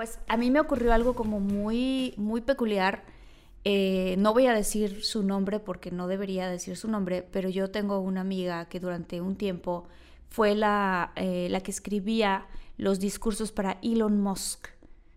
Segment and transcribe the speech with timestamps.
[0.00, 3.04] Pues a mí me ocurrió algo como muy, muy peculiar.
[3.64, 7.70] Eh, no voy a decir su nombre porque no debería decir su nombre, pero yo
[7.70, 9.88] tengo una amiga que durante un tiempo
[10.30, 12.46] fue la, eh, la que escribía
[12.78, 14.68] los discursos para Elon Musk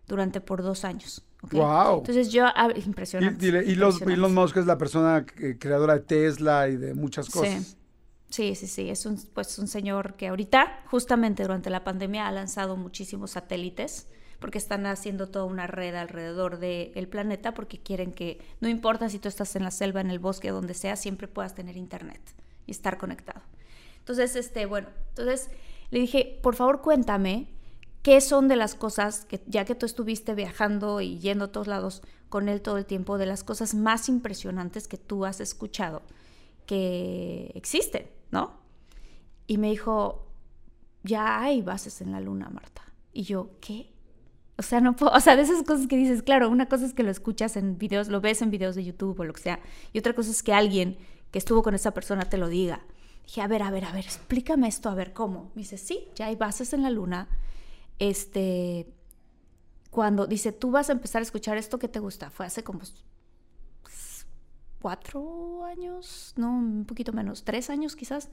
[0.06, 1.24] durante por dos años.
[1.50, 2.00] Wow.
[2.00, 3.42] Entonces yo, ah, impresionante.
[3.42, 4.12] Y, dile, impresionante.
[4.12, 7.64] Elon Musk es la persona que- creadora de Tesla y de muchas cosas.
[7.64, 7.76] Sí.
[8.28, 12.32] Sí, sí, sí, es un, pues, un señor que ahorita, justamente durante la pandemia, ha
[12.32, 18.38] lanzado muchísimos satélites porque están haciendo toda una red alrededor del planeta porque quieren que,
[18.60, 21.54] no importa si tú estás en la selva, en el bosque, donde sea, siempre puedas
[21.54, 22.20] tener internet
[22.66, 23.42] y estar conectado.
[23.98, 25.50] Entonces, este, bueno, entonces
[25.90, 27.48] le dije, por favor cuéntame
[28.02, 31.66] qué son de las cosas que, ya que tú estuviste viajando y yendo a todos
[31.66, 36.02] lados con él todo el tiempo, de las cosas más impresionantes que tú has escuchado
[36.66, 38.54] que existen, ¿no?
[39.46, 40.26] Y me dijo,
[41.02, 42.82] ya hay bases en la luna, Marta.
[43.12, 43.93] Y yo, ¿qué?
[44.56, 46.94] O sea, no puedo, o sea, de esas cosas que dices, claro, una cosa es
[46.94, 49.60] que lo escuchas en videos, lo ves en videos de YouTube o lo que sea,
[49.92, 50.96] y otra cosa es que alguien
[51.32, 52.84] que estuvo con esa persona te lo diga.
[53.26, 55.50] Dije, a ver, a ver, a ver, explícame esto, a ver cómo.
[55.54, 57.26] Me dice, sí, ya hay bases en la luna.
[57.98, 58.86] Este,
[59.90, 62.80] cuando dice, tú vas a empezar a escuchar esto que te gusta, fue hace como
[64.80, 68.28] cuatro años, no, un poquito menos, tres años quizás,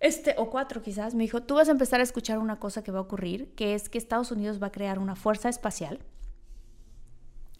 [0.00, 2.92] este, o cuatro quizás, me dijo, tú vas a empezar a escuchar una cosa que
[2.92, 6.00] va a ocurrir, que es que Estados Unidos va a crear una fuerza espacial.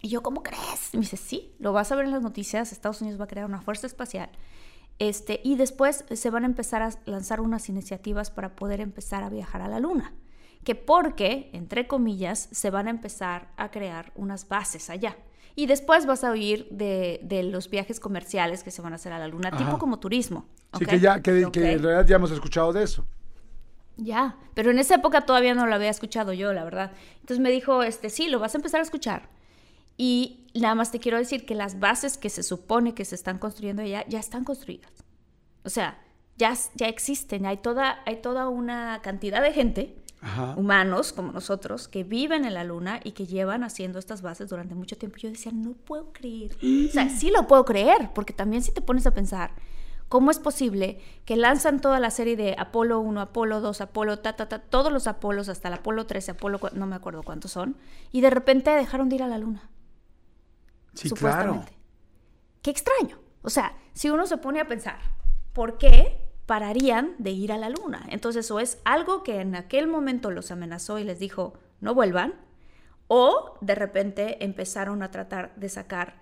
[0.01, 0.93] Y yo, ¿cómo crees?
[0.93, 3.27] Y me dice, sí, lo vas a ver en las noticias, Estados Unidos va a
[3.27, 4.29] crear una fuerza espacial.
[4.97, 9.29] Este, y después se van a empezar a lanzar unas iniciativas para poder empezar a
[9.29, 10.13] viajar a la Luna.
[10.63, 15.17] Que porque, entre comillas, se van a empezar a crear unas bases allá.
[15.55, 19.11] Y después vas a oír de, de los viajes comerciales que se van a hacer
[19.13, 19.57] a la Luna, Ajá.
[19.57, 20.45] tipo como turismo.
[20.77, 20.89] Sí, ¿ok?
[20.89, 23.05] que ya, que en realidad ya hemos escuchado de eso.
[23.97, 26.91] Ya, pero en esa época todavía no lo había escuchado yo, la verdad.
[27.15, 29.29] Entonces me dijo, este, sí, lo vas a empezar a escuchar.
[29.97, 33.37] Y nada más te quiero decir que las bases que se supone que se están
[33.39, 34.91] construyendo allá ya están construidas.
[35.65, 35.99] O sea,
[36.37, 40.53] ya, ya existen, hay toda, hay toda una cantidad de gente, Ajá.
[40.57, 44.75] humanos como nosotros, que viven en la luna y que llevan haciendo estas bases durante
[44.75, 45.17] mucho tiempo.
[45.17, 46.57] Yo decía, no puedo creer.
[46.57, 49.51] O sea, sí lo puedo creer, porque también si te pones a pensar,
[50.09, 54.35] ¿cómo es posible que lanzan toda la serie de Apolo 1, Apolo 2, Apolo, ta,
[54.35, 57.77] ta, ta, todos los Apolos hasta el Apolo 13, Apolo, no me acuerdo cuántos son,
[58.11, 59.69] y de repente dejaron de ir a la luna?
[60.93, 61.15] Sí, claro.
[61.15, 61.77] supuestamente.
[62.61, 63.19] Qué extraño.
[63.41, 64.99] O sea, si uno se pone a pensar,
[65.53, 68.07] ¿por qué pararían de ir a la luna?
[68.09, 72.33] Entonces, o es algo que en aquel momento los amenazó y les dijo, no vuelvan,
[73.07, 76.15] o de repente empezaron a tratar de sacar,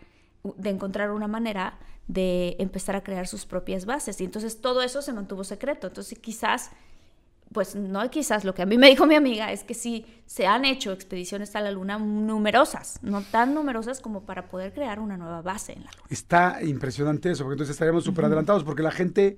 [0.43, 1.79] de encontrar una manera
[2.09, 4.19] de empezar a crear sus propias bases.
[4.19, 5.87] Y entonces todo eso se mantuvo secreto.
[5.87, 6.71] Entonces, quizás
[7.53, 10.45] pues no quizás lo que a mí me dijo mi amiga es que sí se
[10.45, 15.15] han hecho expediciones a la luna numerosas, no tan numerosas como para poder crear una
[15.15, 16.07] nueva base en la luna.
[16.09, 19.37] Está impresionante eso, porque entonces estaríamos súper adelantados, porque la gente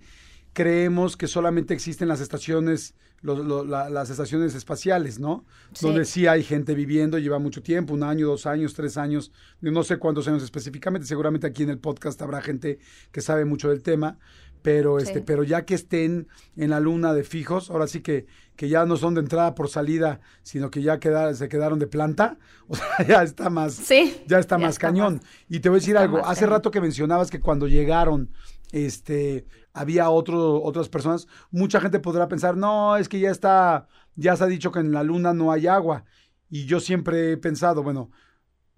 [0.54, 5.46] creemos que solamente existen las estaciones, los- lo- la- las estaciones espaciales, ¿no?
[5.74, 5.86] Sí.
[5.86, 9.31] Donde sí hay gente viviendo, lleva mucho tiempo, un año, dos años, tres años,
[9.62, 12.80] no sé cuántos años específicamente, seguramente aquí en el podcast habrá gente
[13.12, 14.18] que sabe mucho del tema,
[14.62, 15.06] pero, Sí.
[15.07, 18.25] este, pero ya que estén en la luna de fijos, ahora sí que,
[18.57, 21.88] que ya no son de entrada por salida, sino que ya queda- se quedaron de
[21.88, 22.38] planta,
[22.68, 25.16] o sea, ya está más, Sí, ya está ya más está cañón.
[25.16, 26.50] más- y te voy a decir algo, hace cañón.
[26.57, 28.30] rato que mencionabas que cuando llegaron,
[28.74, 34.36] este, había otro, otras personas, mucha gente podrá pensar, no, es que ya está, ya
[34.36, 36.06] se ha dicho que en la luna no hay agua.
[36.50, 38.12] Y yo siempre he pensado, bueno,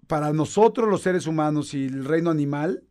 [0.06, 2.84] para nosotros los seres humanos y el reino animal,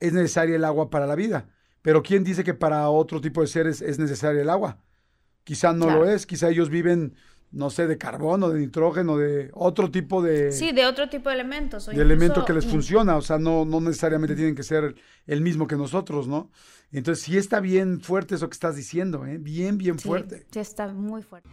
[0.00, 1.48] es necesaria el agua para la vida.
[1.82, 4.78] Pero ¿quién dice que para otro tipo de seres es necesaria el agua?
[5.44, 7.14] Quizá no lo es, quizá ellos viven,
[7.52, 10.52] no sé, de carbono, de nitrógeno, de otro tipo de...
[10.52, 11.86] Sí, de otro tipo de elementos.
[11.86, 14.94] de elemento que les funciona, o sea, no, no necesariamente tienen que ser
[15.26, 16.50] el mismo que nosotros, ¿no?
[16.92, 19.38] Entonces sí está bien fuerte eso que estás diciendo, ¿eh?
[19.38, 20.46] Bien, bien fuerte.
[20.50, 21.48] Sí, está muy fuerte.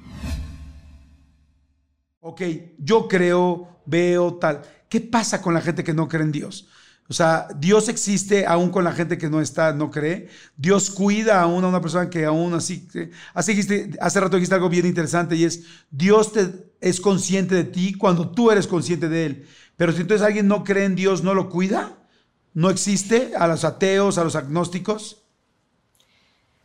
[2.20, 2.42] Ok,
[2.80, 4.62] yo creo, veo tal.
[4.90, 6.68] ¿Qué pasa con la gente que no cree en Dios?
[7.10, 10.28] O sea, Dios existe aún con la gente que no está, no cree.
[10.58, 12.88] Dios cuida aún a una persona que aún así.
[13.34, 16.48] Hace, hace rato dijiste algo bien interesante y es: Dios te,
[16.82, 19.48] es consciente de ti cuando tú eres consciente de Él.
[19.78, 21.98] Pero si entonces alguien no cree en Dios, ¿no lo cuida?
[22.54, 25.24] ¿No existe a los ateos, a los agnósticos?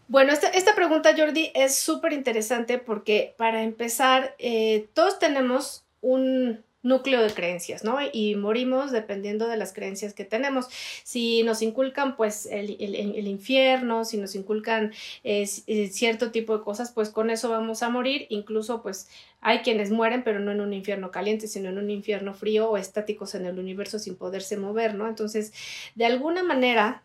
[0.08, 6.64] Bueno, esta, esta pregunta, Jordi, es súper interesante porque para empezar, eh, todos tenemos un,
[6.82, 7.98] núcleo de creencias, ¿no?
[8.12, 10.68] Y morimos dependiendo de las creencias que tenemos.
[11.04, 14.92] Si nos inculcan, pues, el, el, infierno, si nos inculcan
[15.24, 18.26] eh, eh, cierto tipo de cosas, pues con eso vamos a morir.
[18.30, 19.08] Incluso, pues,
[19.40, 22.76] hay quienes mueren, pero no en un infierno caliente, sino en un infierno frío o
[22.76, 25.08] estáticos en el universo sin poderse mover, ¿no?
[25.08, 25.52] Entonces,
[25.94, 27.04] de alguna manera,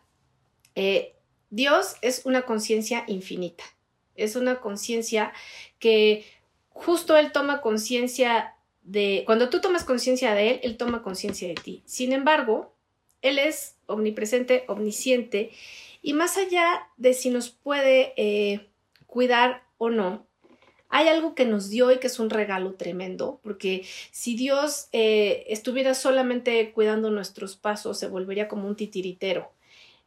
[0.74, 1.14] eh,
[1.50, 3.64] Dios es una conciencia infinita.
[4.14, 5.32] Es una conciencia
[5.78, 6.24] que
[6.70, 8.54] justo Él toma conciencia
[9.26, 11.82] cuando tú tomas conciencia de Él, Él toma conciencia de ti.
[11.84, 12.74] Sin embargo,
[13.22, 15.50] Él es omnipresente, omnisciente,
[16.02, 18.68] y más allá de si nos puede eh,
[19.06, 20.26] cuidar o no,
[20.88, 25.44] hay algo que nos dio y que es un regalo tremendo, porque si Dios eh,
[25.48, 29.50] estuviera solamente cuidando nuestros pasos, se volvería como un titiritero.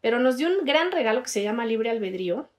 [0.02, 2.50] Pero nos dio un gran regalo que se llama libre albedrío,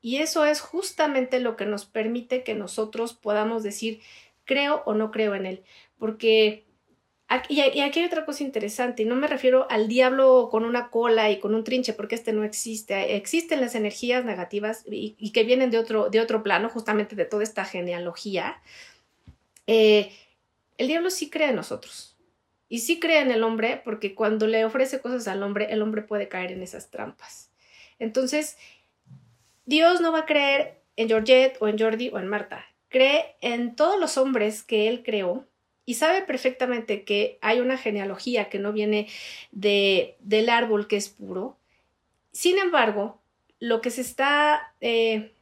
[0.00, 4.00] y eso es justamente lo que nos permite que nosotros podamos decir,
[4.44, 5.64] creo o no creo en él.
[5.98, 6.66] Porque,
[7.48, 11.30] y aquí hay otra cosa interesante, y no me refiero al diablo con una cola
[11.30, 13.16] y con un trinche, porque este no existe.
[13.16, 17.42] Existen las energías negativas y, que vienen de otro, de otro plano, justamente de toda
[17.42, 18.60] esta genealogía.
[19.66, 20.12] Eh,
[20.78, 22.16] el diablo sí cree en nosotros.
[22.68, 26.02] Y sí cree en el hombre porque cuando le ofrece cosas al hombre, el hombre
[26.02, 27.50] puede caer en esas trampas.
[27.98, 28.56] Entonces,
[29.64, 33.74] Dios no va a creer en Georgette o en Jordi o en Marta cree en
[33.74, 35.48] todos los hombres que él creó
[35.84, 39.08] y sabe perfectamente que hay una genealogía que no viene
[39.50, 41.58] de, del árbol que es puro.
[42.30, 43.20] Sin embargo,
[43.58, 45.32] lo que se está eh,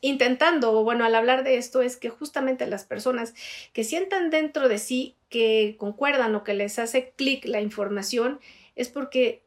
[0.00, 3.34] intentando, o bueno, al hablar de esto, es que justamente las personas
[3.74, 8.40] que sientan dentro de sí que concuerdan o que les hace clic la información,
[8.74, 9.42] es porque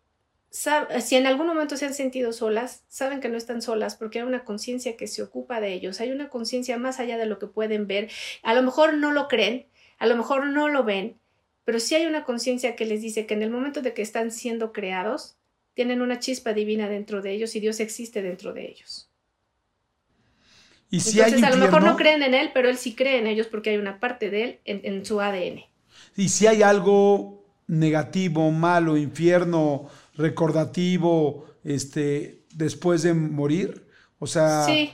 [1.01, 4.25] si en algún momento se han sentido solas, saben que no están solas porque hay
[4.25, 7.47] una conciencia que se ocupa de ellos, hay una conciencia más allá de lo que
[7.47, 8.09] pueden ver.
[8.41, 9.67] A lo mejor no lo creen,
[9.97, 11.17] a lo mejor no lo ven,
[11.65, 14.31] pero sí hay una conciencia que les dice que en el momento de que están
[14.31, 15.35] siendo creados,
[15.73, 19.09] tienen una chispa divina dentro de ellos y Dios existe dentro de ellos.
[20.89, 23.27] ¿Y si Entonces, a lo mejor no creen en Él, pero Él sí cree en
[23.27, 25.65] ellos porque hay una parte de Él en, en su ADN.
[26.15, 33.87] Y si hay algo negativo, malo, infierno, recordativo este, después de morir?
[34.19, 34.63] O sea...
[34.63, 34.93] Sí.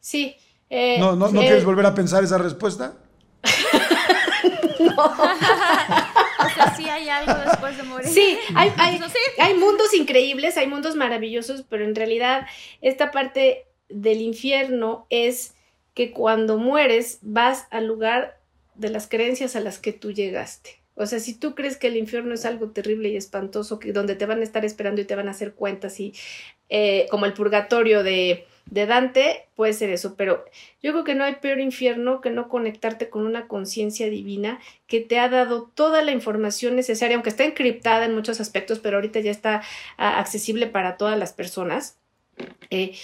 [0.00, 0.36] Sí.
[0.68, 2.96] Eh, ¿No, no, ¿no eh, quieres volver a pensar esa respuesta?
[4.80, 5.04] no.
[5.04, 8.08] o sea, sí hay algo después de morir.
[8.08, 9.00] Sí, hay, hay,
[9.38, 12.46] hay mundos increíbles, hay mundos maravillosos, pero en realidad
[12.80, 15.54] esta parte del infierno es
[15.94, 18.40] que cuando mueres vas al lugar
[18.74, 20.81] de las creencias a las que tú llegaste.
[20.94, 24.26] O sea, si tú crees que el infierno es algo terrible y espantoso, donde te
[24.26, 26.14] van a estar esperando y te van a hacer cuentas y
[26.68, 30.44] eh, como el purgatorio de, de Dante, puede ser eso, pero
[30.82, 35.00] yo creo que no hay peor infierno que no conectarte con una conciencia divina que
[35.00, 39.20] te ha dado toda la información necesaria, aunque está encriptada en muchos aspectos, pero ahorita
[39.20, 39.62] ya está
[39.96, 41.98] ah, accesible para todas las personas.
[42.70, 42.94] Eh,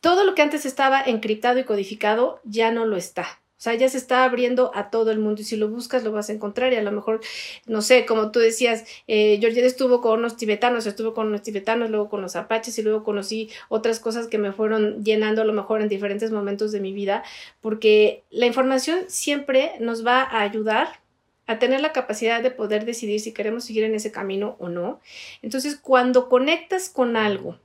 [0.00, 3.40] todo lo que antes estaba encriptado y codificado ya no lo está.
[3.64, 6.28] Sea, ya se está abriendo a todo el mundo y si lo buscas lo vas
[6.28, 7.22] a encontrar y a lo mejor,
[7.66, 12.10] no sé, como tú decías, eh, estuvo con unos tibetanos, estuvo con unos tibetanos, luego
[12.10, 15.80] con los apaches y luego conocí otras cosas que me fueron llenando a lo mejor
[15.80, 17.24] en diferentes momentos de mi vida,
[17.62, 21.00] porque la información siempre nos va a ayudar
[21.46, 25.00] a tener la capacidad de poder decidir si queremos seguir en ese camino o no.
[25.40, 27.58] Entonces, cuando conectas con algo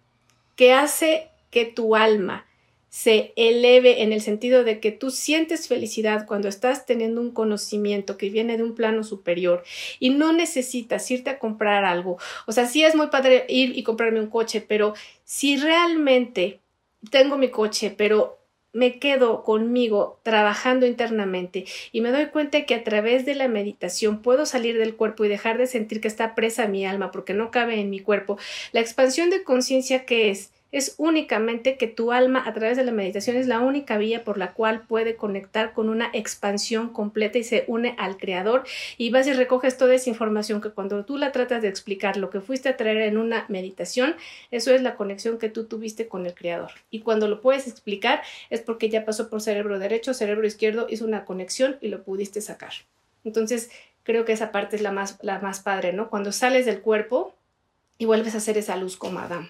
[0.56, 2.46] que hace que tu alma
[2.90, 8.18] se eleve en el sentido de que tú sientes felicidad cuando estás teniendo un conocimiento
[8.18, 9.64] que viene de un plano superior
[10.00, 12.18] y no necesitas irte a comprar algo.
[12.48, 14.94] O sea, sí es muy padre ir y comprarme un coche, pero
[15.24, 16.60] si realmente
[17.12, 18.40] tengo mi coche, pero
[18.72, 24.22] me quedo conmigo trabajando internamente y me doy cuenta que a través de la meditación
[24.22, 27.50] puedo salir del cuerpo y dejar de sentir que está presa mi alma porque no
[27.50, 28.38] cabe en mi cuerpo,
[28.72, 32.92] la expansión de conciencia que es es únicamente que tu alma a través de la
[32.92, 37.44] meditación es la única vía por la cual puede conectar con una expansión completa y
[37.44, 38.64] se une al creador
[38.98, 42.30] y vas y recoges toda esa información que cuando tú la tratas de explicar lo
[42.30, 44.16] que fuiste a traer en una meditación,
[44.52, 46.72] eso es la conexión que tú tuviste con el creador.
[46.92, 51.06] Y cuando lo puedes explicar es porque ya pasó por cerebro derecho, cerebro izquierdo, hizo
[51.06, 52.74] una conexión y lo pudiste sacar.
[53.24, 53.70] Entonces,
[54.04, 56.10] creo que esa parte es la más, la más padre, ¿no?
[56.10, 57.36] Cuando sales del cuerpo
[57.98, 59.50] y vuelves a hacer esa luz como Adán.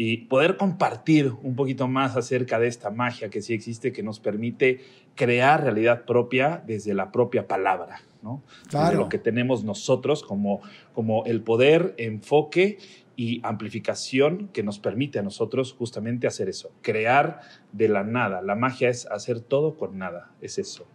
[0.00, 4.20] y poder compartir un poquito más acerca de esta magia que sí existe, que nos
[4.20, 4.80] permite
[5.16, 8.40] crear realidad propia desde la propia palabra, ¿no?
[8.68, 8.96] Claro.
[8.96, 10.60] lo que tenemos nosotros como,
[10.94, 12.78] como el poder, enfoque
[13.16, 17.40] y amplificación que nos permite a nosotros justamente hacer eso, crear
[17.72, 18.40] de la nada.
[18.40, 20.86] La magia es hacer todo con nada, es eso.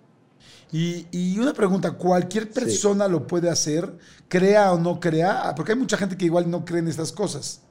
[0.71, 3.97] Y, y una pregunta, ¿cualquier persona lo puede hacer,
[4.29, 5.53] crea o no crea?
[5.57, 7.63] Porque hay mucha gente que igual no cree en estas cosas.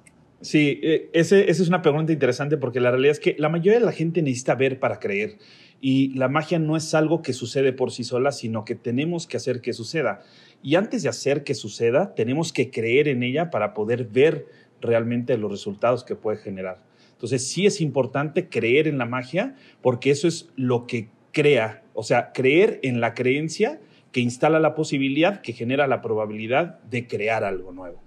[0.42, 3.86] Sí, eh, esa es una pregunta interesante porque la realidad es que la mayoría de
[3.86, 5.38] la gente necesita ver para creer
[5.80, 9.36] y la magia no es algo que sucede por sí sola, sino que tenemos que
[9.36, 10.22] hacer que suceda.
[10.60, 14.46] Y antes de hacer que suceda, tenemos que creer en ella para poder ver
[14.80, 16.82] realmente los resultados que puede generar.
[17.12, 22.02] Entonces sí es importante creer en la magia porque eso es lo que crea, o
[22.02, 23.80] sea, creer en la creencia
[24.10, 28.02] que instala la posibilidad, que genera la probabilidad de crear algo nuevo.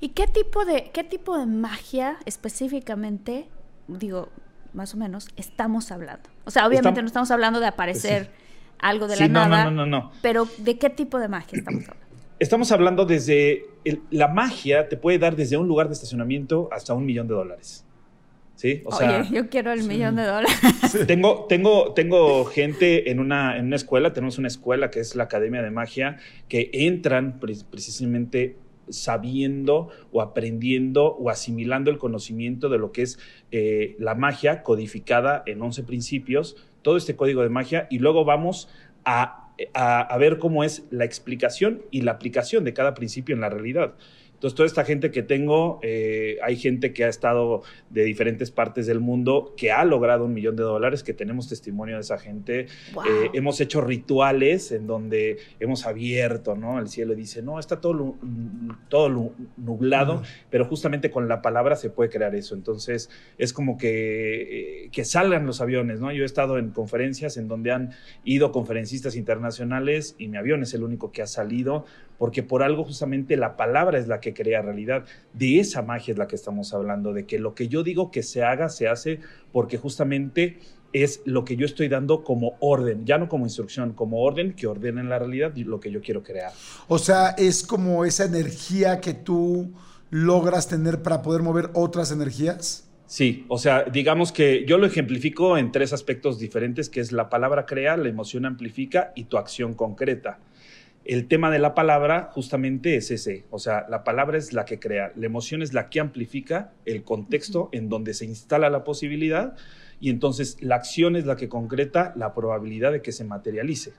[0.00, 3.48] ¿Y qué tipo de, qué tipo de magia específicamente,
[3.88, 4.28] digo,
[4.72, 6.28] más o menos, estamos hablando?
[6.44, 8.30] O sea, obviamente no estamos hablando de aparecer
[8.78, 9.64] algo de la nada.
[9.64, 10.12] No, no, no, no.
[10.22, 12.02] Pero ¿de qué tipo de magia estamos hablando?
[12.38, 13.66] Estamos hablando desde
[14.10, 17.84] la magia te puede dar desde un lugar de estacionamiento hasta un millón de dólares.
[18.54, 18.82] ¿Sí?
[18.84, 20.52] O Oye, yo quiero el millón de dólares.
[21.06, 25.24] Tengo, tengo, tengo gente en una, en una escuela, tenemos una escuela que es la
[25.24, 28.56] Academia de Magia, que entran precisamente
[28.88, 33.18] sabiendo o aprendiendo o asimilando el conocimiento de lo que es
[33.50, 38.68] eh, la magia codificada en 11 principios, todo este código de magia, y luego vamos
[39.04, 43.50] a, a ver cómo es la explicación y la aplicación de cada principio en la
[43.50, 43.94] realidad.
[44.42, 48.88] Entonces, toda esta gente que tengo, eh, hay gente que ha estado de diferentes partes
[48.88, 52.62] del mundo que ha logrado un millón de dólares, que tenemos testimonio de esa gente.
[52.62, 56.80] Eh, hemos hecho rituales en donde hemos abierto, ¿no?
[56.80, 58.16] El cielo dice, no, está todo,
[58.88, 62.56] todo nublado, pero justamente con la palabra se puede crear eso.
[62.56, 66.10] Entonces, es como que, eh, que salgan los aviones, ¿no?
[66.10, 67.92] Yo he estado en conferencias en donde han
[68.24, 71.84] ido conferencistas internacionales y mi avión es el único que ha salido,
[72.22, 75.04] porque por algo justamente la palabra es la que crea realidad.
[75.32, 78.22] De esa magia es la que estamos hablando, de que lo que yo digo que
[78.22, 79.18] se haga, se hace
[79.50, 80.60] porque justamente
[80.92, 84.68] es lo que yo estoy dando como orden, ya no como instrucción, como orden que
[84.68, 86.52] ordena en la realidad lo que yo quiero crear.
[86.86, 89.72] O sea, es como esa energía que tú
[90.10, 92.88] logras tener para poder mover otras energías.
[93.04, 97.28] Sí, o sea, digamos que yo lo ejemplifico en tres aspectos diferentes, que es la
[97.28, 100.38] palabra crea, la emoción amplifica y tu acción concreta
[101.04, 104.78] el tema de la palabra justamente es ese, o sea, la palabra es la que
[104.78, 109.54] crea, la emoción es la que amplifica el contexto en donde se instala la posibilidad
[110.00, 113.92] y entonces la acción es la que concreta la probabilidad de que se materialice.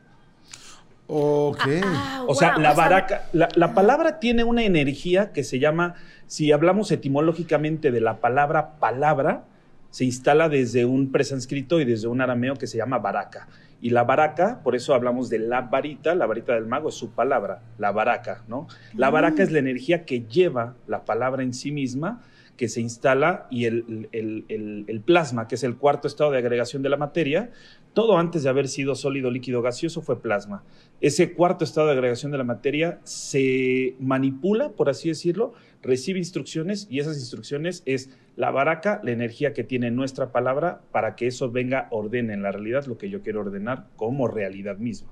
[1.08, 1.62] Ok.
[1.84, 5.96] Ah, o sea, la baraca, la, palabra tiene una energía que se llama,
[6.28, 9.46] si hablamos etimológicamente de la palabra palabra,
[9.90, 13.48] se instala desde un presánscrito y desde un arameo que se llama baraca.
[13.84, 17.12] Y la baraca, por eso hablamos de la varita, la varita del mago es su
[17.12, 18.66] palabra, la baraca, ¿no?
[18.96, 22.22] La baraca es la energía que lleva la palabra en sí misma,
[22.56, 26.88] que se instala y el, el, plasma, que es el cuarto estado de agregación de
[26.88, 27.52] la materia,
[27.94, 30.64] todo antes de haber sido sólido, líquido, gaseoso fue plasma.
[31.02, 36.88] Ese cuarto estado de agregación de la materia se manipula, por así decirlo, recibe instrucciones
[36.90, 41.52] y esas instrucciones es la baraca, la energía que tiene nuestra palabra para que eso
[41.52, 45.10] venga, ordene en la realidad lo que yo quiero ordenar como realidad misma.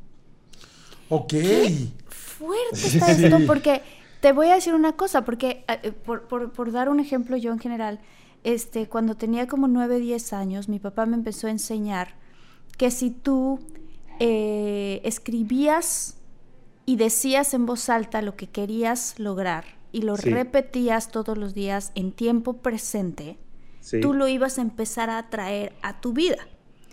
[1.09, 1.33] Ok.
[2.07, 3.81] fuerte está esto, porque
[4.21, 7.59] te voy a decir una cosa, porque eh, eh, por, dar un ejemplo yo en
[7.59, 7.99] general,
[8.43, 12.15] este, cuando tenía como 9, 10 años, mi papá me empezó a enseñar
[12.77, 13.59] que si tú
[14.19, 16.17] eh, escribías
[16.85, 21.91] y decías en voz alta lo que querías lograr, y lo repetías todos los días
[21.95, 23.37] en tiempo presente,
[24.01, 26.47] tú lo ibas a empezar a traer a tu vida.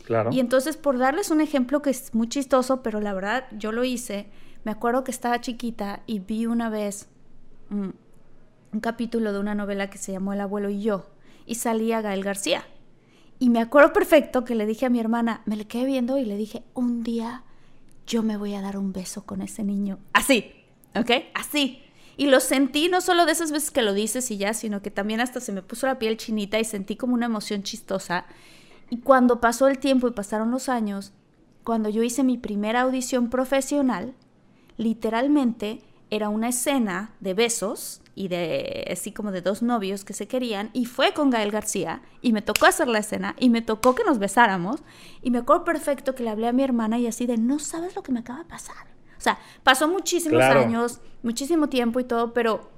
[0.05, 0.31] Claro.
[0.33, 3.85] Y entonces, por darles un ejemplo que es muy chistoso, pero la verdad yo lo
[3.85, 4.29] hice,
[4.65, 7.09] me acuerdo que estaba chiquita y vi una vez
[7.71, 7.95] un,
[8.73, 11.11] un capítulo de una novela que se llamó El abuelo y yo,
[11.47, 12.65] y salía Gael García.
[13.39, 16.25] Y me acuerdo perfecto que le dije a mi hermana, me le quedé viendo y
[16.25, 17.45] le dije, un día
[18.07, 19.99] yo me voy a dar un beso con ese niño.
[20.13, 20.53] Así,
[20.97, 21.11] ¿ok?
[21.35, 21.83] Así.
[22.19, 24.91] Y lo sentí no solo de esas veces que lo dices y ya, sino que
[24.91, 28.27] también hasta se me puso la piel chinita y sentí como una emoción chistosa.
[28.91, 31.13] Y cuando pasó el tiempo y pasaron los años,
[31.63, 34.15] cuando yo hice mi primera audición profesional,
[34.77, 40.27] literalmente era una escena de besos y de así como de dos novios que se
[40.27, 43.95] querían y fue con Gael García y me tocó hacer la escena y me tocó
[43.95, 44.81] que nos besáramos
[45.23, 47.95] y me acuerdo perfecto que le hablé a mi hermana y así de no sabes
[47.95, 48.98] lo que me acaba de pasar.
[49.19, 52.71] O sea, pasó muchísimos años, muchísimo tiempo y todo, pero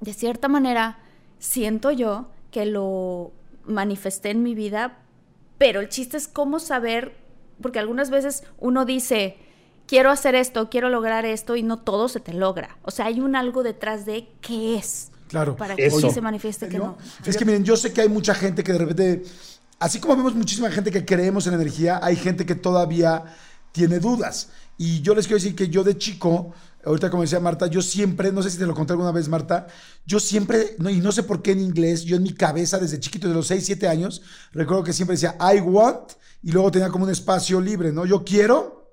[0.00, 0.98] de cierta manera
[1.38, 3.32] siento yo que lo
[3.66, 4.98] manifesté en mi vida,
[5.58, 7.16] pero el chiste es cómo saber,
[7.60, 9.36] porque algunas veces uno dice,
[9.86, 12.76] quiero hacer esto, quiero lograr esto y no todo se te logra.
[12.82, 15.10] O sea, hay un algo detrás de qué es.
[15.28, 15.56] Claro.
[15.56, 16.96] Para que sí se manifieste que no.
[17.24, 19.22] Es que miren, yo sé que hay mucha gente que de repente,
[19.78, 23.24] así como vemos muchísima gente que creemos en energía, hay gente que todavía
[23.72, 24.50] tiene dudas.
[24.76, 26.52] Y yo les quiero decir que yo de chico,
[26.84, 29.66] ahorita como decía Marta, yo siempre, no sé si te lo conté alguna vez, Marta,
[30.04, 33.28] yo siempre, y no sé por qué en inglés, yo en mi cabeza desde chiquito,
[33.28, 36.12] de los 6, 7 años, recuerdo que siempre decía I want,
[36.42, 38.04] y luego tenía como un espacio libre, ¿no?
[38.04, 38.92] Yo quiero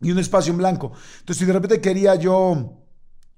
[0.00, 0.92] y un espacio en blanco.
[1.20, 2.83] Entonces, si de repente quería yo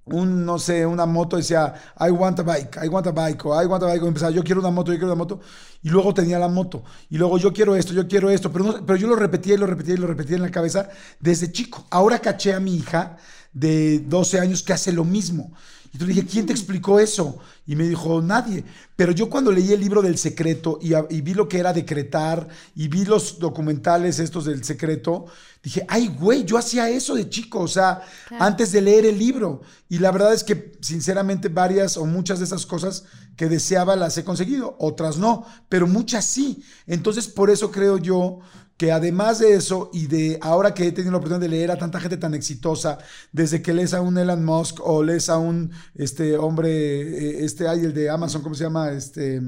[0.07, 3.63] un, no sé, una moto, decía, I want a bike, I want a bike, o
[3.63, 5.41] I want a bike, o empezaba, yo quiero una moto, yo quiero una moto,
[5.83, 8.97] y luego tenía la moto, y luego yo quiero esto, yo quiero esto, pero, pero
[8.97, 10.89] yo lo repetía y lo repetía y lo repetía en la cabeza
[11.19, 11.87] desde chico.
[11.91, 13.17] Ahora caché a mi hija
[13.53, 15.53] de 12 años que hace lo mismo.
[15.97, 17.39] Y tú le dije, ¿quién te explicó eso?
[17.67, 18.63] Y me dijo, nadie.
[18.97, 22.47] Pero yo cuando leí el libro del secreto y, y vi lo que era decretar
[22.75, 25.25] y vi los documentales estos del secreto,
[25.63, 28.03] dije, ay, güey, yo hacía eso de chico, o sea,
[28.39, 29.63] antes de leer el libro.
[29.89, 33.05] Y la verdad es que, sinceramente, varias o muchas de esas cosas
[33.35, 36.63] que deseaba las he conseguido, otras no, pero muchas sí.
[36.87, 38.41] Entonces, por eso creo yo
[38.77, 41.79] que además de eso y de ahora que he tenido la oportunidad de leer a
[41.79, 42.99] tanta gente tan exitosa,
[43.33, 47.69] desde que lees a un Elon Musk o lees a un este hombre, eh, este,
[47.69, 48.91] ay, el de Amazon, ¿cómo se llama?
[48.91, 49.41] Este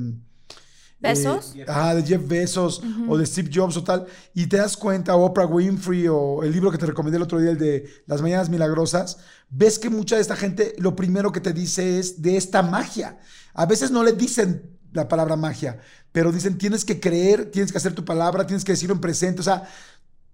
[1.01, 1.55] ¿Besos?
[1.55, 5.15] Eh, ah, de Jeff Bezos o de Steve Jobs o tal, y te das cuenta,
[5.15, 8.49] Oprah Winfrey o el libro que te recomendé el otro día, el de Las Mañanas
[8.49, 12.63] Milagrosas, ves que mucha de esta gente lo primero que te dice es de esta
[12.63, 13.19] magia.
[13.55, 15.79] A veces no le dicen la palabra magia,
[16.13, 19.41] pero dicen tienes que creer, tienes que hacer tu palabra, tienes que decirlo en presente,
[19.41, 19.69] o sea,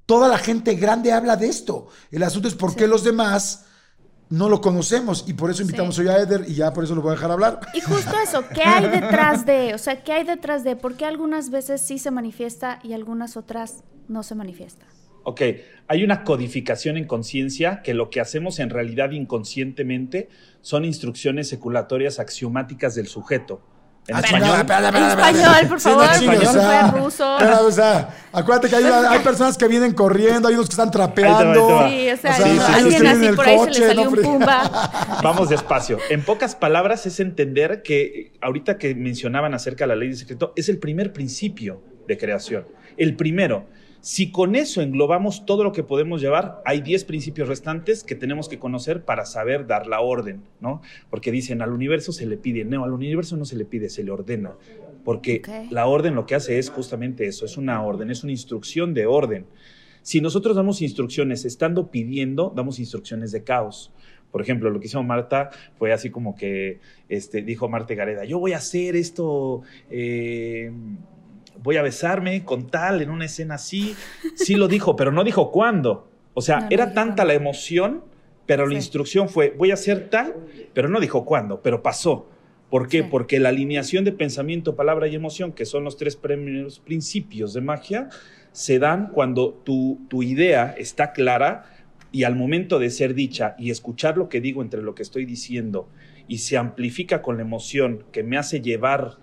[0.06, 1.88] toda la gente grande habla de esto.
[2.10, 3.66] El asunto es por qué los demás
[4.30, 7.02] no lo conocemos y por eso invitamos hoy a Eder y ya por eso lo
[7.02, 7.60] voy a dejar hablar.
[7.74, 9.74] Y justo eso, ¿qué hay detrás de?
[9.74, 10.76] O sea, ¿qué hay detrás de?
[10.76, 14.86] ¿Por qué algunas veces sí se manifiesta y algunas otras no se manifiesta?
[15.26, 15.40] Ok,
[15.88, 20.28] hay una codificación en conciencia que lo que hacemos en realidad inconscientemente
[20.60, 23.62] son instrucciones seculatorias axiomáticas del sujeto.
[24.06, 24.60] En español.
[24.60, 26.14] español, por favor.
[26.14, 27.36] Sí, no, español, ruso.
[27.66, 31.88] o sea, acuérdate que hay, hay, personas que vienen corriendo, hay unos que están trapeando.
[31.88, 35.20] Sí, o sea, alguien así por ahí se le salió un pumba.
[35.22, 35.98] Vamos despacio.
[36.10, 40.52] En pocas palabras es entender que ahorita que mencionaban acerca de la ley de secreto,
[40.54, 42.66] es el primer principio de creación.
[42.98, 43.66] El primero.
[44.04, 48.50] Si con eso englobamos todo lo que podemos llevar, hay 10 principios restantes que tenemos
[48.50, 50.82] que conocer para saber dar la orden, ¿no?
[51.08, 54.04] Porque dicen, al universo se le pide, no, al universo no se le pide, se
[54.04, 54.52] le ordena.
[55.06, 55.40] Porque
[55.70, 59.06] la orden lo que hace es justamente eso, es una orden, es una instrucción de
[59.06, 59.46] orden.
[60.02, 63.90] Si nosotros damos instrucciones estando pidiendo, damos instrucciones de caos.
[64.30, 68.38] Por ejemplo, lo que hizo Marta fue así como que este, dijo Marta Gareda, yo
[68.38, 70.70] voy a hacer esto, eh,
[71.62, 73.94] voy a besarme con tal en una escena así.
[74.34, 76.08] Sí lo dijo, pero no dijo cuándo.
[76.34, 78.04] O sea, era tanta la emoción,
[78.46, 80.34] pero la instrucción fue, voy a hacer tal,
[80.72, 82.28] pero no dijo cuándo, pero pasó.
[82.70, 83.02] ¿Por qué?
[83.02, 83.08] Sí.
[83.10, 87.60] Porque la alineación de pensamiento, palabra y emoción, que son los tres primeros principios de
[87.60, 88.08] magia,
[88.52, 91.66] se dan cuando tu, tu idea está clara
[92.10, 95.24] y al momento de ser dicha y escuchar lo que digo entre lo que estoy
[95.24, 95.88] diciendo
[96.28, 99.18] y se amplifica con la emoción que me hace llevar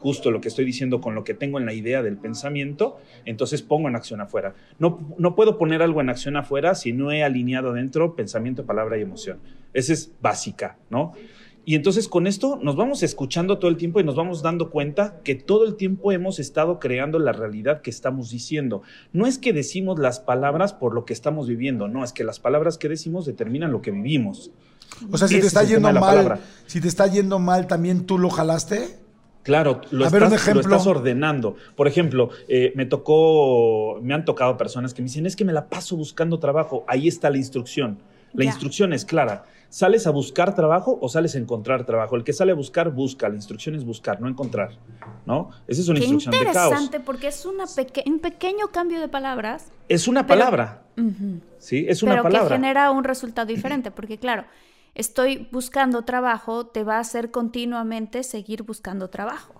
[0.00, 3.62] justo lo que estoy diciendo con lo que tengo en la idea del pensamiento, entonces
[3.62, 4.54] pongo en acción afuera.
[4.78, 8.98] No, no puedo poner algo en acción afuera si no he alineado dentro pensamiento, palabra
[8.98, 9.38] y emoción.
[9.74, 11.12] Esa es básica, ¿no?
[11.64, 15.20] Y entonces con esto nos vamos escuchando todo el tiempo y nos vamos dando cuenta
[15.22, 18.82] que todo el tiempo hemos estado creando la realidad que estamos diciendo.
[19.12, 22.40] No es que decimos las palabras por lo que estamos viviendo, no, es que las
[22.40, 24.50] palabras que decimos determinan lo que vivimos.
[25.12, 28.06] O sea, si Ese te está es yendo mal, si te está yendo mal, ¿también
[28.06, 28.98] tú lo jalaste?
[29.42, 31.56] Claro, lo, A ver, un estás, lo estás ordenando.
[31.74, 35.52] Por ejemplo, eh, me tocó, me han tocado personas que me dicen, es que me
[35.52, 36.84] la paso buscando trabajo.
[36.86, 37.98] Ahí está la instrucción.
[38.32, 39.44] La instrucción es clara.
[39.70, 42.14] ¿Sales a buscar trabajo o sales a encontrar trabajo?
[42.16, 43.28] El que sale a buscar, busca.
[43.28, 44.70] La instrucción es buscar, no encontrar.
[45.26, 45.50] ¿No?
[45.66, 46.66] Esa es una Qué instrucción de caos.
[46.72, 49.72] interesante porque es una peque- un pequeño cambio de palabras.
[49.88, 50.82] Es una Pero- palabra.
[51.58, 51.86] ¿Sí?
[51.88, 52.48] Es una pero palabra.
[52.48, 54.44] que genera un resultado diferente, porque claro,
[54.94, 59.54] estoy buscando trabajo, te va a hacer continuamente seguir buscando trabajo.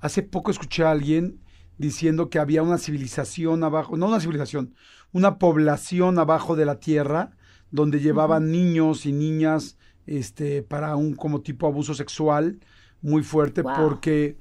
[0.00, 1.40] Hace poco escuché a alguien
[1.78, 4.74] diciendo que había una civilización abajo, no una civilización,
[5.12, 7.32] una población abajo de la tierra
[7.70, 12.60] donde llevaban niños y niñas este, para un como tipo abuso sexual
[13.00, 13.74] muy fuerte Wow.
[13.76, 14.38] porque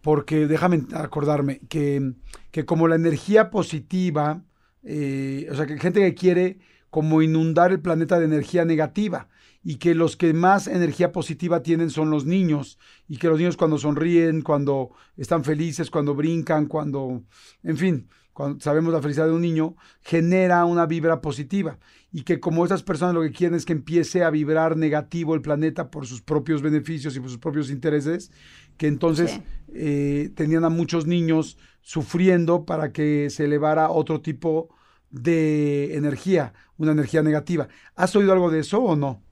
[0.00, 2.14] porque déjame acordarme que,
[2.50, 4.44] que como la energía positiva,
[4.82, 6.58] eh, o sea, que gente que quiere
[6.92, 9.26] como inundar el planeta de energía negativa
[9.64, 12.78] y que los que más energía positiva tienen son los niños
[13.08, 17.22] y que los niños cuando sonríen, cuando están felices, cuando brincan, cuando,
[17.62, 21.78] en fin, cuando sabemos la felicidad de un niño, genera una vibra positiva
[22.12, 25.40] y que como esas personas lo que quieren es que empiece a vibrar negativo el
[25.40, 28.30] planeta por sus propios beneficios y por sus propios intereses,
[28.76, 29.42] que entonces Sí.
[29.72, 34.81] eh, tenían a muchos niños sufriendo para que se elevara otro tipo de
[35.12, 37.68] energía, una energía negativa.
[37.94, 39.22] ¿Has oído algo de eso o no?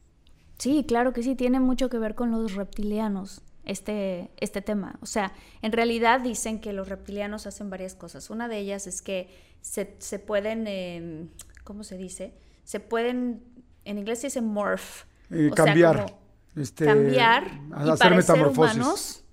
[0.58, 4.98] Sí, claro que sí, tiene mucho que ver con los reptilianos, este, este tema.
[5.00, 8.28] O sea, en realidad dicen que los reptilianos hacen varias cosas.
[8.28, 9.30] Una de ellas es que
[9.62, 11.28] se, se pueden, eh,
[11.64, 12.34] ¿cómo se dice?
[12.64, 13.42] Se pueden,
[13.84, 15.04] en inglés se dice morph.
[15.30, 16.06] Eh, o sea, cambiar.
[16.06, 16.20] como
[16.56, 17.44] este, cambiar
[17.84, 18.76] y hacer metamorfosis.
[18.76, 19.24] humanos.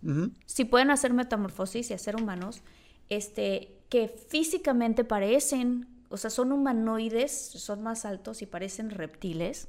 [0.45, 2.61] Si pueden hacer metamorfosis y hacer humanos,
[3.09, 9.67] este, que físicamente parecen, o sea, son humanoides, son más altos y parecen reptiles,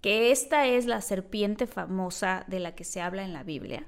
[0.00, 3.86] que esta es la serpiente famosa de la que se habla en la Biblia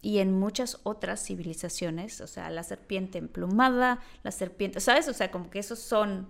[0.00, 5.08] y en muchas otras civilizaciones, o sea, la serpiente emplumada, la serpiente, ¿sabes?
[5.08, 6.28] O sea, como que esos son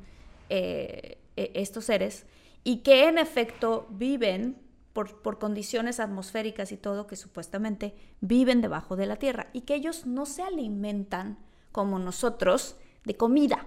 [0.49, 2.25] eh, eh, estos seres
[2.63, 4.57] y que en efecto viven
[4.93, 9.75] por, por condiciones atmosféricas y todo, que supuestamente viven debajo de la tierra y que
[9.75, 11.39] ellos no se alimentan
[11.73, 13.67] como nosotros de comida,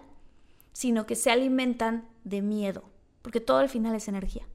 [0.77, 2.83] sino que se alimentan de miedo,
[3.23, 4.47] porque todo al final es energía.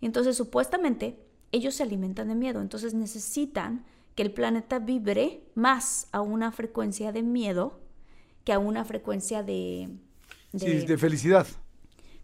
[0.00, 1.18] Y entonces supuestamente
[1.50, 3.84] ellos se alimentan de miedo, entonces necesitan
[4.14, 7.80] que el planeta vibre más a una frecuencia de miedo
[8.44, 9.90] que a una frecuencia de,
[10.52, 11.46] de, Sí, de felicidad.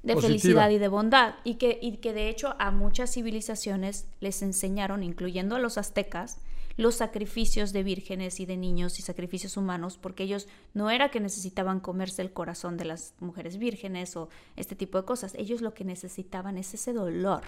[0.02, 0.20] de positiva.
[0.20, 1.34] felicidad y de bondad.
[1.44, 6.38] Y que, y que de hecho a muchas civilizaciones les enseñaron, incluyendo a los aztecas,
[6.78, 11.18] los sacrificios de vírgenes y de niños y sacrificios humanos, porque ellos no era que
[11.18, 15.74] necesitaban comerse el corazón de las mujeres vírgenes o este tipo de cosas, ellos lo
[15.74, 17.42] que necesitaban es ese dolor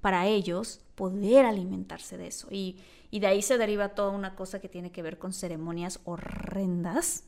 [0.00, 2.48] para ellos poder alimentarse de eso.
[2.50, 2.80] Y,
[3.12, 7.24] de ahí se deriva toda una cosa que tiene que ver con ceremonias horrendas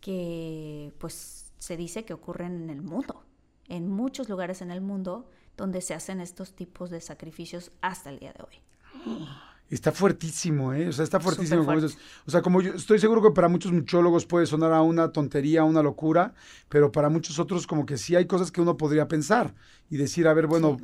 [0.00, 3.24] que pues se dice que ocurren en el mundo,
[3.68, 8.18] en muchos lugares en el mundo donde se hacen estos tipos de sacrificios hasta el
[8.18, 9.53] día de hoy.
[9.74, 10.88] Está fuertísimo, ¿eh?
[10.88, 11.64] O sea, está fuertísimo.
[11.64, 11.78] Como.
[12.26, 15.62] O sea, como yo estoy seguro que para muchos muchólogos puede sonar a una tontería,
[15.62, 16.32] a una locura,
[16.68, 19.52] pero para muchos otros como que sí hay cosas que uno podría pensar
[19.90, 20.76] y decir, a ver, bueno,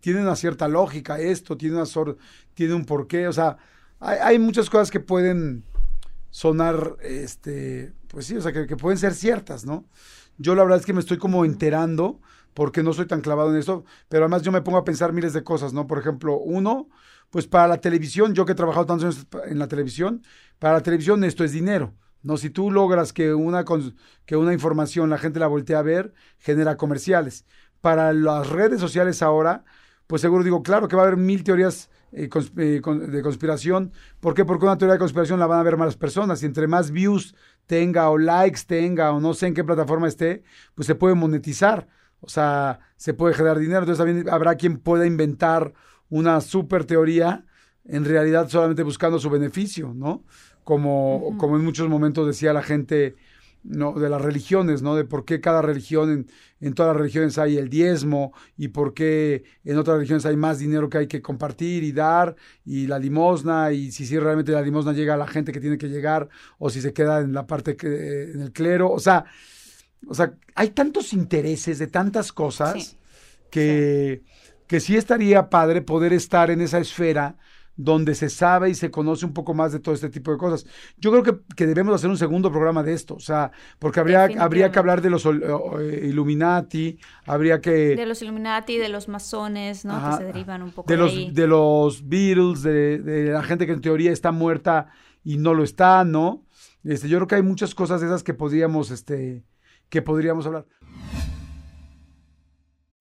[0.00, 2.18] tiene una cierta lógica esto, tiene una sor-
[2.52, 3.56] tiene un porqué, o sea,
[3.98, 5.64] hay, hay muchas cosas que pueden
[6.30, 9.86] sonar, este, pues sí, o sea, que, que pueden ser ciertas, ¿no?
[10.36, 12.20] Yo la verdad es que me estoy como enterando
[12.52, 15.32] porque no soy tan clavado en esto, pero además yo me pongo a pensar miles
[15.32, 15.86] de cosas, ¿no?
[15.86, 16.88] Por ejemplo, uno,
[17.34, 20.22] pues para la televisión, yo que he trabajado tantos años en la televisión,
[20.60, 21.92] para la televisión esto es dinero.
[22.22, 23.64] No, si tú logras que una,
[24.24, 27.44] que una información la gente la voltee a ver, genera comerciales.
[27.80, 29.64] Para las redes sociales ahora,
[30.06, 33.92] pues seguro digo, claro que va a haber mil teorías eh, eh, de conspiración.
[34.20, 34.44] ¿Por qué?
[34.44, 37.34] Porque una teoría de conspiración la van a ver más personas y entre más views
[37.66, 40.44] tenga o likes tenga o no sé en qué plataforma esté,
[40.76, 41.88] pues se puede monetizar.
[42.20, 43.80] O sea, se puede generar dinero.
[43.80, 45.74] Entonces también habrá quien pueda inventar
[46.14, 47.44] una super teoría,
[47.84, 50.22] en realidad solamente buscando su beneficio, ¿no?
[50.62, 53.16] Como, como en muchos momentos decía la gente
[53.64, 53.94] ¿no?
[53.94, 54.94] de las religiones, ¿no?
[54.94, 56.26] De por qué cada religión, en,
[56.60, 60.60] en, todas las religiones hay el diezmo y por qué en otras religiones hay más
[60.60, 64.62] dinero que hay que compartir y dar y la limosna y si, si realmente la
[64.62, 67.44] limosna llega a la gente que tiene que llegar o si se queda en la
[67.48, 69.24] parte que, en el clero, o sea,
[70.06, 72.96] o sea, hay tantos intereses de tantas cosas Sí.
[73.50, 74.22] que,
[74.66, 77.36] que sí estaría padre poder estar en esa esfera
[77.76, 80.64] donde se sabe y se conoce un poco más de todo este tipo de cosas.
[80.96, 84.28] Yo creo que, que debemos hacer un segundo programa de esto, o sea, porque habría,
[84.38, 87.96] habría que hablar de los eh, Illuminati, habría que...
[87.96, 89.94] De los Illuminati, de los masones, ¿no?
[89.94, 90.10] Ajá.
[90.10, 91.30] Que se derivan un poco de de, los, ahí.
[91.32, 94.92] de los Beatles, de, de la gente que en teoría está muerta
[95.24, 96.44] y no lo está, ¿no?
[96.84, 99.42] Este, yo creo que hay muchas cosas de esas que podríamos, este,
[99.88, 100.66] que podríamos hablar.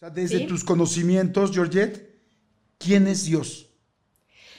[0.00, 0.46] O sea, desde Sí.
[0.46, 2.08] tus conocimientos, Georgette,
[2.78, 3.68] ¿quién es Dios?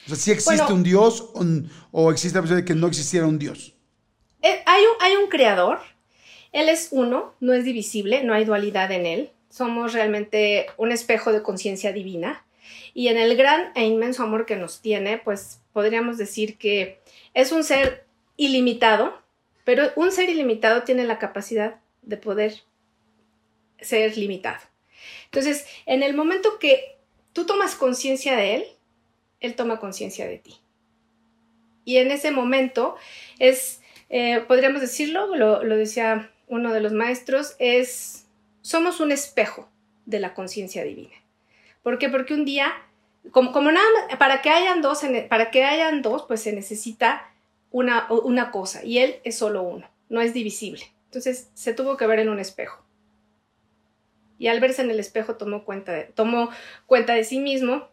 [0.06, 0.76] O sea, ¿sí existe Bueno.
[0.76, 1.44] un Dios o,
[1.90, 3.74] o existe la posibilidad de que no existiera un Dios?
[4.40, 5.80] Eh, hay, un, hay un creador,
[6.52, 11.32] él es uno, no es divisible, no hay dualidad en él, somos realmente un espejo
[11.32, 12.44] de conciencia divina
[12.94, 17.00] y en el gran e inmenso amor que nos tiene, pues podríamos decir que
[17.34, 19.20] es un ser ilimitado,
[19.64, 22.62] pero un ser ilimitado tiene la capacidad de poder
[23.80, 24.60] ser limitado.
[25.32, 26.98] Entonces, en el momento que
[27.32, 28.64] tú tomas conciencia de él,
[29.40, 30.56] él toma conciencia de ti.
[31.84, 32.96] Y en ese momento
[33.38, 33.82] es
[34.14, 38.26] eh, podríamos decirlo, lo, decía uno de los maestros, es,
[38.60, 39.70] somos un espejo
[40.04, 41.14] de la conciencia divina.
[41.82, 42.10] ¿Por qué?
[42.10, 42.70] Porque un día,
[43.30, 47.32] como, como nada para que hayan dos, para que hayan dos, pues se necesita
[47.70, 50.82] una, una cosa, y él es solo uno, no es divisible.
[51.06, 52.84] Entonces se tuvo que ver en un espejo.
[54.42, 56.50] Y al verse en el espejo tomó cuenta de, tomó
[56.86, 57.88] cuenta de sí mismo.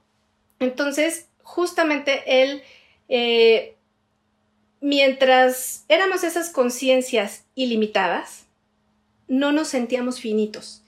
[0.60, 2.64] Entonces, justamente él
[3.08, 3.76] eh,
[4.82, 8.46] mientras éramos esas conciencias ilimitadas,
[9.28, 10.84] no nos sentíamos finitos.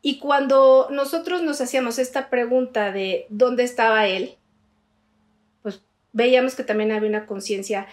[0.00, 4.36] Y cuando nosotros nos hacíamos esta pregunta de dónde estaba él,
[5.62, 7.86] pues veíamos que también había una conciencia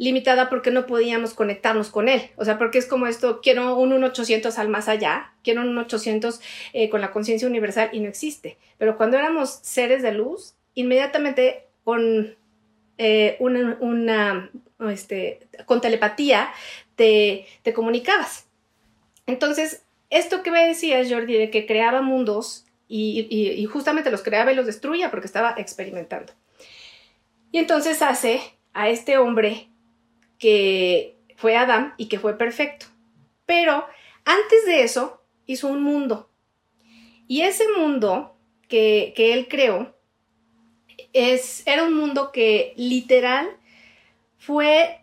[0.00, 2.22] limitada porque no podíamos conectarnos con él.
[2.36, 6.40] O sea, porque es como esto, quiero un 1-800 al más allá, quiero un 1-800
[6.72, 8.56] eh, con la conciencia universal y no existe.
[8.78, 12.34] Pero cuando éramos seres de luz, inmediatamente con
[12.96, 14.50] eh, una, una,
[14.90, 16.50] este, con telepatía
[16.96, 18.46] te, te comunicabas.
[19.26, 24.22] Entonces, esto que me decías, Jordi, de que creaba mundos y, y, y, justamente los
[24.22, 26.32] creaba y los destruía porque estaba experimentando.
[27.52, 28.40] Y entonces hace
[28.72, 29.69] a este hombre
[30.40, 32.86] que fue Adán y que fue perfecto.
[33.46, 33.86] Pero
[34.24, 36.28] antes de eso hizo un mundo.
[37.28, 38.34] Y ese mundo
[38.66, 39.94] que, que él creó
[41.12, 43.48] es, era un mundo que literal
[44.38, 45.00] fue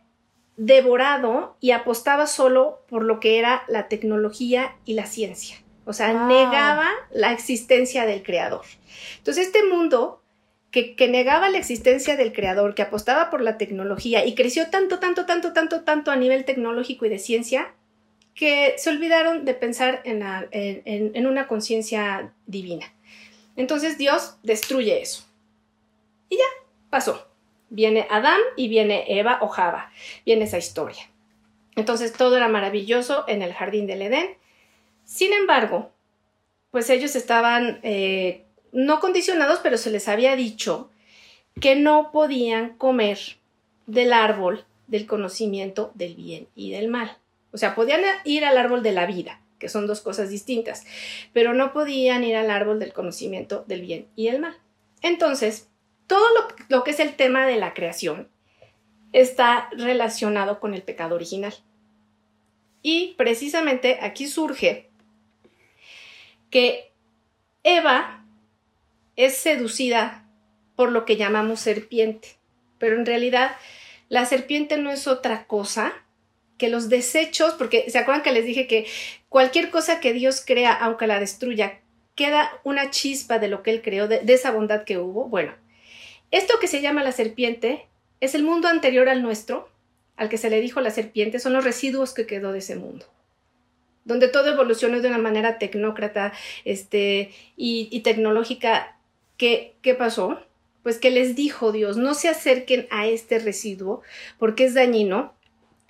[0.58, 5.58] devorado y apostaba solo por lo que era la tecnología y la ciencia.
[5.86, 6.28] O sea, wow.
[6.28, 8.66] negaba la existencia del creador.
[9.20, 10.22] Entonces, este mundo
[10.96, 15.26] que, negaba la existencia del creador, que apostaba por la tecnología y creció tanto, tanto,
[15.26, 17.74] tanto, tanto, tanto a nivel tecnológico y de ciencia,
[18.34, 22.94] que se olvidaron de pensar en una conciencia divina.
[23.56, 25.26] Entonces Dios destruye eso.
[26.30, 26.46] Y ya,
[26.90, 27.28] pasó.
[27.70, 29.92] Viene Adán y viene Eva o Java.
[30.26, 31.10] Viene esa historia.
[31.76, 34.38] Entonces todo era maravilloso en el jardín del Edén.
[35.04, 35.92] Sin embargo,
[36.72, 38.46] pues ellos estaban eh,
[38.78, 40.92] no condicionados, pero se les había dicho
[41.60, 43.18] que no podían comer
[43.88, 47.18] del árbol del conocimiento del bien y del mal.
[47.52, 50.86] O sea, podían ir al árbol de la vida, que son dos cosas distintas,
[51.34, 54.56] pero no podían ir al árbol del conocimiento del bien y el mal.
[55.02, 55.70] Entonces,
[56.06, 58.30] todo lo, lo, que es el tema de la creación
[59.12, 61.56] está relacionado con el pecado original.
[62.84, 64.92] Y precisamente aquí surge
[66.52, 66.92] que
[67.64, 68.24] Eva
[69.18, 70.24] es seducida
[70.78, 72.38] por lo que llamamos serpiente,
[72.78, 73.52] pero en realidad
[74.08, 75.94] la serpiente no es otra cosa
[76.58, 78.88] que los desechos, porque se acuerdan que les dije que
[79.30, 81.82] cualquier cosa que Dios crea, aunque la destruya,
[82.16, 85.26] queda una chispa de lo que él creó, de, esa bondad que hubo.
[85.26, 85.54] Bueno,
[86.32, 87.88] esto que se llama la serpiente
[88.22, 89.70] es el mundo anterior al nuestro,
[90.16, 93.06] al que se le dijo la serpiente, son los residuos que quedó de ese mundo
[94.08, 96.32] donde todo evolucionó de una manera tecnócrata
[96.64, 98.97] este, y, tecnológica.
[99.38, 100.40] ¿Qué, ¿Qué pasó?
[100.84, 104.02] Pues que les dijo Dios, no se acerquen a este residuo
[104.40, 105.34] porque es dañino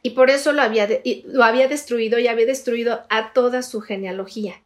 [0.02, 0.88] y por eso lo había,
[1.26, 4.62] lo había destruido y había destruido a toda su genealogía.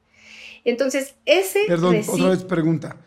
[0.64, 1.62] Entonces, ese...
[1.68, 2.98] Perdón, otra vez pregunta.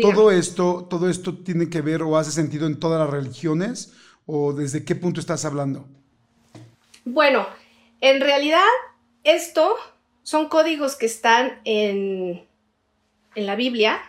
[0.00, 3.92] ¿Todo esto, ¿Todo esto tiene que ver o hace sentido en todas las religiones
[4.26, 5.86] o desde qué punto estás hablando?
[7.04, 7.46] Bueno,
[8.00, 8.64] en realidad
[9.22, 9.76] esto
[10.22, 12.44] son códigos que están en,
[13.36, 14.00] en la Biblia,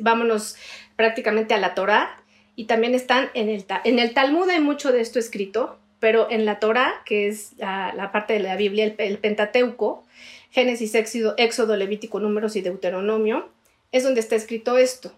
[0.00, 0.56] vámonos
[0.96, 2.16] prácticamente a la Torah,
[2.56, 6.44] y también están en el, en el Talmud, hay mucho de esto escrito, pero en
[6.44, 10.04] la Torah, que es la, parte de la Biblia, el, Pentateuco,
[10.50, 13.48] Génesis, Éxodo, Éxodo, Levítico, Números y Deuteronomio,
[13.92, 15.12] es donde está escrito esto.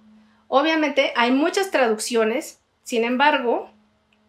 [0.49, 3.71] Obviamente hay muchas traducciones, sin embargo,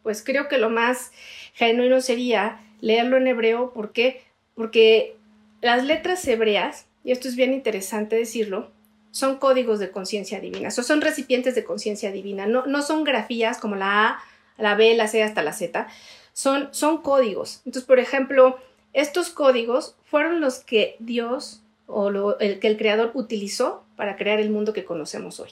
[0.04, 1.12] pues creo que lo más
[1.54, 4.24] genuino sería leerlo en hebreo, ¿por qué?
[4.56, 5.16] Porque
[5.62, 8.72] las letras hebreas, y esto es bien interesante decirlo,
[9.14, 13.76] son códigos de conciencia divina, son recipientes de conciencia divina, no, no, son grafías como
[13.76, 14.24] la A,
[14.58, 15.88] la B, la C hasta la Z,
[16.34, 17.62] son, son códigos.
[17.64, 18.58] Entonces, por ejemplo,
[18.92, 24.50] estos códigos fueron los que Dios o el que el Creador utilizó para crear el
[24.50, 25.52] mundo que conocemos hoy.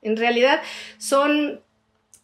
[0.00, 0.62] En realidad
[0.96, 1.60] son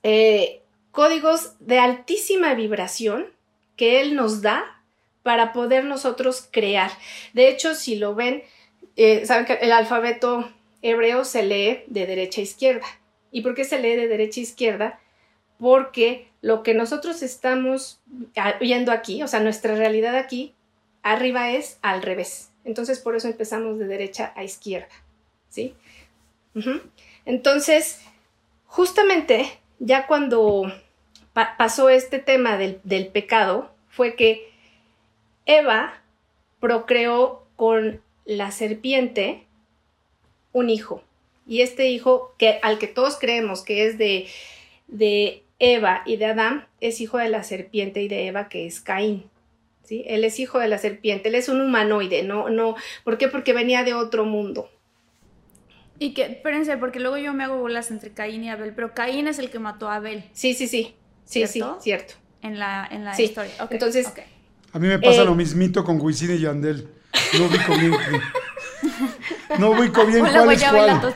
[0.05, 3.27] eh, códigos de altísima vibración
[3.77, 4.81] que Él nos da
[5.25, 6.93] para poder nosotros crear.
[7.33, 8.45] De hecho, si lo ven,
[8.95, 10.49] eh, saben que el alfabeto
[10.83, 12.87] hebreo se lee de derecha a izquierda.
[13.31, 15.01] ¿Y por qué se lee de derecha a izquierda?
[15.59, 18.01] Porque lo que nosotros estamos
[18.61, 20.55] viendo aquí, o sea, nuestra realidad aquí,
[21.03, 22.51] arriba es al revés.
[22.65, 24.95] Entonces, por eso empezamos de derecha a izquierda.
[25.49, 25.75] ¿Sí?
[27.25, 28.01] Entonces,
[28.67, 30.73] justamente ya cuando
[31.33, 34.51] pasó este tema del pecado, fue que
[35.47, 36.03] Eva
[36.61, 39.47] procreó con la serpiente
[40.53, 41.03] un hijo.
[41.47, 44.29] Y este hijo, que, al que todos creemos que es de,
[44.89, 48.81] de Eva y de Adán, es hijo de la serpiente y de Eva, que es
[48.81, 49.25] Caín.
[49.85, 50.05] ¿sí?
[50.07, 53.29] Él es hijo de la serpiente, él es un humanoide, no, no, ¿por qué?
[53.29, 54.71] Porque venía de otro mundo.
[55.99, 59.29] Y que, espérense, porque luego yo me hago bolas entre Caín y Abel, pero Caín
[59.29, 60.25] es el que mató a Abel.
[60.33, 60.95] Sí, sí, sí.
[61.27, 62.15] Sí, sí, cierto.
[62.43, 63.53] En la, en la historia.
[63.71, 64.11] Entonces,
[64.73, 66.89] a mí me pasa lo eh, mismito con Wisin y Yandel.
[67.39, 67.93] No ubico bien.
[69.59, 71.15] no ubico bien cuál es cuál.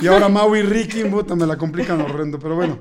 [0.00, 2.78] Y, ahora Mau y Ricky, puta, me la complican horrendo, pero bueno.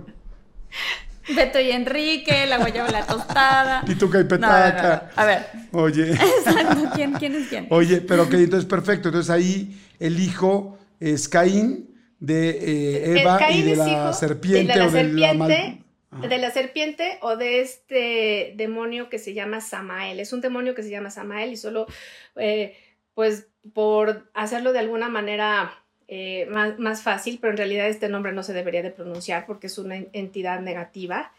[1.35, 3.83] Beto y Enrique, la guayaba la tostada.
[3.85, 5.11] Pituca y petaca.
[5.15, 5.47] A ver.
[5.71, 6.11] Oye.
[6.45, 7.67] Exacto, ¿quién, quién es quién?
[7.69, 9.09] Oye, pero ok, entonces perfecto.
[9.09, 15.03] Entonces ahí el hijo es Caín de eh, Eva y de la serpiente o de
[15.03, 20.19] la mal de la serpiente o de este demonio que se llama Samael.
[20.19, 21.87] Es un demonio que se llama Samael y solo,
[22.35, 22.75] eh,
[23.13, 28.43] pues, por hacerlo de alguna manera eh, más, fácil, pero en realidad este nombre no
[28.43, 31.31] se debería de pronunciar porque es una entidad negativa.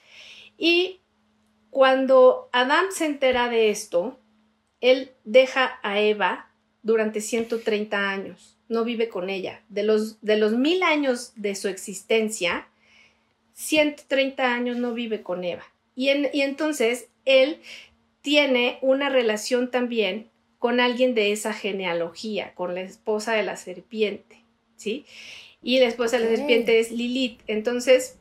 [0.57, 1.01] Y
[1.71, 4.19] cuando Adán se entera de esto,
[4.81, 6.49] él deja a Eva
[6.83, 9.61] durante 130 años, no vive con ella.
[9.69, 12.67] De los, de los mil años de su existencia,
[13.53, 15.65] 130 años no vive con Eva.
[15.95, 17.61] Y, y entonces él
[18.23, 20.32] tiene una relación también
[20.63, 24.45] con alguien de esa genealogía, con la esposa de la serpiente,
[24.77, 25.07] ¿sí?
[25.61, 27.41] Y la esposa de la serpiente es Lilith.
[27.49, 28.21] Entonces,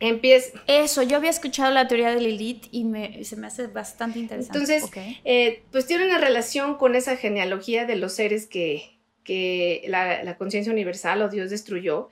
[0.00, 0.60] empieza...
[0.66, 4.58] Eso, yo había escuchado la teoría de Lilith y me, se me hace bastante interesante.
[4.58, 4.90] Entonces,
[5.24, 10.36] eh, pues tiene una relación con esa genealogía de los seres que, que la, la
[10.36, 12.08] conciencia universal o Dios destruyó,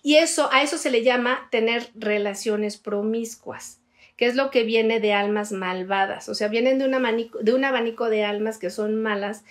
[0.00, 3.80] y eso, a eso se le llama tener relaciones promiscuas,
[4.22, 6.94] que es lo que viene de almas malvadas, o sea, vienen de un
[7.64, 9.42] abanico de, almas que son malas,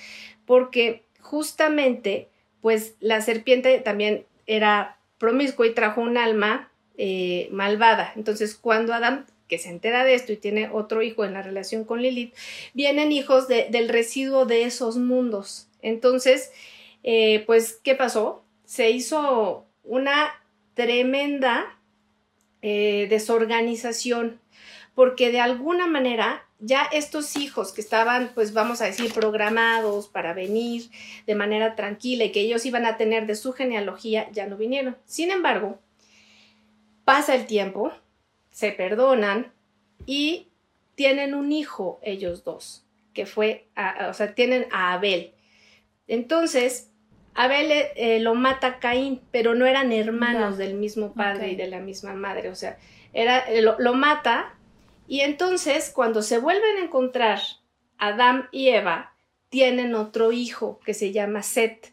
[0.45, 2.29] porque justamente,
[2.61, 8.13] pues la serpiente también era promiscua y trajo un alma eh, malvada.
[8.15, 11.83] Entonces, cuando Adán que se entera de esto y tiene otro hijo en la relación
[11.83, 12.33] con Lilith,
[12.73, 15.67] vienen hijos del residuo de esos mundos.
[15.81, 16.53] Entonces,
[17.03, 18.45] eh, pues, ¿qué pasó?
[18.63, 20.29] Se hizo una
[20.75, 21.77] tremenda
[22.61, 24.39] eh, desorganización,
[24.95, 30.33] porque de alguna manera ya estos hijos que estaban, pues vamos a decir, programados para
[30.33, 30.89] venir
[31.25, 34.95] de manera tranquila y que ellos iban a tener de su genealogía, ya no vinieron.
[35.05, 35.79] Sin embargo,
[37.03, 37.91] pasa el tiempo,
[38.51, 39.51] se perdonan
[40.05, 40.49] y
[40.93, 43.67] tienen un hijo ellos dos, que fue,
[44.07, 45.33] o sea, tienen a Abel.
[46.07, 46.91] Entonces,
[47.33, 51.79] Abel eh, lo mata Caín, pero no eran hermanos del mismo padre y de la
[51.79, 52.77] misma madre, o sea,
[53.13, 54.53] era, eh, lo, lo mata
[55.11, 57.41] y entonces cuando se vuelven a encontrar
[57.97, 59.13] Adán y Eva,
[59.49, 61.91] tienen otro hijo que se llama Set.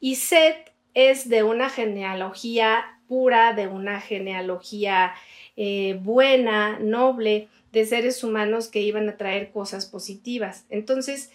[0.00, 5.12] Y Set es de una genealogía pura, de una genealogía
[5.54, 10.64] eh, buena, noble, de seres humanos que iban a traer cosas positivas.
[10.70, 11.30] Entonces,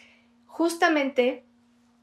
[0.47, 1.43] justamente,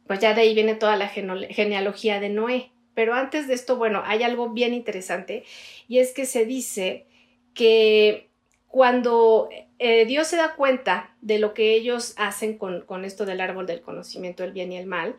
[0.07, 2.71] pues ya de ahí viene toda la genealogía de Noé.
[2.95, 5.43] Pero antes de esto, bueno, hay algo bien interesante
[5.89, 7.09] y es que se dice
[7.53, 8.31] que
[8.73, 13.67] cuando eh, Dios se da cuenta de lo que ellos hacen con, esto del árbol
[13.67, 15.17] del conocimiento del bien y el mal,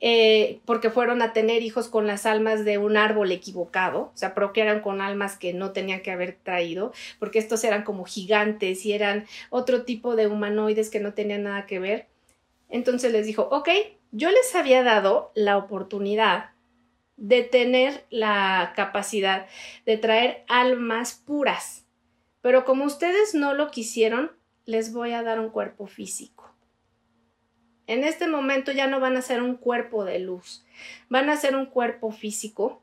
[0.00, 4.34] eh, porque fueron a tener hijos con las almas de un árbol equivocado, o sea,
[4.34, 8.92] procrearon con almas que no tenían que haber traído, porque estos eran como gigantes y
[8.92, 12.08] eran otro tipo de humanoides que no tenían nada que ver.
[12.70, 13.68] Entonces les dijo, ok,
[14.10, 16.50] yo les había dado la oportunidad
[17.16, 19.46] de tener la capacidad
[19.86, 21.86] de traer almas puras,
[22.42, 24.32] pero como ustedes no lo quisieron,
[24.64, 26.54] les voy a dar un cuerpo físico.
[27.86, 30.64] En este momento ya no van a ser un cuerpo de luz,
[31.08, 32.82] van a ser un cuerpo físico.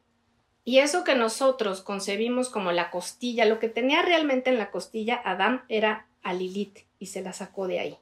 [0.65, 5.21] Y eso que nosotros concebimos como la costilla, lo que tenía realmente en la costilla
[5.23, 7.97] Adán era a Lilith y se la sacó de ahí.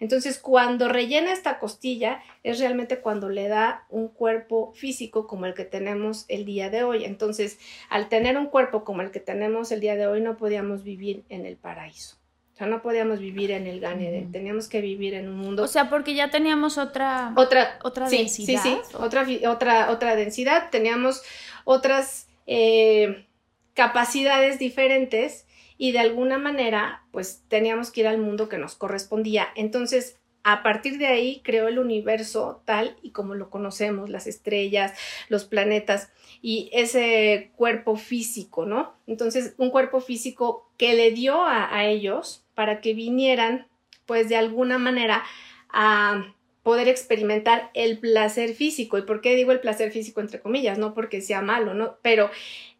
[0.00, 5.54] Entonces, cuando rellena esta costilla, es realmente cuando le da un cuerpo físico como el
[5.54, 7.04] que tenemos el día de hoy.
[7.04, 7.58] Entonces,
[7.88, 11.24] al tener un cuerpo como el que tenemos el día de hoy, no podíamos vivir
[11.28, 12.16] en el paraíso.
[12.54, 15.64] O sea, no podíamos vivir en el Gan Eden, teníamos que vivir en un mundo
[15.64, 17.32] O sea, porque ya teníamos otra...
[17.34, 20.70] otra, otra sí, densidad, Sí, sí, otra, otra, otra densidad.
[20.70, 21.22] Teníamos
[21.64, 23.26] otras eh,
[23.74, 25.46] capacidades diferentes
[25.76, 29.48] y de alguna manera, pues teníamos que ir al mundo que nos correspondía.
[29.56, 34.92] Entonces, a partir de ahí creó el universo tal y como lo conocemos, las estrellas,
[35.28, 36.10] los planetas
[36.42, 38.94] y ese cuerpo físico, ¿no?
[39.06, 43.66] Entonces, un cuerpo físico que le dio a, ellos para que vinieran,
[44.04, 45.24] pues de alguna manera,
[45.70, 46.34] a
[46.64, 48.98] poder experimentar el placer físico.
[48.98, 50.78] ¿Y por qué digo el placer físico entre comillas?
[50.78, 51.98] No porque sea malo, ¿no?
[52.02, 52.30] Pero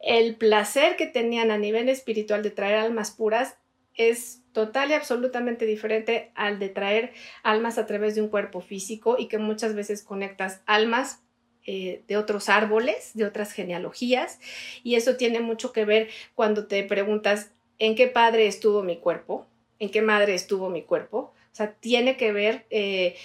[0.00, 3.58] el placer que tenían a nivel espiritual de traer almas puras
[3.94, 7.12] es total y absolutamente diferente al de traer
[7.42, 11.22] almas a través de un cuerpo físico y que muchas veces conectas almas
[11.66, 14.40] eh, de otros árboles, de otras genealogías,
[14.82, 19.46] y eso tiene mucho que ver cuando te preguntas en qué padre estuvo mi cuerpo,
[19.78, 23.16] en qué madre estuvo mi cuerpo, o sea, tiene que ver eh,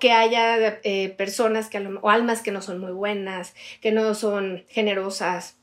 [0.00, 4.64] que haya eh, personas que o almas que no son muy buenas, que no son
[4.68, 5.58] generosas.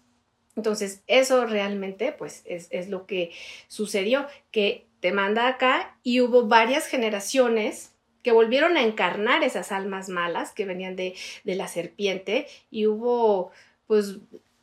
[0.56, 3.32] Entonces, eso realmente, pues, es, es lo que
[3.68, 10.10] sucedió, que te manda acá y hubo varias generaciones que volvieron a encarnar esas almas
[10.10, 13.52] malas que venían de, de la serpiente y hubo,
[13.88, 14.18] pues,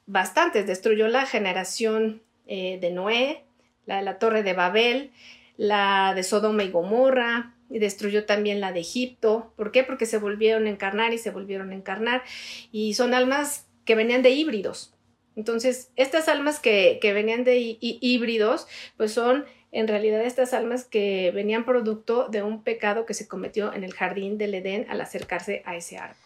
[0.06, 0.66] bastantes.
[0.66, 3.44] Destruyó la generación eh, de Noé,
[3.86, 5.10] la de la torre de Babel,
[5.56, 9.52] la de Sodoma y Gomorra, y destruyó también la de Egipto.
[9.56, 9.84] ¿Por qué?
[9.84, 12.22] Porque se volvieron a encarnar y se volvieron a encarnar.
[12.72, 14.94] Y son almas que venían de híbridos.
[15.36, 18.66] Entonces, estas almas que, que venían de hí- hí- híbridos,
[18.96, 23.72] pues son en realidad estas almas que venían producto de un pecado que se cometió
[23.72, 26.16] en el jardín del Edén al acercarse a ese árbol.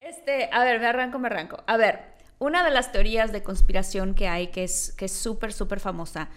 [0.00, 1.62] Este, a ver, me arranco, me arranco.
[1.66, 2.00] A ver,
[2.38, 6.30] una de las teorías de conspiración que hay, que es que es súper, súper famosa,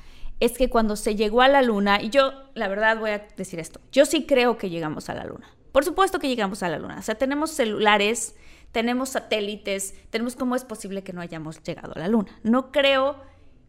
[0.46, 3.60] es que cuando se llegó a la luna, y yo, la verdad, voy a decir
[3.60, 5.48] esto, yo sí creo que llegamos a la luna.
[5.72, 6.98] Por supuesto que llegamos a la luna.
[7.00, 8.36] O sea, tenemos celulares,
[8.72, 12.40] tenemos satélites, tenemos cómo es posible que no hayamos llegado a la luna.
[12.44, 13.16] No creo,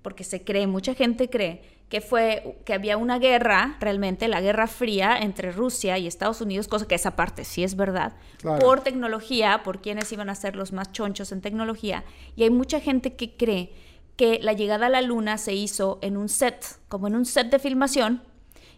[0.03, 4.67] porque se cree, mucha gente cree, que fue que había una guerra, realmente, la Guerra
[4.67, 8.59] Fría entre Rusia y Estados Unidos, cosa que esa parte sí es verdad, Claro.
[8.59, 12.05] por tecnología, por quienes iban a ser los más chonchos en tecnología.
[12.37, 13.73] Y hay mucha gente que cree
[14.17, 17.51] que la llegada a la luna se hizo en un set, como en un set
[17.51, 18.23] de filmación,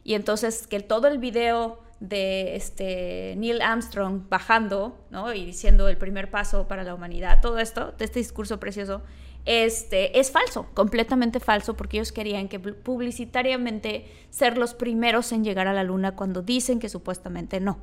[0.05, 5.33] y entonces que todo el video de este Neil Armstrong bajando, ¿no?
[5.33, 9.03] Y diciendo el primer paso para la humanidad, todo esto, de este discurso precioso,
[9.47, 15.69] este, es falso, completamente falso, porque ellos querían que publicitariamente ser los primeros en llegar
[15.69, 17.79] a la luna cuando dicen que supuestamente no.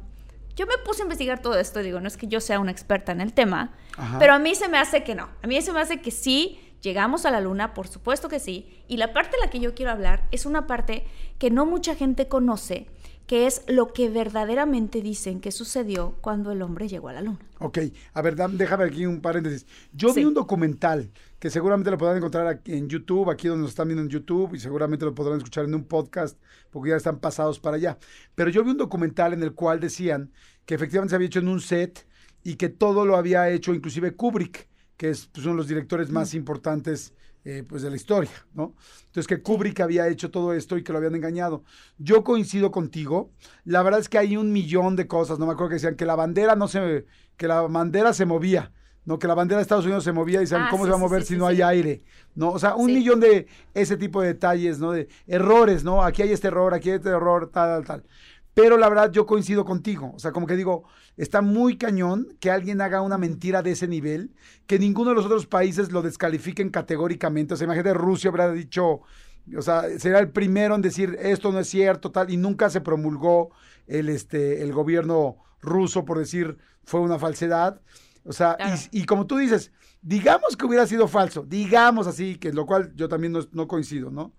[0.55, 3.11] Yo me puse a investigar todo esto, digo, no es que yo sea una experta
[3.11, 4.19] en el tema, Ajá.
[4.19, 5.29] pero a mí se me hace que no.
[5.41, 8.83] A mí se me hace que sí, llegamos a la luna, por supuesto que sí.
[8.87, 11.05] Y la parte de la que yo quiero hablar es una parte
[11.39, 12.87] que no mucha gente conoce,
[13.25, 17.39] que es lo que verdaderamente dicen que sucedió cuando el hombre llegó a la luna.
[17.59, 17.79] Ok,
[18.13, 19.65] a ver, déjame aquí un paréntesis.
[19.93, 21.09] Yo vi un documental
[21.39, 24.53] que seguramente lo podrán encontrar aquí en YouTube, aquí donde nos están viendo en YouTube,
[24.53, 26.37] y seguramente lo podrán escuchar en un podcast,
[26.69, 27.97] porque ya están pasados para allá.
[28.35, 30.31] Pero yo vi un documental en el cual decían
[30.65, 32.05] que efectivamente se había hecho en un set
[32.43, 34.67] y que todo lo había hecho inclusive Kubrick,
[34.97, 37.13] que es pues, de los directores más importantes
[37.45, 38.73] eh, pues de la historia, ¿no?
[39.07, 41.65] Entonces que Kubrick había hecho todo esto y que lo habían engañado.
[41.97, 43.31] Yo coincido contigo.
[43.65, 45.39] La verdad es que hay un millón de cosas.
[45.39, 48.71] No me acuerdo que decían que la bandera no se, que la bandera se movía.
[49.03, 50.91] No, que la bandera de Estados Unidos se movía y decían, Ah, ¿cómo sí, se
[50.91, 52.05] va a mover sí, si sí, no hay aire?
[52.33, 52.51] ¿No?
[52.51, 54.93] O sea, un millón de ese tipo de detalles, ¿no?
[54.93, 56.01] De errores, ¿no?
[56.01, 58.09] Aquí hay este error, aquí hay este error, tal, tal, tal.
[58.53, 60.13] Pero la verdad, yo coincido contigo.
[60.15, 60.85] O sea, como que digo,
[61.17, 64.31] está muy cañón que alguien haga una mentira de ese nivel,
[64.67, 67.53] que ninguno de los otros países lo descalifiquen categóricamente.
[67.53, 69.01] O sea, imagínate, Rusia habrá dicho,
[69.57, 72.81] o sea, será el primero en decir esto no es cierto, tal, y nunca se
[72.81, 73.51] promulgó
[73.87, 77.81] el, este, el gobierno ruso por decir fue una falsedad.
[78.25, 78.81] O sea, Claro.
[78.91, 82.93] y, y como tú dices, digamos que hubiera sido falso, digamos así, que lo cual
[82.95, 84.33] yo también no, no coincido, ¿no?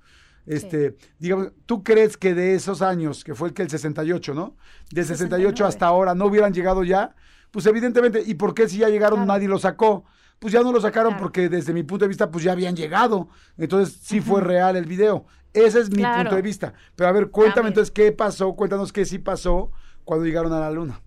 [0.47, 4.57] Este, digamos, ¿tú crees que de esos años, que fue el que el 68, ¿no?
[4.91, 5.69] De 68 69.
[5.69, 7.15] hasta ahora no hubieran llegado ya?
[7.51, 9.33] Pues evidentemente, ¿y por qué si ya llegaron Claro.
[9.33, 10.05] nadie lo sacó?
[10.39, 11.23] Pues ya no lo sacaron Claro.
[11.23, 13.29] porque desde mi punto de vista pues ya habían llegado.
[13.57, 15.25] Entonces sí fue real el video.
[15.53, 16.23] Ese es mi Claro.
[16.25, 16.75] punto de vista.
[16.97, 19.71] Pero a ver, cuéntame entonces qué pasó, cuéntanos qué sí pasó
[20.05, 21.01] cuando llegaron a la luna.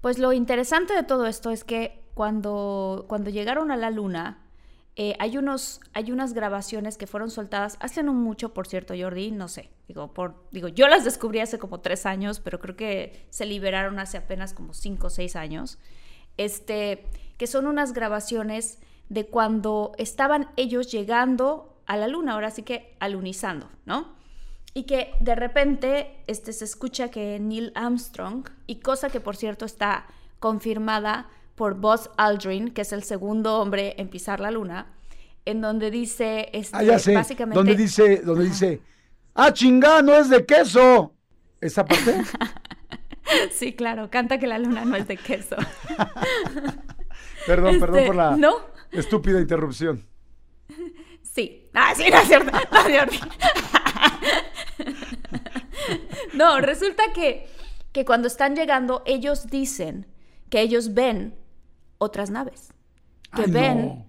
[0.00, 4.38] Pues lo interesante de todo esto es que cuando, cuando llegaron a la luna,
[5.00, 9.30] eh, hay, unos, hay unas grabaciones que fueron soltadas hace no mucho, por cierto, Jordi,
[9.30, 9.70] no sé.
[9.86, 14.00] Digo, por, digo, yo las descubrí hace como tres años, pero creo que se liberaron
[14.00, 15.78] hace apenas como cinco o seis años.
[16.36, 22.64] Este, que son unas grabaciones de cuando estaban ellos llegando a la luna, ahora sí
[22.64, 24.16] que alunizando, ¿no?
[24.74, 29.64] Y que de repente este, se escucha que Neil Armstrong, y cosa que por cierto
[29.64, 30.08] está
[30.40, 31.28] confirmada
[31.58, 34.94] por Buzz Aldrin, que es el segundo hombre en pisar la luna,
[35.44, 37.12] en donde dice, este, Ah, ya sé.
[37.14, 37.58] básicamente...
[37.58, 38.80] Donde dice, donde dice,
[39.34, 41.12] ah, chingá, no es de queso.
[41.60, 42.22] ¿Esa parte?
[43.52, 45.54] Sí, claro, canta que la luna no es de queso.
[47.46, 48.54] perdón, perdón Este, por la ¿no?
[48.90, 50.06] estúpida interrupción.
[51.22, 51.68] Sí.
[51.74, 52.50] Ah, sí, no es cierto.
[52.72, 53.20] No, Jordi.
[56.32, 57.46] No, resulta que,
[57.92, 60.06] que cuando están llegando, ellos dicen
[60.48, 61.34] que ellos ven
[61.98, 62.72] otras naves.
[63.34, 64.06] Que Ay, ven, no.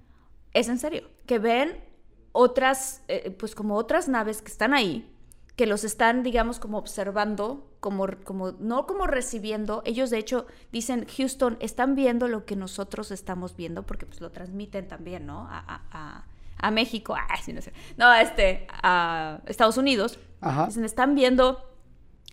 [0.53, 1.83] es en serio, que ven
[2.31, 5.11] otras, eh, pues como otras naves que están ahí,
[5.55, 9.81] que los están, digamos, como observando, como, como, no como recibiendo.
[9.85, 14.31] Ellos, de hecho, dicen, Houston, están viendo lo que nosotros estamos viendo, porque pues lo
[14.31, 15.47] transmiten también, ¿no?
[15.49, 16.25] A, a- a-
[16.61, 17.73] a México, ah, sí, no sé.
[17.97, 20.19] No, este, a Estados Unidos.
[20.41, 20.67] Ajá.
[20.67, 21.68] Dicen, están viendo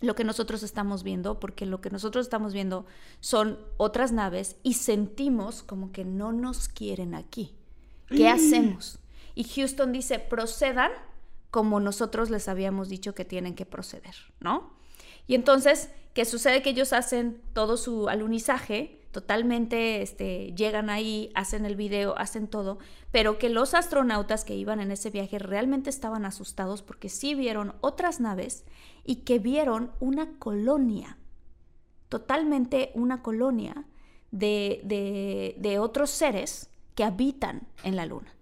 [0.01, 2.87] lo que nosotros estamos viendo, porque lo que nosotros estamos viendo
[3.21, 7.55] son otras naves y sentimos como que no nos quieren aquí.
[8.09, 8.99] ¿Qué hacemos?
[9.35, 10.93] Y Houston dice, procedan
[11.51, 14.75] como nosotros les habíamos dicho que tienen que proceder, ¿no?
[15.27, 16.63] Y entonces, ¿qué sucede?
[16.63, 22.79] Que ellos hacen todo su alunizaje, totalmente este, llegan ahí, hacen el video, hacen todo,
[23.11, 27.75] pero que los astronautas que iban en ese viaje realmente estaban asustados porque sí vieron
[27.81, 28.65] otras naves
[29.07, 31.17] y que vieron una colonia,
[32.09, 33.85] totalmente una colonia
[34.31, 38.33] de, de- de otros seres que habitan en la luna.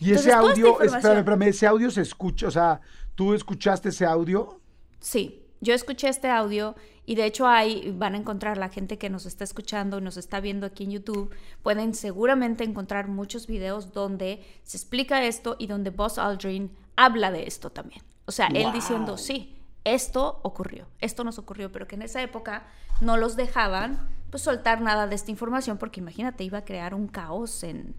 [0.00, 2.80] Y Entonces, ese audio, información- espérame, espérame, ese audio se escucha, o sea,
[3.14, 4.60] ¿tú escuchaste ese audio?
[5.00, 6.74] Sí, yo escuché este audio
[7.06, 10.40] y de hecho ahí van a encontrar la gente que nos está escuchando nos está
[10.40, 11.30] viendo aquí en YouTube,
[11.62, 17.46] pueden seguramente encontrar muchos videos donde se explica esto y donde Buzz Aldrin habla de
[17.46, 18.02] esto también.
[18.26, 19.55] O sea, él diciendo, sí,
[19.86, 22.66] esto ocurrió, esto nos ocurrió, pero que en esa época
[23.00, 27.06] no los dejaban pues soltar nada de esta información porque imagínate, iba a crear un
[27.06, 27.94] caos en,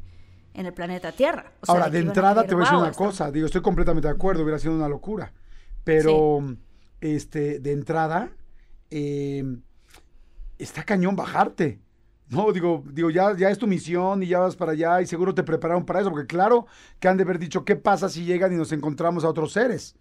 [0.54, 1.54] en el planeta Tierra.
[1.62, 4.08] O sea, Ahora, de entrada te voy a decir "Wow, una cosa, digo, estoy completamente
[4.10, 5.32] de acuerdo, hubiera sido una locura,
[5.86, 6.44] pero
[7.00, 8.32] este, de entrada,
[8.92, 9.46] eh,
[10.58, 11.80] está cañón bajarte.
[12.30, 15.34] No, digo, digo, ya, ya es tu misión y ya vas para allá y seguro
[15.34, 16.68] te prepararon para eso, porque claro
[17.00, 19.96] que han de haber dicho, ¿qué pasa si llegan y nos encontramos a otros seres?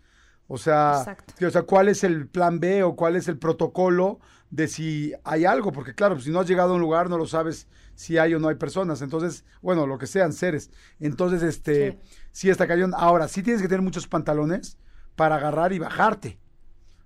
[0.49, 1.17] O sea,
[1.59, 4.21] o ¿cuál es el plan B o cuál es el protocolo
[4.51, 5.73] de si hay algo?
[5.73, 7.67] Porque claro, si no has llegado a un lugar no lo sabes
[7.97, 9.03] si hay o no hay personas.
[9.03, 10.71] Entonces, bueno, lo que sean seres.
[11.01, 11.99] Entonces, este, Sí.
[12.33, 12.93] sí, está cañón.
[12.97, 14.79] Ahora, sí tienes que tener muchos pantalones
[15.17, 16.39] para agarrar y bajarte.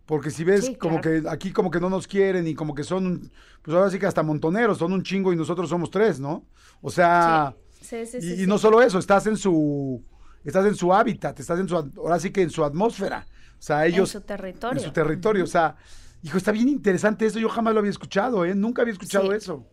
[0.05, 1.23] Porque si ves Sí, como claro.
[1.23, 3.31] que aquí como que no nos quieren y como que son,
[3.63, 6.45] pues ahora sí que hasta montoneros, son un chingo y nosotros somos tres, ¿no?
[6.83, 10.03] O sea, Sí, y, y no solo eso, estás en su,
[10.45, 13.27] estás en su hábitat, estás en su, ahora sí que en su atmósfera.
[13.59, 14.79] O sea, ellos en su territorio.
[14.81, 15.45] en su territorio.
[15.45, 15.77] O sea,
[16.23, 17.39] hijo, está bien interesante eso.
[17.39, 18.55] Yo jamás lo había escuchado, ¿eh?
[18.55, 19.37] Nunca había escuchado Sí.
[19.37, 19.67] eso.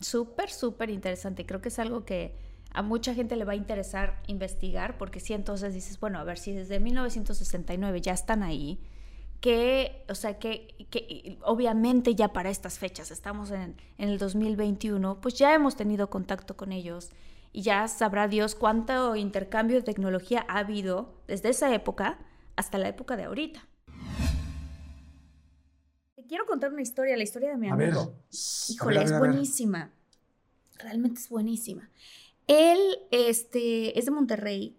[0.00, 1.44] Súper, súper interesante.
[1.44, 2.36] Creo que es algo que
[2.70, 6.38] a mucha gente le va a interesar investigar, porque si entonces dices, bueno, a ver,
[6.38, 8.78] si desde 1969 ya están ahí,
[9.40, 15.20] que, o sea, que, que, obviamente ya para estas fechas, estamos en, en, el 2021,
[15.20, 17.10] pues ya hemos tenido contacto con ellos
[17.52, 22.18] y ya sabrá Dios cuánto intercambio de tecnología ha habido desde esa época
[22.56, 23.66] hasta la época de ahorita.
[26.14, 28.14] Te quiero contar una historia, la historia de mi amigo.
[28.68, 29.92] Híjole, es buenísima.
[30.78, 31.90] Realmente es buenísima.
[32.48, 32.78] Él
[33.10, 34.76] este, es de Monterrey,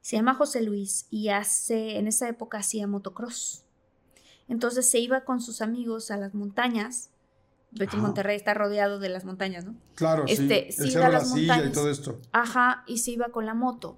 [0.00, 3.64] se llama José Luis y hace, en esa época hacía motocross.
[4.48, 7.11] Entonces se iba con sus amigos a las montañas.
[7.76, 9.74] Porque Monterrey está rodeado de las montañas, ¿no?
[9.94, 10.90] Claro, este, sí.
[10.90, 11.68] iba a las montañas.
[11.68, 12.20] y todo esto.
[12.32, 13.96] Ajá, y se iba con la moto.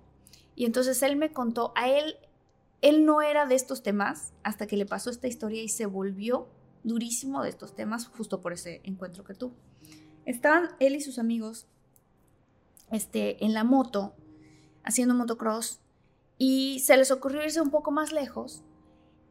[0.54, 2.16] Y entonces él me contó, a él,
[2.82, 6.48] él no era de estos temas hasta que le pasó esta historia y se volvió
[6.84, 9.54] durísimo de estos temas justo por ese encuentro que tuvo.
[10.24, 11.66] Estaban él y sus amigos
[12.92, 14.14] este, en la moto,
[14.84, 15.80] haciendo motocross,
[16.38, 18.62] y se les ocurrió irse un poco más lejos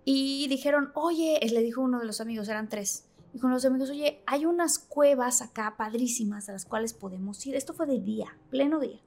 [0.06, 3.90] y dijeron, oye, le dijo uno de los amigos, eran tres, uno de los amigos,
[3.90, 7.56] oye, hay unas cuevas acá padrísimas a las cuales podemos ir.
[7.56, 9.00] Esto fue de día, pleno día.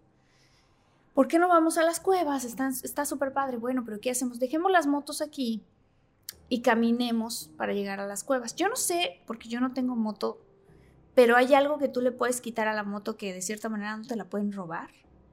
[1.15, 2.45] ¿Por qué no vamos a las cuevas?
[2.45, 3.57] Están, está súper padre.
[3.57, 4.39] Bueno, pero ¿qué hacemos?
[4.39, 5.63] Dejemos las motos aquí
[6.49, 8.55] y caminemos para llegar a las cuevas.
[8.57, 10.41] Yo no sé, porque yo no tengo moto,
[11.15, 13.97] pero hay algo que tú le puedes quitar a la moto que de cierta manera
[13.97, 14.91] no te la pueden robar.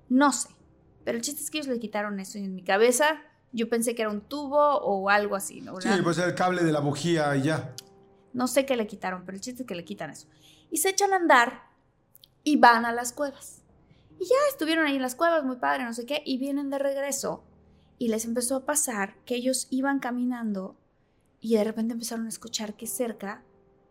[0.08, 0.50] No sé.
[1.04, 3.22] Pero el chiste es que ellos le quitaron eso y en mi cabeza
[3.52, 5.80] yo pensé que era un tubo o algo así, ¿no?
[5.82, 7.74] Sí, pues el cable de la bujía y ya.
[8.34, 10.28] No sé qué le quitaron, pero el chiste es que le quitan eso.
[10.72, 11.64] Y se echan a andar
[12.44, 13.62] y van a las cuevas.
[14.20, 16.80] Y ya estuvieron ahí en las cuevas, muy padre, no sé qué, y vienen de
[16.80, 17.44] regreso.
[17.98, 20.76] Y les empezó a pasar que ellos iban caminando
[21.40, 23.44] y de repente empezaron a escuchar que cerca,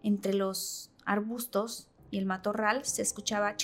[0.02, 3.54] entre los arbustos y el matorral, se escuchaba...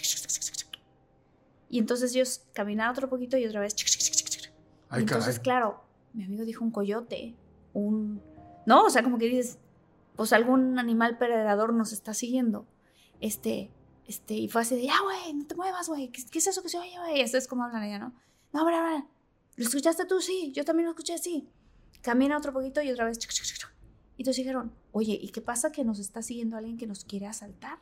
[1.70, 3.74] Y entonces ellos caminaban otro poquito y otra vez...
[3.76, 7.34] y entonces, claro, mi amigo dijo un coyote,
[7.72, 8.22] un...
[8.66, 9.58] No, o sea, como que dices,
[10.18, 12.66] pues algún animal predador nos está siguiendo.
[13.20, 13.70] Este,
[14.06, 16.68] este, y fue así de, ya, güey, no te muevas, güey, ¿Qué, es eso que
[16.68, 17.22] se oye, güey?
[17.22, 18.12] Eso es como hablan ella, ¿no?
[18.52, 19.04] No, hombre, hombre,
[19.56, 20.20] ¿lo escuchaste tú?
[20.20, 21.48] Sí, yo también lo escuché, sí.
[22.02, 26.00] Camina otro poquito y otra vez, y entonces dijeron, oye, ¿y qué pasa que nos
[26.00, 27.78] está siguiendo alguien que nos quiere asaltar?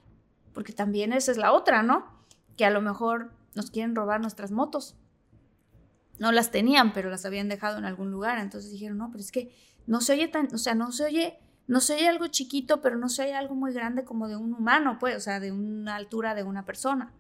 [0.52, 2.04] Porque también esa es la otra, ¿no?
[2.56, 4.94] Que a lo mejor nos quieren robar nuestras motos
[6.18, 8.38] no las tenían, pero las habían dejado en algún lugar.
[8.38, 9.54] Entonces dijeron, no, pero es que
[9.86, 12.96] no se oye tan, o sea, no se oye, no se oye algo chiquito, pero
[12.96, 15.96] no se oye algo muy grande como de un humano, pues, o sea, de una
[15.96, 17.12] altura de una persona.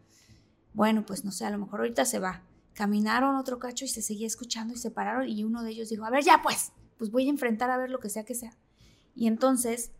[0.72, 2.42] Bueno, pues no sé, a lo mejor ahorita se va.
[2.74, 6.04] Caminaron otro cacho y se seguía escuchando y se pararon y uno de ellos dijo,
[6.04, 8.52] a ver, ya pues, pues voy a enfrentar a ver lo que sea que sea.
[9.14, 9.92] Y entonces,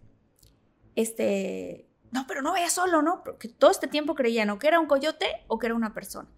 [0.94, 3.22] este, no, pero no vaya solo, ¿no?
[3.24, 6.28] Porque todo este tiempo creían o que era un coyote o que era una persona.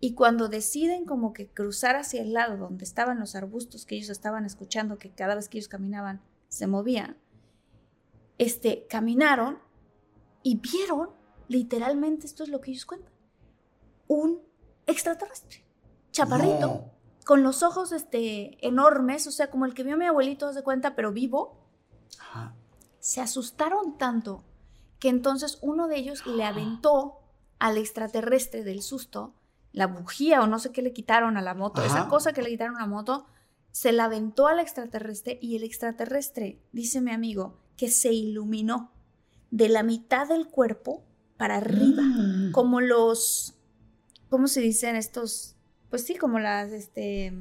[0.00, 4.10] Y cuando deciden como que cruzar hacia el lado donde estaban los arbustos que ellos
[4.10, 7.16] estaban escuchando, que cada vez que ellos caminaban se movían,
[8.38, 9.58] este, caminaron
[10.42, 11.10] y vieron,
[11.48, 13.12] literalmente, esto es lo que ellos cuentan,
[14.06, 14.40] un
[14.86, 15.64] extraterrestre,
[16.12, 16.90] chaparrito,
[17.24, 20.94] con los ojos este, enormes, o sea, como el que vio mi abuelito, se cuenta,
[20.94, 21.58] pero vivo.
[23.00, 24.44] Se asustaron tanto
[24.98, 27.18] que entonces uno de ellos le aventó
[27.58, 29.34] al extraterrestre del susto
[29.72, 32.48] la bujía o no sé qué le quitaron a la moto, esa cosa que le
[32.48, 33.26] quitaron a la moto,
[33.70, 38.92] se la aventó al extraterrestre y el extraterrestre, dice mi amigo, que se iluminó
[39.50, 41.04] de la mitad del cuerpo
[41.38, 42.52] para arriba, mm.
[42.52, 43.54] como los,
[44.28, 45.56] ¿cómo se dicen estos?
[45.88, 47.32] Pues sí, como las, este,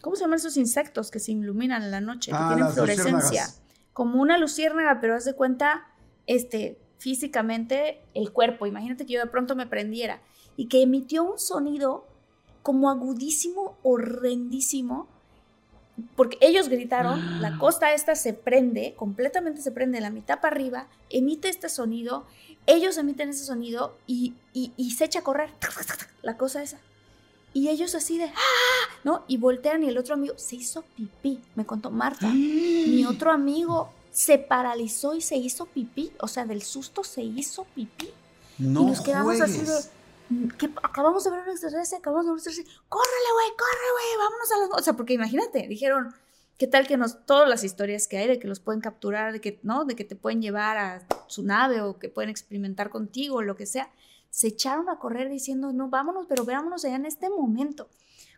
[0.00, 3.48] ¿cómo se llaman esos insectos que se iluminan en la noche, que ah, tienen fluorescencia?
[3.92, 5.88] Como una luciérnaga, pero haz de cuenta,
[6.26, 8.64] este, físicamente el cuerpo.
[8.64, 10.22] Imagínate que yo de pronto me prendiera
[10.56, 12.06] y que emitió un sonido
[12.62, 15.08] como agudísimo, horrendísimo,
[16.16, 20.86] porque ellos gritaron, la costa esta se prende, completamente se prende la mitad para arriba,
[21.10, 22.26] emite este sonido,
[22.66, 25.50] ellos emiten ese sonido y, y, se echa a correr
[26.22, 26.78] la cosa esa.
[27.54, 28.94] Y ellos así de, ¡ah!
[29.04, 29.24] ¿no?
[29.28, 32.28] Y voltean y el otro amigo se hizo pipí, me contó Marta.
[32.28, 37.64] Mi otro amigo se paralizó y se hizo pipí, o sea, del susto se hizo
[37.74, 38.08] pipí.
[38.58, 39.72] No y nos quedamos así de,
[40.58, 44.18] que acabamos de ver un extraterrestre, acabamos de ver un extraterrestre, córrele, güey, corre, güey,
[44.18, 44.80] vámonos a los...
[44.80, 46.14] O sea, porque imagínate, dijeron,
[46.58, 49.40] ¿qué tal que nos, todas las historias que hay de que los pueden capturar, de
[49.40, 49.84] que, ¿no?
[49.84, 53.56] De que te pueden llevar a su nave o que pueden experimentar contigo o lo
[53.56, 53.90] que sea,
[54.30, 57.88] se echaron a correr diciendo, no, vámonos, pero veámonos allá en este momento.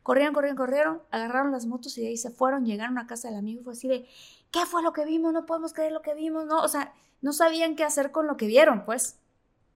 [0.02, 3.38] Corrieron, corrieron, corrieron, agarraron las motos y de ahí se fueron, llegaron a casa del
[3.38, 4.06] amigo y fue así de,
[4.50, 5.32] ¿qué fue lo que vimos?
[5.32, 6.62] No podemos creer lo que vimos, ¿no?
[6.62, 6.92] O sea,
[7.22, 9.18] no sabían qué hacer con lo que vieron, pues.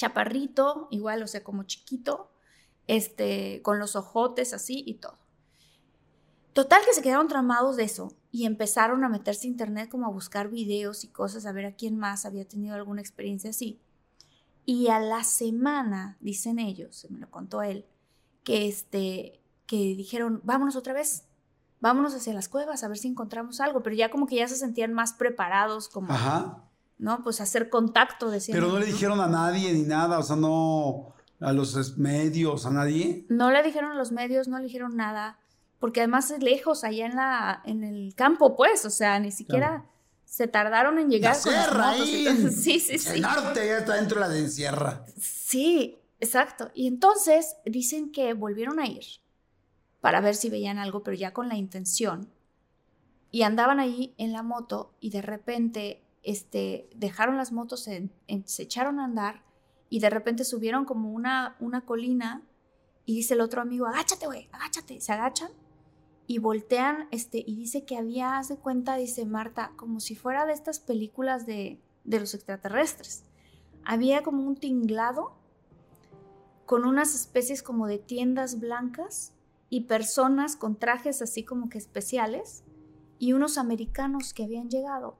[0.00, 2.30] chaparrito, igual, o sea, como chiquito,
[2.86, 5.18] este, con los ojotes así y todo.
[6.54, 10.10] Total que se quedaron tramados de eso y empezaron a meterse a internet como a
[10.10, 13.80] buscar videos y cosas, a ver a quién más había tenido alguna experiencia así.
[14.64, 17.86] Y a la semana, dicen ellos, se me lo contó él,
[18.42, 21.26] que, este, que dijeron, vámonos otra vez,
[21.80, 24.56] vámonos hacia las cuevas a ver si encontramos algo, pero ya como que ya se
[24.56, 26.69] sentían más preparados, como, Ajá.
[27.00, 27.24] ¿No?
[27.24, 28.56] Pues hacer contacto, decían.
[28.56, 32.70] Pero no le dijeron a nadie ni nada, o sea, no a los medios, a
[32.70, 33.24] nadie.
[33.28, 35.38] No le dijeron a los medios, no le dijeron nada,
[35.78, 39.68] porque además es lejos, allá en, la, en el campo, pues, o sea, ni siquiera
[39.68, 39.84] Claro.
[40.26, 42.26] se tardaron en llegar La sierra ahí.
[42.52, 43.08] Sí, sí, sí.
[43.14, 45.04] El norte ya está dentro de la de sierra.
[45.18, 46.70] Sí, exacto.
[46.74, 49.04] Y entonces dicen que volvieron a ir
[50.02, 52.28] para ver si veían algo, pero ya con la intención.
[53.30, 58.10] Y andaban ahí en la moto y de repente este, dejaron las motos, en-
[58.44, 59.42] se echaron a andar
[59.88, 62.42] y de repente subieron como una, una colina
[63.06, 65.00] y dice el otro amigo, agáchate, güey, agáchate.
[65.00, 65.50] Se agachan
[66.26, 70.46] y voltean este, y dice que había, haz de cuenta, dice Marta, como si fuera
[70.46, 73.24] de estas películas de, de los extraterrestres.
[73.84, 75.32] Había como un tinglado
[76.66, 79.32] con unas especies como de tiendas blancas
[79.70, 82.62] y personas con trajes así como que especiales
[83.18, 85.16] y unos americanos que habían llegado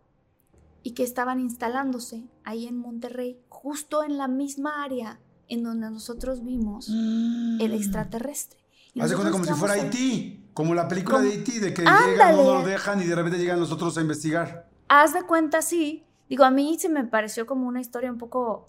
[0.83, 6.45] y que estaban instalándose ahí en Monterrey, justo en la misma área en donde nosotros
[6.45, 8.61] vimos el extraterrestre.
[8.95, 9.01] Mm.
[9.03, 9.81] Haz de cuenta como nosotros si fuera ahí.
[9.81, 12.13] Haití, como la película Como- de Haití, de que Ándale.
[12.13, 14.69] llegan, no lo dejan y de repente llegan los otros a investigar.
[14.89, 16.05] Haz de cuenta, sí.
[16.29, 18.67] Digo, a mí se me pareció como una historia un poco,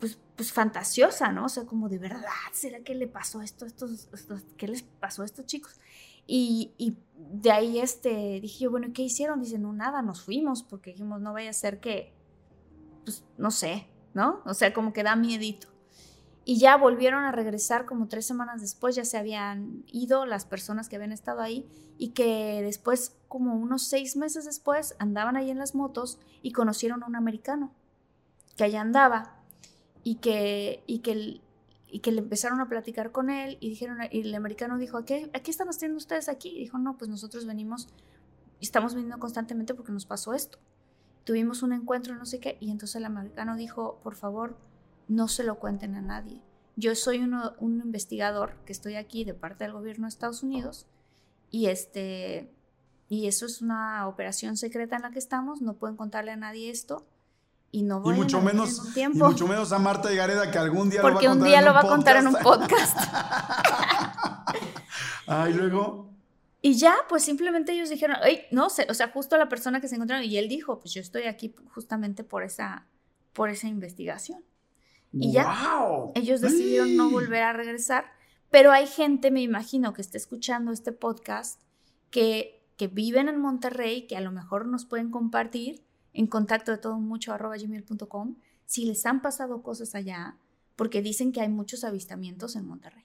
[0.00, 1.46] pues, pues fantasiosa, ¿no?
[1.46, 4.82] O sea, como de verdad, ¿será que le pasó esto a estos, estos- qué les
[4.82, 5.72] pasó a estos chicos?
[6.26, 9.40] Y, de ahí este, dije yo, bueno, ¿y ¿qué hicieron?
[9.40, 12.12] Dicen, no, nada, nos fuimos porque dijimos, no vaya a ser que,
[13.04, 14.40] pues, no sé, ¿no?
[14.44, 15.68] O sea, como que da miedito.
[16.44, 20.88] Y ya volvieron a regresar como tres semanas después, ya se habían ido las personas
[20.88, 21.66] que habían estado ahí
[21.96, 27.02] y que después, como unos seis meses después, andaban ahí en las motos y conocieron
[27.02, 27.72] a un americano
[28.56, 29.36] que allá andaba
[30.02, 31.40] y que, y que,
[31.94, 35.04] y que le empezaron a platicar con él y dijeron, y el americano dijo, ¿a
[35.04, 36.48] qué, a qué están haciendo ustedes aquí?
[36.48, 37.86] Y dijo, no, pues nosotros venimos,
[38.60, 40.58] estamos viniendo constantemente porque nos pasó esto.
[41.22, 44.56] Tuvimos un encuentro, no sé qué, y entonces el americano dijo, por favor,
[45.06, 46.40] no se lo cuenten a nadie.
[46.74, 50.86] Yo soy uno- un investigador que estoy aquí de parte del gobierno de Estados Unidos
[51.52, 52.50] y este
[53.08, 56.70] y eso es una operación secreta en la que estamos, no pueden contarle a nadie
[56.70, 57.06] esto
[57.74, 60.12] y no Y voy mucho, a menos, en un y tiempo mucho menos a Marta
[60.12, 61.80] y Gareda que algún día porque lo va a un contar día en lo va
[61.80, 62.96] a contar en un podcast.
[65.26, 66.12] Ay, luego.
[66.62, 69.88] Y ya, pues simplemente ellos dijeron, "Ay, no sé, o sea, justo la persona que
[69.88, 72.86] se encontraron y él dijo, pues yo estoy aquí justamente por esa
[73.32, 74.44] por esa investigación.
[75.12, 76.12] Y ya, ¡Wow!
[76.14, 78.04] Ellos decidieron no volver a regresar,
[78.50, 81.60] pero hay gente, me imagino, que está escuchando este podcast
[82.10, 85.83] que, que viven en Monterrey, que a lo mejor nos pueden compartir
[86.14, 90.38] en contacto de todo mucho arroba gmail.com si les han pasado cosas allá,
[90.76, 93.04] porque dicen que hay muchos avistamientos en Monterrey.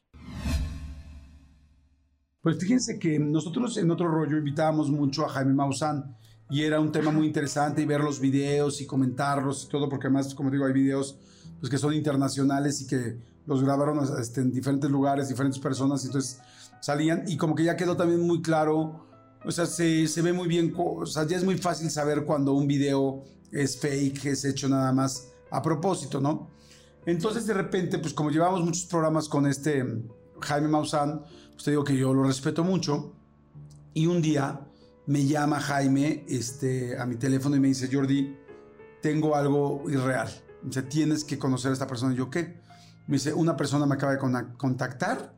[2.41, 6.15] Pues fíjense que nosotros en otro rollo invitábamos mucho a Jaime Maussan
[6.49, 10.07] y era un tema muy interesante y ver los videos y comentarlos y todo, porque
[10.07, 11.19] además, como digo, hay videos
[11.59, 16.07] pues, que son internacionales y que los grabaron este, en diferentes lugares, diferentes personas, y
[16.07, 16.39] entonces
[16.81, 19.08] salían y como que ya quedó también muy claro,
[19.45, 22.53] o sea, se, se ve muy bien, o sea, ya es muy fácil saber cuando
[22.53, 26.49] un video es fake, es hecho nada más a propósito, ¿no?
[27.05, 29.85] Entonces de repente, pues como llevamos muchos programas con este
[30.41, 31.23] Jaime Maussan,
[31.53, 33.13] pues te digo que yo lo respeto mucho.
[33.93, 34.61] Y un día
[35.07, 38.37] me llama Jaime este, a mi teléfono y me dice, Jordi,
[39.01, 40.29] tengo algo irreal.
[40.67, 42.13] O sea, tienes que conocer a esta persona.
[42.13, 42.61] Y yo, ¿qué?
[43.07, 44.19] Me dice, una persona me acaba de
[44.57, 45.33] contactar.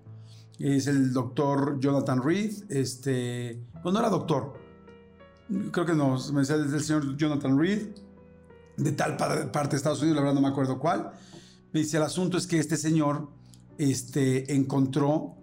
[0.64, 2.52] Es el doctor Jonathan Reed.
[2.70, 4.54] Este, pues no era doctor.
[5.72, 6.18] Creo que no.
[6.34, 7.88] Me decía, el señor Jonathan Reed.
[8.78, 11.12] De tal par- parte de Estados Unidos, la verdad no me acuerdo cuál.
[11.74, 13.30] Me dice, el asunto es que este señor
[13.78, 15.36] este, encontró,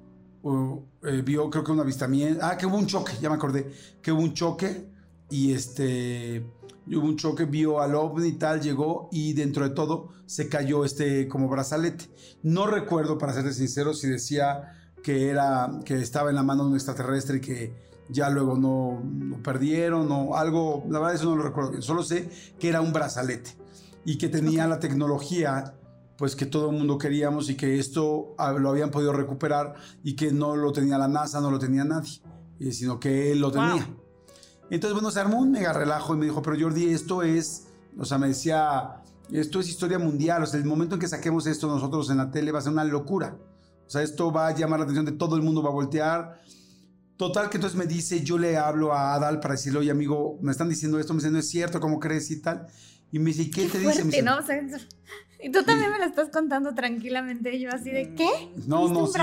[0.42, 3.70] o, eh, vio creo que un avistamiento, ah, que hubo un choque, ya me acordé,
[4.02, 4.88] que hubo un choque
[5.30, 6.44] y este,
[6.86, 10.84] hubo un choque, vio al ovni y tal, llegó y dentro de todo se cayó
[10.84, 12.06] este como brazalete.
[12.42, 14.74] No recuerdo, para serles sincero, si decía
[15.09, 17.72] que era que estaba en la mano de un extraterrestre y que
[18.11, 22.02] ya luego no lo perdieron o algo, la verdad eso no lo recuerdo bien, solo
[22.02, 22.28] sé
[22.61, 23.56] que era un brazalete
[24.04, 25.72] y que tenía la tecnología
[26.18, 30.14] pues que todo el mundo queríamos y que esto ah, lo habían podido recuperar y
[30.14, 32.20] que no lo tenía la NASA, no lo tenía nadie,
[32.61, 33.88] eh, sino que él lo tenía.
[34.68, 38.04] Entonces, bueno, se armó un mega relajo y me dijo, pero Jordi, esto es, o
[38.04, 39.00] sea, me decía,
[39.32, 42.30] esto es historia mundial, o sea, el momento en que saquemos esto nosotros en la
[42.30, 43.38] tele va a ser una locura.
[43.89, 46.43] O sea, esto va a llamar la atención de todo el mundo, va a voltear.
[47.16, 50.53] Total, que entonces me dice, yo le hablo a Adal para decirle, oye, amigo, me
[50.53, 52.66] están diciendo esto, me dicen, no es cierto, ¿cómo crees y tal?
[53.11, 54.05] Y me dice, ¿y qué, te dice?
[54.05, 54.36] Me dice, ¿no?
[54.36, 54.62] O sea,
[55.41, 57.57] y tú también me lo estás contando tranquilamente.
[57.57, 58.28] Y yo así de, ¿qué?
[58.66, 59.18] No, no, sí,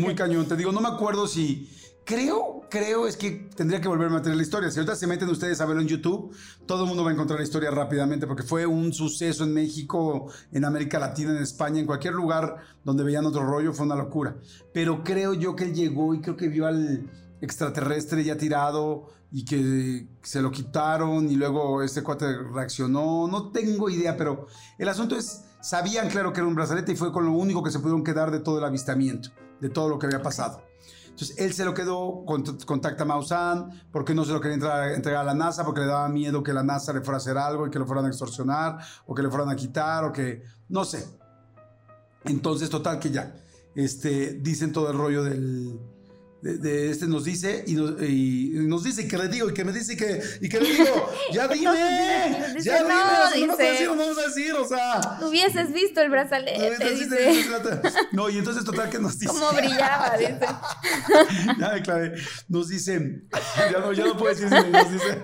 [0.00, 0.48] muy, cañón.
[0.48, 1.70] Te digo, no me acuerdo si.
[2.06, 4.70] Creo, creo, es que tendría que volverme a tener la historia.
[4.70, 6.32] Si ahorita se meten ustedes a verlo en YouTube,
[6.64, 10.30] todo el mundo va a encontrar la historia rápidamente, porque fue un suceso en México,
[10.52, 14.36] en América Latina, en España, en cualquier lugar donde veían otro rollo, fue una locura.
[14.72, 19.44] Pero creo yo que él llegó y creo que vio al extraterrestre ya tirado y
[19.44, 23.26] que se lo quitaron y luego este cuate reaccionó.
[23.26, 24.46] No tengo idea, pero
[24.78, 27.72] el asunto es, sabían claro que era un brazalete y fue con lo único que
[27.72, 29.30] se pudieron quedar de todo el avistamiento,
[29.60, 30.62] de todo lo que había pasado.
[31.16, 34.92] Entonces él se lo quedó, cont- contacta a Maussan, porque no se lo quería entrar-
[34.92, 37.38] entregar a la NASA, porque le daba miedo que la NASA le fuera a hacer
[37.38, 40.42] algo y que lo fueran a extorsionar, o que le fueran a quitar, o que,
[40.68, 41.06] no sé.
[42.24, 43.34] Entonces, total que ya,
[43.74, 45.80] este, dicen todo el rollo del,
[46.42, 49.64] de, de este nos dice y nos, y nos dice que le digo y que
[49.64, 52.88] me dice que y que le digo ya dime Entonces, dice, ya no,
[53.34, 53.70] dime no dice.
[53.70, 57.50] decir, no vamos a decir o sea Hubieses visto el brazalete, entonces, dice.
[58.12, 60.38] no y entonces total que nos dice Cómo brillaba, dice.
[61.58, 62.14] ya me clavé.
[62.48, 63.22] Nos dice,
[63.72, 65.22] ya no, ya no puedo decir, nos dice,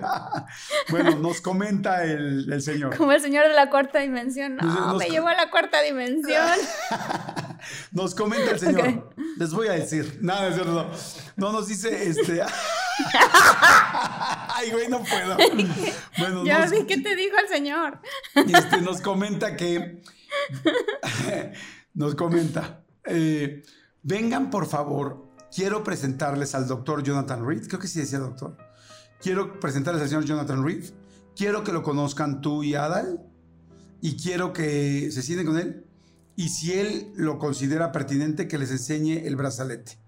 [0.89, 2.95] bueno, nos comenta el, el señor.
[2.97, 4.57] Como el señor de la cuarta dimensión.
[4.57, 6.43] No, Nos- me llevó a la cuarta dimensión.
[7.91, 8.87] Nos comenta el señor.
[8.87, 9.13] Ok.
[9.37, 10.19] Les voy a decir.
[10.21, 10.91] Nada, es cierto,
[11.37, 11.47] no.
[11.47, 12.41] No nos dice este.
[14.55, 15.37] Ay, güey, no puedo.
[16.17, 17.99] Bueno, Ya nos, vi qué te dijo el señor.
[18.35, 20.01] este, nos comenta que.
[21.93, 22.83] nos comenta.
[23.05, 23.63] eh,
[24.03, 25.27] vengan, por favor.
[25.55, 27.67] Quiero presentarles al doctor Jonathan Reed.
[27.67, 28.57] Creo que sí decía doctor.
[29.21, 30.85] Quiero presentarles al señor Jonathan Reed.
[31.35, 33.21] Quiero que lo conozcan tú y Adal.
[34.01, 35.85] Y quiero que se sienten con él.
[36.35, 39.99] Y si él lo considera pertinente, que les enseñe el brazalete.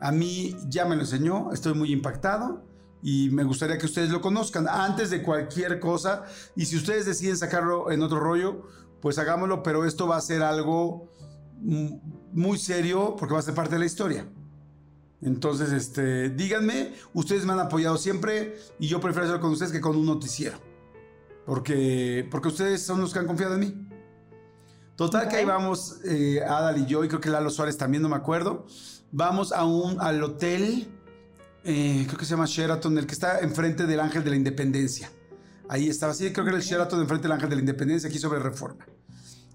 [0.00, 2.64] A mí ya me lo enseñó, estoy muy impactado
[3.02, 6.24] y me gustaría que ustedes lo conozcan antes de cualquier cosa.
[6.56, 8.62] Y si ustedes deciden sacarlo en otro rollo,
[9.00, 11.10] pues hagámoslo, pero esto va a ser algo
[11.60, 11.94] mm,
[12.32, 14.26] muy serio porque va a ser parte de la historia.
[15.20, 19.80] Entonces, este, díganme, ustedes me han apoyado siempre y yo prefiero hacerlo con ustedes que
[19.80, 20.58] con un noticiero.
[21.44, 23.88] Porque, porque ustedes son los que han confiado en mí.
[24.96, 28.08] Total que ahí vamos, eh, Adal y yo, y creo que Lalo Suárez también, no
[28.08, 28.66] me acuerdo.
[29.10, 30.86] Vamos a un, al hotel,
[31.64, 35.10] eh, creo que se llama Sheraton, el que está enfrente del Ángel de la Independencia.
[35.68, 38.18] Ahí estaba, sí, creo que era el Sheraton enfrente del Ángel de la Independencia, aquí
[38.18, 38.86] sobre Reforma.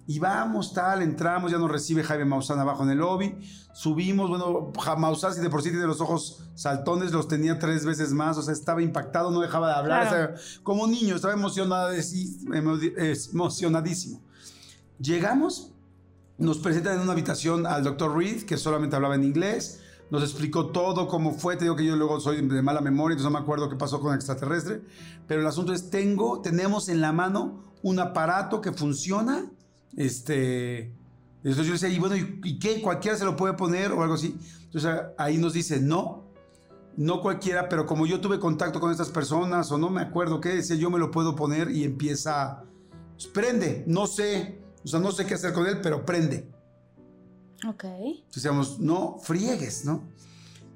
[0.06, 3.38] Y vamos, tal, entramos, ya nos recibe Jaime Maussan abajo en el lobby.
[3.74, 8.12] Subimos, bueno, Maussan, si de por sí tiene los ojos saltones, los tenía tres veces
[8.12, 10.34] más, o sea, estaba impactado, no dejaba de hablar, Claro.
[10.34, 12.54] o sea, como niño, estaba emocionadísimo.
[15.00, 15.72] Llegamos,
[16.38, 19.82] nos presentan en una habitación al doctor Reed, que solamente hablaba en inglés.
[20.10, 21.56] Nos explicó todo, cómo fue.
[21.56, 24.00] Te digo que yo luego soy de mala memoria, entonces no me acuerdo qué pasó
[24.00, 24.82] con el extraterrestre.
[25.28, 29.52] Pero el asunto es, tengo, tenemos en la mano un aparato que funciona.
[29.96, 30.94] Este.
[31.38, 32.82] Entonces yo decía, y bueno, ¿y, y qué?
[32.82, 34.38] ¿Cualquiera se lo puede poner o algo así?
[34.66, 36.24] Entonces ahí nos dice, no,
[36.98, 40.50] no cualquiera, pero como yo tuve contacto con estas personas o no me acuerdo qué
[40.50, 42.64] decía, yo me lo puedo poner y empieza,
[43.14, 46.50] pues, prende, no sé, o sea, no sé qué hacer con él, pero prende.
[47.68, 47.84] Ok.
[47.84, 50.04] Entonces decíamos, no friegues, ¿no?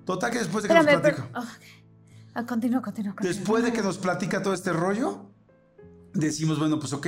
[0.05, 1.45] Total que después de que nos Espérame, platica, pero.
[1.45, 1.51] oh.
[2.33, 3.15] Ah, continúa, continúa.
[3.19, 5.31] después de que nos platica todo este rollo,
[6.13, 7.07] decimos, bueno, pues ok,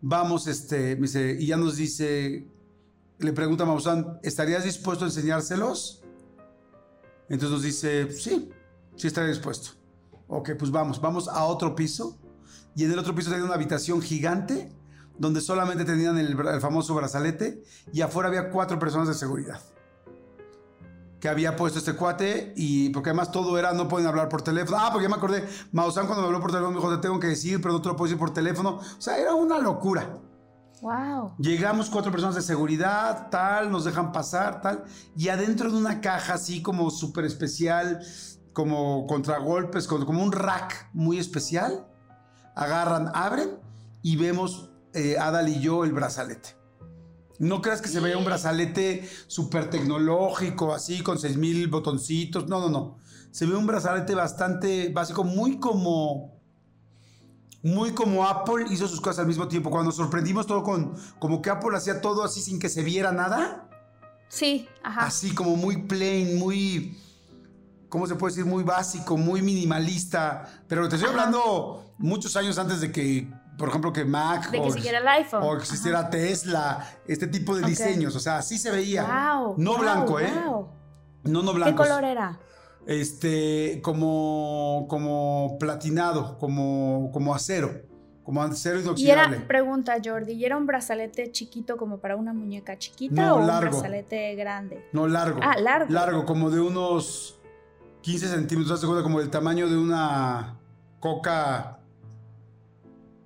[0.00, 2.46] vamos, este, me dice, y ya nos dice,
[3.18, 6.04] le pregunta a Maussan, ¿estarías dispuesto a enseñárselos?
[7.28, 8.50] Entonces nos dice, sí,
[8.94, 9.70] sí estaría dispuesto.
[10.28, 12.16] Ok, pues vamos, vamos a otro piso.
[12.76, 14.72] Y en el otro piso tenía una habitación gigante
[15.20, 17.62] donde solamente tenían el, el famoso brazalete
[17.92, 19.60] y afuera había cuatro personas de seguridad.
[21.20, 24.78] Que había puesto este cuate y porque además todo era, no pueden hablar por teléfono.
[24.80, 27.20] Ah, porque ya me acordé, Maussan cuando me habló por teléfono me dijo, te tengo
[27.20, 28.76] que decir, pero no te lo puedo decir por teléfono.
[28.78, 30.08] O sea, era una locura.
[30.80, 31.34] Wow.
[31.36, 36.32] Llegamos cuatro personas de seguridad, tal, nos dejan pasar, tal, y adentro de una caja
[36.32, 38.00] así como súper especial,
[38.54, 41.86] como contragolpes, como un rack muy especial,
[42.54, 43.58] agarran, abren
[44.00, 46.60] y vemos eh, Adal y yo el brazalete.
[47.40, 52.48] No creas que se vea un brazalete súper tecnológico, así, con 6000 botoncitos.
[52.48, 52.98] No, no, no.
[53.30, 56.38] Se ve un brazalete bastante básico, muy como.
[57.62, 59.70] Muy como Apple hizo sus cosas al mismo tiempo.
[59.70, 60.94] Cuando sorprendimos todo con.
[61.18, 63.68] Como que Apple hacía todo así sin que se viera nada.
[64.28, 65.06] Sí, ajá.
[65.06, 66.98] Así como muy plain, muy.
[67.88, 68.44] ¿Cómo se puede decir?
[68.44, 70.62] Muy básico, muy minimalista.
[70.68, 73.30] Pero te estoy hablando muchos años antes de que
[73.60, 74.50] por ejemplo, que Mac.
[74.50, 75.42] De que o, el iPhone.
[75.42, 78.16] O existiera Tesla, este tipo de diseños.
[78.16, 79.02] O sea, así se veía.
[79.02, 80.32] Wow, no wow, blanco, ¿eh?
[80.46, 80.68] wow.
[81.24, 81.82] No, no ¿Qué blanco.
[81.82, 82.40] color era?
[82.86, 87.82] Este, como, como platinado, como, como acero.
[88.24, 89.36] Como acero Y inoxidable.
[89.36, 93.40] era, pregunta Jordi, ¿y era un brazalete chiquito como para una muñeca chiquita No, o
[93.40, 93.76] largo.
[93.76, 94.88] un brazalete grande?
[94.92, 95.38] No, largo.
[95.42, 95.92] Ah, largo.
[95.92, 97.38] Largo, como de unos
[98.00, 98.80] 15 centímetros.
[98.80, 99.02] ¿Te das cuenta?
[99.02, 100.56] Como del tamaño de una
[100.98, 101.79] coca.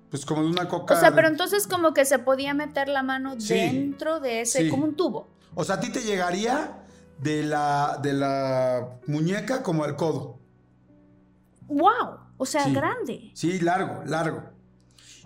[0.09, 0.93] Pues como de una coca.
[0.93, 3.53] O sea, de- pero entonces como que se podía meter la mano Sí.
[3.53, 4.69] dentro de ese, Sí.
[4.69, 5.27] como un tubo.
[5.55, 6.83] O sea, a ti te llegaría
[7.19, 10.39] de la, de la muñeca como al codo.
[11.67, 12.19] ¡Wow!
[12.37, 12.73] O sea, Sí.
[12.73, 13.31] grande.
[13.33, 14.43] Sí, largo, largo.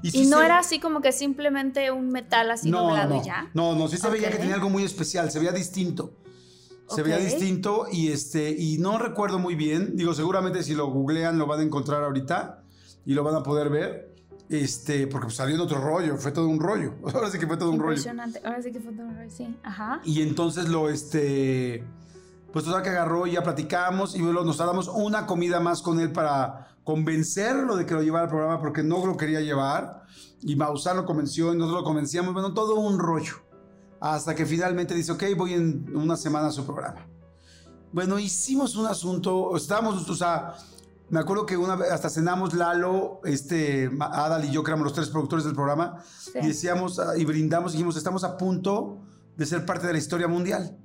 [0.01, 3.21] Y sí no se- era así como que simplemente un metal así no, doblado no,
[3.21, 3.49] y ya.
[3.53, 4.33] No, no, sí se veía Ok.
[4.35, 6.13] que tenía algo muy especial, se veía distinto.
[6.87, 7.23] Se veía Ok.
[7.23, 11.59] distinto y este y no recuerdo muy bien, digo, seguramente si lo googlean lo van
[11.59, 12.63] a encontrar ahorita
[13.05, 14.08] y lo van a poder ver.
[14.49, 16.95] Este, porque pues, salió en otro rollo, fue todo un rollo.
[17.13, 17.91] Ahora sí que fue todo un rollo.
[17.91, 18.41] Impresionante.
[18.43, 19.55] Ahora sí que fue todo un rollo, sí.
[19.63, 20.01] Ajá.
[20.03, 21.85] Y entonces lo, este,
[22.51, 26.11] pues total que agarró y ya platicamos y nos damos una comida más con él
[26.11, 30.03] para convencerlo de que lo llevara al programa porque no lo quería llevar.
[30.41, 33.35] Y Maussan lo convenció y nosotros lo convencíamos, bueno, todo un rollo.
[33.99, 37.05] Hasta que finalmente dice, ok, voy en una semana a su programa.
[37.91, 40.55] Bueno, hicimos un asunto, estábamos, o sea,
[41.09, 44.93] me acuerdo que una vez hasta cenamos Lalo, este, Adal y yo, que éramos los
[44.93, 46.03] tres productores del programa,
[46.41, 48.99] y decíamos, ah, y brindamos, y dijimos, estamos a punto
[49.35, 50.77] de ser parte de la historia mundial.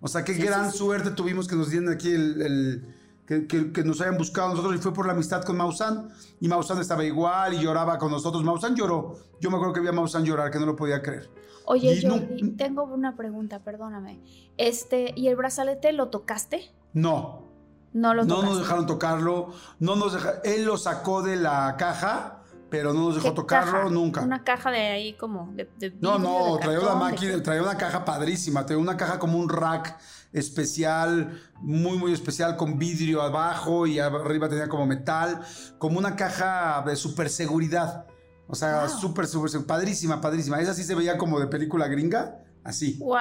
[0.00, 2.94] O sea, qué gran suerte tuvimos que nos dieran aquí el, el-
[3.26, 6.08] que, que- que nos hayan buscado nosotros y fue por la amistad con Maussan.
[6.40, 8.42] Y Maussan estaba igual y lloraba con nosotros.
[8.42, 9.16] Maussan lloró.
[9.38, 11.28] Yo me acuerdo que vi a Maussan llorar, que no lo podía creer.
[11.66, 14.22] Oye, Y no- Jordi, tengo una pregunta, perdóname.
[14.56, 16.70] Este, ¿y el brazalete lo tocaste?
[16.94, 17.47] No,
[17.92, 19.52] No nos dejaron tocarlo.
[19.78, 23.72] No nos deja- él lo sacó de la caja, pero no nos dejó ¿Qué tocarlo
[23.72, 23.88] caja?
[23.90, 24.20] nunca.
[24.22, 27.32] Una caja de ahí como de, de No, no, de traía una cartón, de máquina,
[27.34, 27.40] qué?
[27.40, 29.96] traía una caja padrísima, traía una caja como un rack
[30.32, 35.40] especial, muy, muy especial, con vidrio abajo y arriba tenía como metal,
[35.78, 38.06] como una caja de super seguridad.
[38.48, 38.88] O sea, Wow.
[39.00, 40.60] súper, súper, padrísima, padrísima.
[40.60, 42.96] Esa sí se veía como de película gringa, así.
[42.98, 43.18] Wow.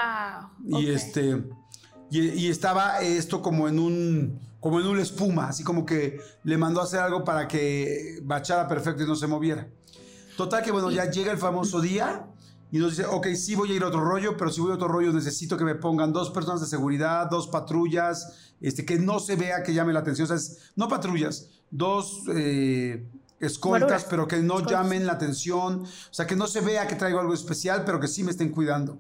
[0.79, 1.43] Y este.
[2.09, 4.39] Y, y estaba esto como en un.
[4.59, 8.67] como en una espuma, así como que le mandó a hacer algo para que bachara
[8.67, 9.67] perfecto y no se moviera.
[10.35, 12.25] Total que bueno, ya llega el famoso día
[12.71, 14.75] y nos dice, ok, sí voy a ir a otro rollo, pero si voy a
[14.75, 19.19] otro rollo necesito que me pongan dos personas de seguridad, dos patrullas, este, que no
[19.19, 23.07] se vea que llame la atención, o sea, es- no patrullas, dos eh,
[23.39, 24.71] escoltas, pero que no Escoltas.
[24.71, 28.07] llamen la atención, o sea, que no se vea que traigo algo especial, pero que
[28.07, 28.99] sí me estén cuidando.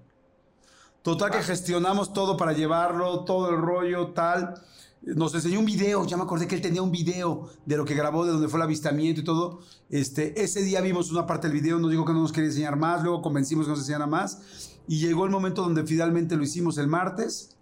[1.01, 4.61] Total que gestionamos todo para llevarlo, todo el rollo, tal.
[5.01, 7.95] Nos enseñó un video, ya me acordé que él tenía un video de lo que
[7.95, 9.59] grabó, de donde fue el avistamiento y todo.
[9.89, 12.75] Este, ese día vimos una parte del video, nos dijo que no nos quería enseñar
[12.75, 14.71] más, luego convencimos que nos enseñara más.
[14.87, 17.55] Y llegó el momento donde finalmente lo hicimos el martes.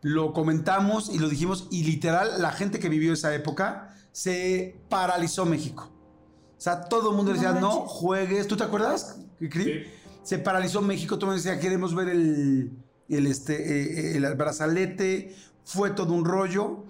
[0.00, 5.46] Lo comentamos y lo dijimos, y literal, la gente que vivió esa época se paralizó
[5.46, 5.90] México.
[6.56, 8.46] O sea, todo el mundo No decía, no juegues.
[8.46, 9.86] ¿Tú te acuerdas, Cri?
[10.22, 12.70] Se paralizó México, todo el mundo decía, queremos ver el,
[13.08, 15.34] el, este, eh, el brazalete.
[15.64, 16.84] Fue todo un rollo.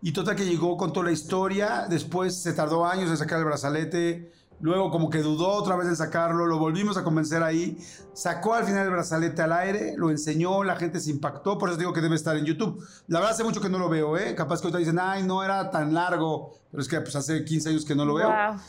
[0.00, 1.86] Y total que llegó con toda la historia.
[1.88, 4.32] Después se tardó años en sacar el brazalete.
[4.60, 6.46] Luego como que dudó otra vez en sacarlo.
[6.46, 7.78] Lo volvimos a convencer ahí.
[8.12, 9.94] Sacó al final el brazalete al aire.
[9.96, 10.62] Lo enseñó.
[10.64, 11.58] La gente se impactó.
[11.58, 12.82] Por eso digo que debe estar en YouTube.
[13.08, 14.34] La verdad hace mucho que no lo veo, ¿eh?
[14.34, 16.52] Capaz que ahorita dicen, ay, no era tan largo.
[16.70, 18.28] Pero es que pues hace 15 años que no lo veo.
[18.28, 18.60] Wow.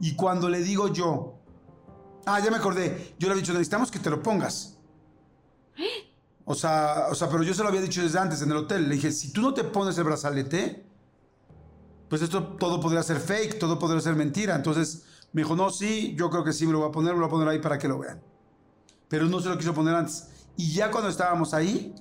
[0.00, 1.37] Y cuando le digo yo,
[2.34, 4.78] ah, ya me acordé, yo le había dicho, necesitamos que te lo pongas.
[6.44, 8.88] O sea, o sea, pero yo se lo había dicho desde antes en el hotel.
[8.88, 10.86] Le dije, si tú no te pones el brazalete,
[12.08, 14.54] pues esto todo podría ser fake, todo podría ser mentira.
[14.54, 17.20] Entonces me dijo, no, sí, yo creo que sí me lo voy a poner, me
[17.20, 18.22] lo voy a poner ahí para que lo vean.
[19.08, 20.28] Pero no se lo quiso poner antes.
[20.56, 21.94] Y ya cuando estábamos ahí,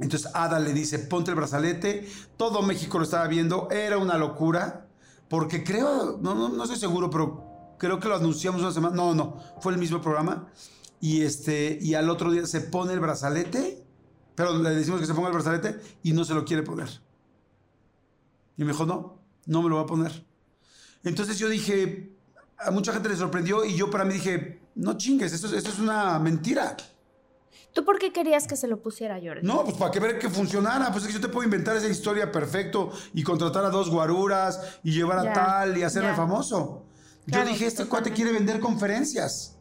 [0.00, 2.08] entonces Ada le dice, ponte el brazalete.
[2.36, 3.68] Todo México lo estaba viendo.
[3.70, 4.88] Era una locura.
[5.28, 7.51] Porque creo, no, no, no estoy seguro, pero
[7.82, 8.94] creo que lo anunciamos una semana.
[8.94, 10.46] No, no, fue el mismo programa.
[11.00, 13.82] Y, este, y al otro día se pone el brazalete.
[14.36, 16.88] Pero le decimos que se ponga el brazalete y no se lo quiere poner.
[18.56, 20.24] Y me dijo, no, no me lo va a poner.
[21.02, 22.16] Entonces yo dije,
[22.56, 25.78] a mucha gente le sorprendió y yo para mí dije, no chingues, esto, esto es
[25.80, 26.76] una mentira.
[27.74, 29.44] ¿Tú por qué querías que se lo pusiera Jordi?
[29.46, 30.92] No, pues para que ver que funcionara.
[30.92, 34.78] Pues es que yo te puedo inventar esa historia perfecto y contratar a dos guaruras
[34.84, 36.16] y llevar a Ya, tal y hacerme ya.
[36.16, 36.84] famoso.
[37.26, 39.56] Claro, yo dije, este cuate quiere vender conferencias.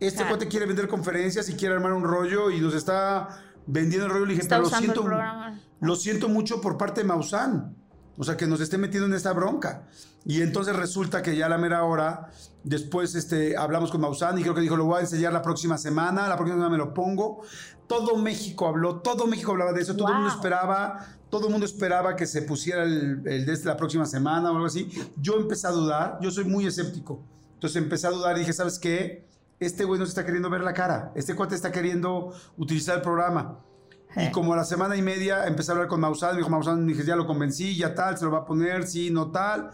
[0.00, 0.30] Este Claro.
[0.36, 3.28] cuate quiere vender conferencias y quiere armar un rollo y nos está
[3.66, 4.26] vendiendo el rollo.
[4.26, 5.08] Le dije, Está pero lo siento,
[5.80, 7.76] lo siento mucho por parte de Maussan.
[8.18, 9.86] O sea, que nos esté metiendo en esta bronca.
[10.24, 12.30] Y entonces resulta que ya a la mera hora,
[12.64, 15.78] después este, hablamos con Maussan y creo que dijo, lo voy a enseñar la próxima
[15.78, 17.42] semana, la próxima semana me lo pongo.
[17.86, 21.66] Todo México habló, todo México hablaba de eso, todo el mundo esperaba, todo el mundo
[21.66, 24.90] esperaba que se pusiera el, el de este la próxima semana o algo así.
[25.20, 27.22] Yo empecé a dudar, yo soy muy escéptico.
[27.54, 29.26] Entonces empecé a dudar y dije, ¿sabes qué?
[29.60, 33.02] Este güey no se está queriendo ver la cara, este cuate está queriendo utilizar el
[33.02, 33.60] programa.
[34.16, 36.86] Y como a la semana y media empecé a hablar con Maussan, me dijo Maussan,
[36.86, 39.70] dije, ya lo convencí, ya tal, se lo va a poner, sí, no tal.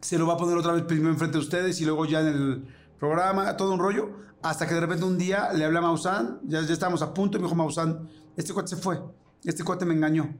[0.00, 2.26] Se lo va a poner otra vez primero enfrente de ustedes y luego ya en
[2.26, 4.10] el programa, todo un rollo.
[4.42, 7.38] Hasta que de repente un día le hablé a Maussan, ya, ya estábamos a punto,
[7.38, 9.00] y me dijo Maussan, este cuate se fue,
[9.42, 10.38] este cuate me engañó.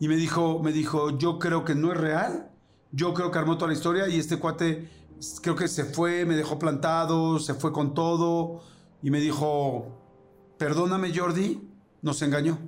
[0.00, 2.50] Y me dijo, me dijo, yo creo que no es real,
[2.90, 4.90] yo creo que armó toda la historia y este cuate
[5.42, 8.62] creo que se fue, me dejó plantado, se fue con todo
[9.02, 9.86] y me dijo,
[10.58, 11.66] perdóname Jordi,
[12.06, 12.58] nos engañó.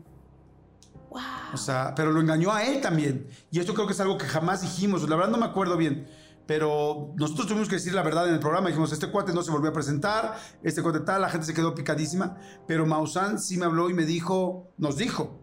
[1.11, 1.21] Wow.
[1.55, 3.29] O sea, pero lo engañó a él también.
[3.51, 5.09] Y esto creo que es algo que jamás dijimos.
[5.09, 6.09] La verdad no me acuerdo bien.
[6.47, 8.69] Pero nosotros tuvimos que decir la verdad en el programa.
[8.69, 11.75] Dijimos, este cuate no se volvió a presentar, este cuate tal, la gente se quedó
[11.75, 12.37] picadísima.
[12.67, 15.39] Pero Maussan sí me habló y me dijo, nos dijo,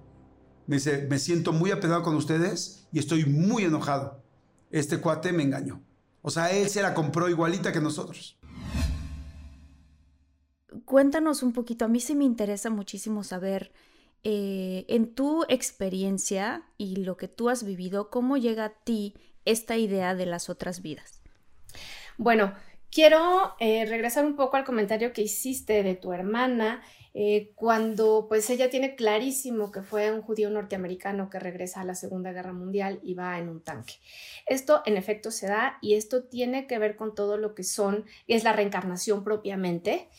[0.68, 4.24] me dice, me siento muy apegado con ustedes y estoy muy enojado.
[4.72, 5.82] Este cuate me engañó.
[6.22, 8.38] O sea, él se la compró igualita que nosotros.
[10.84, 13.72] Cuéntanos un poquito, a mí sí me interesa muchísimo saber,
[14.28, 19.14] eh, en tu experiencia y lo que tú has vivido, cómo llega a ti
[19.46, 21.22] esta idea de las otras vidas.
[22.18, 22.54] Bueno,
[22.90, 26.82] quiero eh, regresar un poco al comentario que hiciste de tu hermana,
[27.14, 31.96] eh, cuando pues ella tiene clarísimo que fue un judío norteamericano que regresa a la
[31.96, 33.94] Segunda Guerra Mundial y va en un tanque.
[34.48, 38.06] Esto en efecto se da y esto tiene que ver con todo lo que son,
[38.28, 40.10] es la reencarnación propiamente.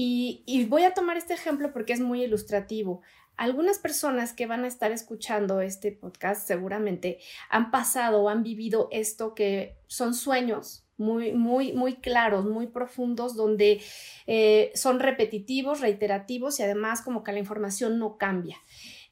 [0.00, 3.02] Y, voy a tomar este ejemplo porque es muy ilustrativo.
[3.36, 7.18] Algunas personas que van a estar escuchando este podcast seguramente
[7.50, 13.34] han pasado o han vivido esto que son sueños muy, muy, muy claros, muy profundos,
[13.34, 13.82] donde
[14.28, 18.56] eh, son repetitivos, reiterativos y además como que la información no cambia.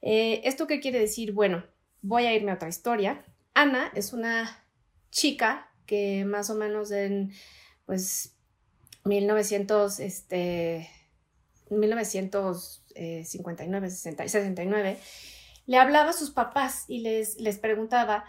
[0.03, 1.33] Eh, ¿Esto qué quiere decir?
[1.33, 1.65] Bueno,
[2.01, 3.25] voy a irme a otra historia.
[3.55, 4.65] Ana es una
[5.11, 7.33] chica que más o menos en,
[7.87, 8.36] pues,
[9.07, 10.91] 1900, este,
[11.71, 14.99] 1959, 60, 69,
[15.67, 18.25] le hablaba a sus papás y les, les preguntaba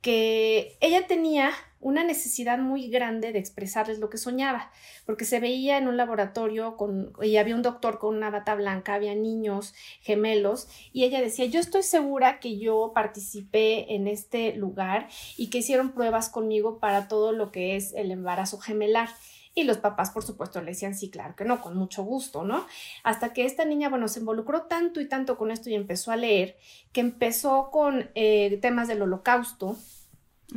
[0.00, 4.70] que ella tenía una necesidad muy grande de expresarles lo que soñaba,
[5.06, 8.94] porque se veía en un laboratorio con, y había un doctor con una bata blanca,
[8.94, 15.08] había niños gemelos, y ella decía, yo estoy segura que yo participé en este lugar
[15.36, 19.08] y que hicieron pruebas conmigo para todo lo que es el embarazo gemelar.
[19.54, 22.66] Y los papás, por supuesto, le decían, sí, claro que no, con mucho gusto, ¿no?
[23.02, 26.16] Hasta que esta niña, bueno, se involucró tanto y tanto con esto y empezó a
[26.16, 26.56] leer,
[26.92, 29.76] que empezó con eh, temas del holocausto,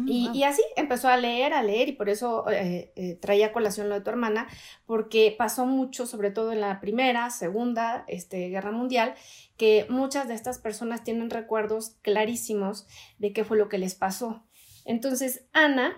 [0.07, 3.89] y, y, así empezó a leer, a leer, y por eso eh, eh, traía colación
[3.89, 4.47] lo de tu hermana,
[4.85, 9.13] porque pasó mucho, sobre todo en la primera, segunda este, guerra mundial,
[9.57, 12.87] que muchas de estas personas tienen recuerdos clarísimos
[13.19, 14.43] de qué fue lo que les pasó.
[14.85, 15.95] Entonces, Ana,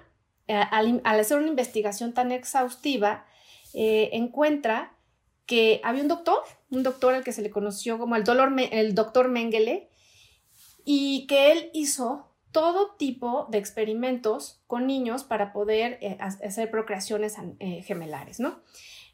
[0.47, 3.25] al, al, hacer una investigación tan exhaustiva,
[3.73, 4.95] eh, encuentra
[5.45, 6.39] que había un doctor,
[6.69, 9.89] un doctor al que se le conoció como el, dolor, el doctor Mengele,
[10.85, 17.35] y que él hizo todo tipo de experimentos con niños para poder eh, hacer procreaciones
[17.59, 18.61] eh, gemelares, ¿no?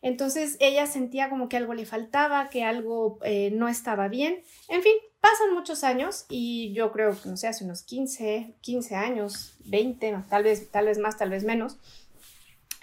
[0.02, 4.44] Entonces ella sentía como que algo le faltaba, que algo eh, no estaba bien.
[4.68, 8.95] En fin, pasan muchos años y yo creo que, no sé, hace unos 15, 15
[8.95, 11.78] años, 20, tal vez, tal vez más, tal vez menos.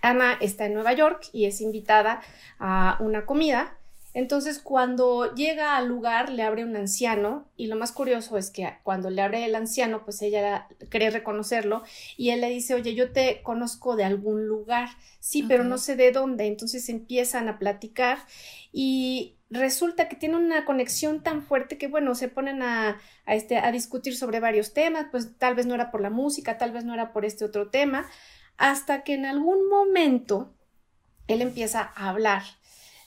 [0.01, 2.23] Ana está en Nueva York y es invitada
[2.61, 3.78] a una comida
[4.19, 8.69] entonces, cuando llega al lugar, le abre un anciano y lo más curioso es que
[8.83, 11.85] cuando le abre el anciano, pues ella cree reconocerlo
[12.17, 14.89] y él le dice, oye, yo te conozco de algún lugar,
[15.21, 15.49] sí, okay.
[15.49, 16.47] pero no sé de dónde.
[16.47, 18.19] Entonces empiezan a platicar
[18.73, 23.59] y resulta que tiene una conexión tan fuerte que, bueno, se ponen a, a, este,
[23.59, 26.85] a discutir sobre varios temas, pues tal vez no era por la música, tal vez
[26.85, 28.11] no era por este otro tema,
[28.57, 30.57] hasta que en algún momento
[31.29, 32.43] él empieza a hablar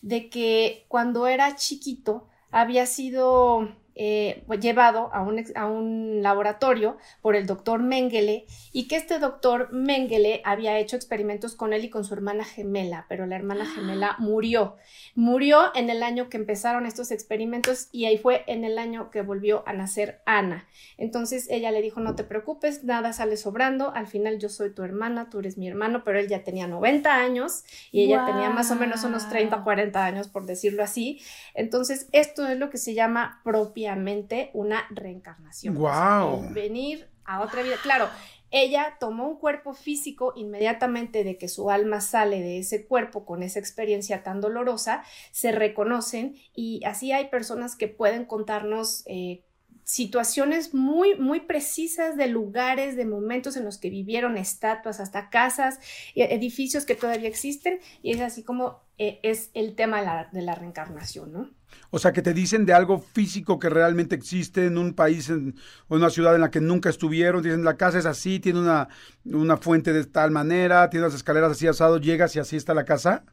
[0.01, 7.35] de que cuando era chiquito había sido eh, llevado a un, a un, laboratorio por
[7.35, 12.05] el doctor Mengele y que este doctor Mengele había hecho experimentos con él y con
[12.05, 14.75] su hermana gemela, pero la hermana gemela murió.
[15.15, 19.21] Murió en el año que empezaron estos experimentos y ahí fue en el año que
[19.21, 20.67] volvió a nacer Ana.
[20.97, 24.83] Entonces ella le dijo, no te preocupes, nada sale sobrando, al final yo soy tu
[24.83, 28.71] hermana, tú eres mi hermano, pero él ya tenía 90 años y ella tenía más
[28.71, 31.21] o menos unos 30, 40 años, por decirlo así.
[31.53, 33.41] Entonces, esto es lo que se llama
[33.81, 35.75] propiamente una reencarnación.
[35.75, 36.53] ¡Wow!
[36.53, 37.75] venir a otra vida.
[37.81, 38.09] Claro,
[38.51, 43.43] ella tomó un cuerpo físico inmediatamente de que su alma sale de ese cuerpo con
[43.43, 49.43] esa experiencia tan dolorosa, se reconocen y así hay personas que pueden contarnos eh,
[49.83, 55.79] situaciones muy, muy precisas de lugares, de momentos en los que vivieron estatuas, hasta casas,
[56.15, 60.41] edificios que todavía existen, y es así como eh, es el tema de la, de
[60.43, 61.49] la, reencarnación, ¿no?
[61.89, 65.33] O sea, que te dicen de algo físico que realmente existe en un país o
[65.33, 65.55] en
[65.89, 68.87] una ciudad en la que nunca estuvieron, dicen la casa es así, tiene una,
[69.25, 72.85] una fuente de tal manera, tiene las escaleras así asado, llegas y así está la
[72.85, 73.23] casa.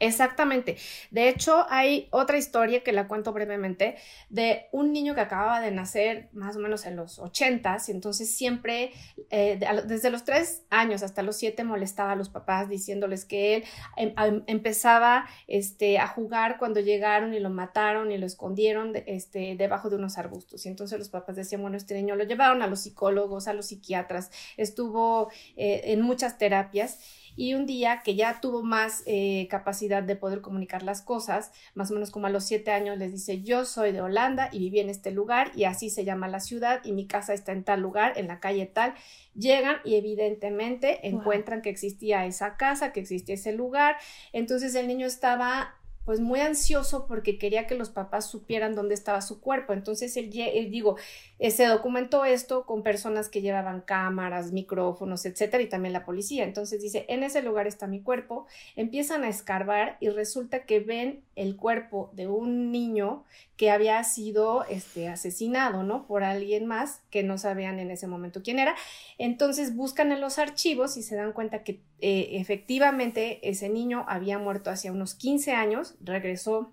[0.00, 0.76] Exactamente.
[1.10, 3.96] De hecho, hay otra historia que la cuento brevemente
[4.28, 8.32] de un niño que acababa de nacer más o menos en los ochentas y entonces
[8.32, 8.92] siempre,
[9.30, 13.64] eh, desde los tres años hasta los siete, molestaba a los papás diciéndoles que él
[13.96, 19.90] em, empezaba este, a jugar cuando llegaron y lo mataron y lo escondieron este, debajo
[19.90, 20.64] de unos arbustos.
[20.64, 23.66] Y entonces los papás decían, bueno, este niño lo llevaron a los psicólogos, a los
[23.66, 26.98] psiquiatras, estuvo eh, en muchas terapias
[27.38, 31.88] y un día que ya tuvo más eh, capacidad de poder comunicar las cosas, más
[31.92, 34.80] o menos como a los siete años les dice, yo soy de Holanda y viví
[34.80, 37.80] en este lugar y así se llama la ciudad y mi casa está en tal
[37.80, 38.94] lugar, en la calle tal.
[39.36, 43.98] Llegan y evidentemente encuentran que existía esa casa, que existía ese lugar.
[44.32, 45.77] Entonces el niño estaba
[46.08, 49.74] pues muy ansioso porque quería que los papás supieran dónde estaba su cuerpo.
[49.74, 50.96] Entonces él, digo,
[51.38, 56.44] eh, se documentó esto con personas que llevaban cámaras, micrófonos, etcétera, y también la policía.
[56.44, 58.46] Entonces dice, en ese lugar está mi cuerpo.
[58.74, 63.24] Empiezan a escarbar y resulta que ven el cuerpo de un niño
[63.56, 66.06] que había sido este, asesinado, ¿no?
[66.06, 68.74] Por alguien más que no sabían en ese momento quién era.
[69.18, 74.38] Entonces buscan en los archivos y se dan cuenta que eh, efectivamente ese niño había
[74.38, 76.72] muerto hace unos 15 años, regresó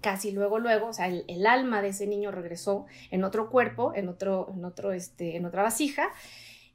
[0.00, 4.08] casi luego, luego, o sea, el, alma de ese niño regresó en otro cuerpo, en,
[4.08, 6.08] otro, en, otro, este, en otra vasija,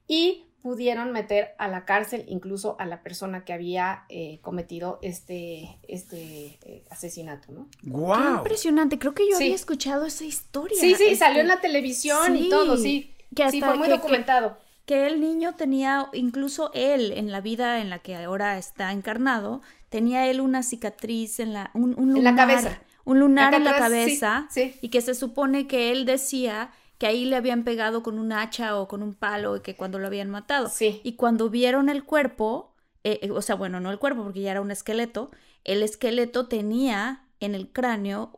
[0.07, 5.80] y pudieron meter a la cárcel incluso a la persona que había eh, cometido este,
[5.88, 7.69] este eh, asesinato, ¿no?
[7.84, 8.22] ¡Guau!
[8.22, 10.77] Qué impresionante, creo que yo había escuchado esa historia.
[10.80, 13.14] Sí, sí, salió en la televisión y todo, sí.
[13.35, 14.57] Que sí, fue muy documentado.
[14.85, 19.61] Que, el niño tenía, incluso él, en la vida en la que ahora está encarnado,
[19.89, 23.77] tenía él una cicatriz en la, un, un en la cabeza un lunar en la
[23.77, 24.49] cabeza
[24.81, 28.77] y que se supone que él decía que ahí le habían pegado con un hacha
[28.77, 30.69] o con un palo y que cuando lo habían matado.
[30.81, 32.75] Y cuando vieron el cuerpo,
[33.05, 35.31] eh, eh, o sea, bueno, no el cuerpo porque ya era un esqueleto,
[35.63, 38.34] el esqueleto tenía en el cráneo,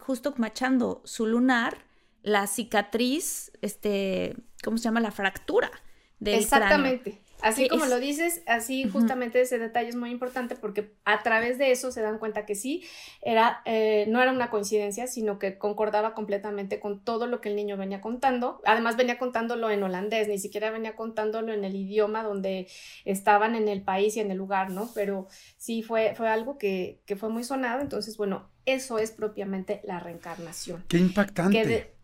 [0.00, 1.78] justo machando su lunar,
[2.24, 4.34] la cicatriz, este,
[4.64, 4.98] ¿cómo se llama?
[4.98, 5.70] La fractura
[6.18, 7.22] del Exactamente.
[7.42, 11.70] Así como lo dices, así justamente ese detalle es muy importante porque a través de
[11.70, 12.84] eso se dan cuenta que sí,
[13.22, 17.56] era, eh, no era una coincidencia, sino que concordaba completamente con todo lo que el
[17.56, 18.60] niño venía contando.
[18.64, 22.68] Además venía contándolo en holandés, ni siquiera venía contándolo en el idioma donde
[23.04, 24.90] estaban en el país y en el lugar, ¿no?
[24.94, 27.80] Pero sí fue, fue algo que, que fue muy sonado.
[27.80, 30.84] Entonces, bueno, eso es propiamente la reencarnación.
[30.88, 31.97] Qué impactante.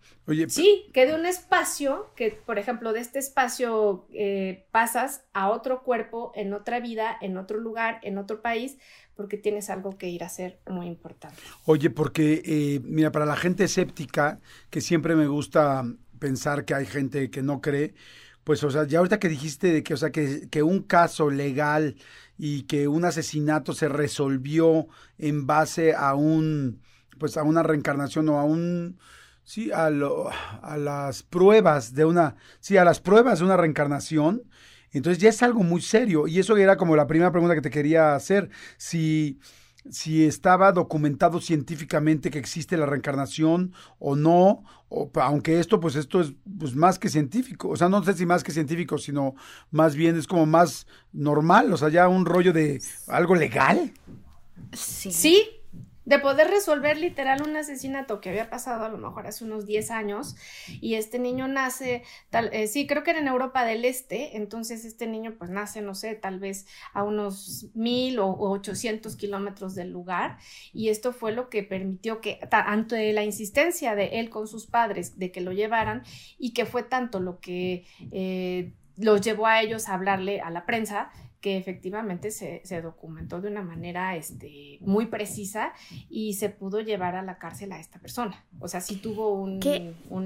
[0.48, 5.82] Sí, que de un espacio, que por ejemplo de este espacio eh, pasas a otro
[5.82, 8.78] cuerpo, en otra vida, en otro lugar, en otro país,
[9.16, 11.36] porque tienes algo que ir a hacer muy importante.
[11.66, 14.40] Oye, porque eh, mira, para la gente escéptica,
[14.70, 15.84] que siempre me gusta
[16.18, 17.94] pensar que hay gente que no cree,
[18.44, 21.30] pues o sea, ya ahorita que dijiste de que, o sea, que, que un caso
[21.30, 21.96] legal
[22.38, 24.86] y que un asesinato se resolvió
[25.18, 26.80] en base a un,
[27.18, 28.98] pues a una reencarnación o a un
[29.44, 30.30] sí, a, lo,
[30.62, 34.42] a las pruebas de una, sí, a las pruebas de una reencarnación,
[34.92, 36.26] entonces ya es algo muy serio.
[36.26, 38.50] Y eso era como la primera pregunta que te quería hacer.
[38.76, 39.38] Si,
[39.90, 46.20] si estaba documentado científicamente que existe la reencarnación o no, o, aunque esto, pues esto
[46.20, 49.34] es pues, más que científico, o sea, no sé si más que científico, sino
[49.72, 53.92] más bien es como más normal, o sea, ya un rollo de algo legal.
[54.72, 55.10] Sí.
[55.10, 55.44] Sí,
[56.04, 59.90] de poder resolver literal un asesinato que había pasado a lo mejor hace unos 10
[59.90, 60.36] años
[60.80, 64.84] y este niño nace, tal, eh, sí, creo que era en Europa del Este, entonces
[64.84, 69.90] este niño pues nace, no sé, tal vez a unos mil o, ochocientos kilómetros del
[69.90, 70.38] lugar
[70.72, 75.18] y esto fue lo que permitió que, ante la insistencia de él con sus padres
[75.18, 76.02] de que lo llevaran
[76.38, 77.86] y que fue tanto lo que...
[78.12, 81.10] Eh, los llevó a ellos a hablarle a la prensa
[81.44, 85.74] que efectivamente se, documentó de una manera este, muy precisa
[86.08, 88.46] y se pudo llevar a la cárcel a esta persona.
[88.60, 89.60] O sea, sí tuvo un,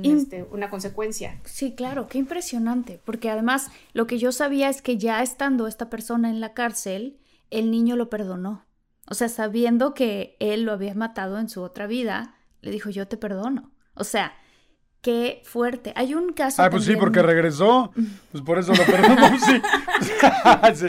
[0.05, 1.41] este, una consecuencia.
[1.43, 5.91] Sí, claro, qué impresionante, porque además lo que yo sabía es que ya estando esta
[5.91, 7.19] persona en la cárcel,
[7.51, 8.65] el niño lo perdonó.
[9.11, 13.09] O sea, sabiendo que él lo había matado en su otra vida, le dijo, yo
[13.09, 13.73] te perdono.
[13.95, 14.37] O sea,
[15.01, 15.93] Qué fuerte.
[15.97, 16.63] Hay un caso.
[16.63, 17.93] Ah, pues sí, porque regresó.
[18.31, 19.41] Pues por eso lo perdonamos.
[19.41, 20.87] sí.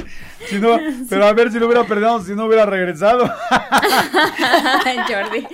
[1.09, 3.25] pero a ver si lo hubiera perdonado, si no hubiera regresado.
[5.07, 5.47] Jordi.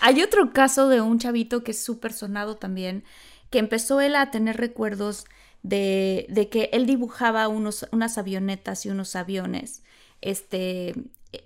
[0.00, 3.04] Hay otro caso de un chavito que es súper sonado también,
[3.50, 5.26] que empezó él a tener recuerdos
[5.62, 9.82] de, de que él dibujaba unos, unas avionetas y unos aviones
[10.20, 10.94] este,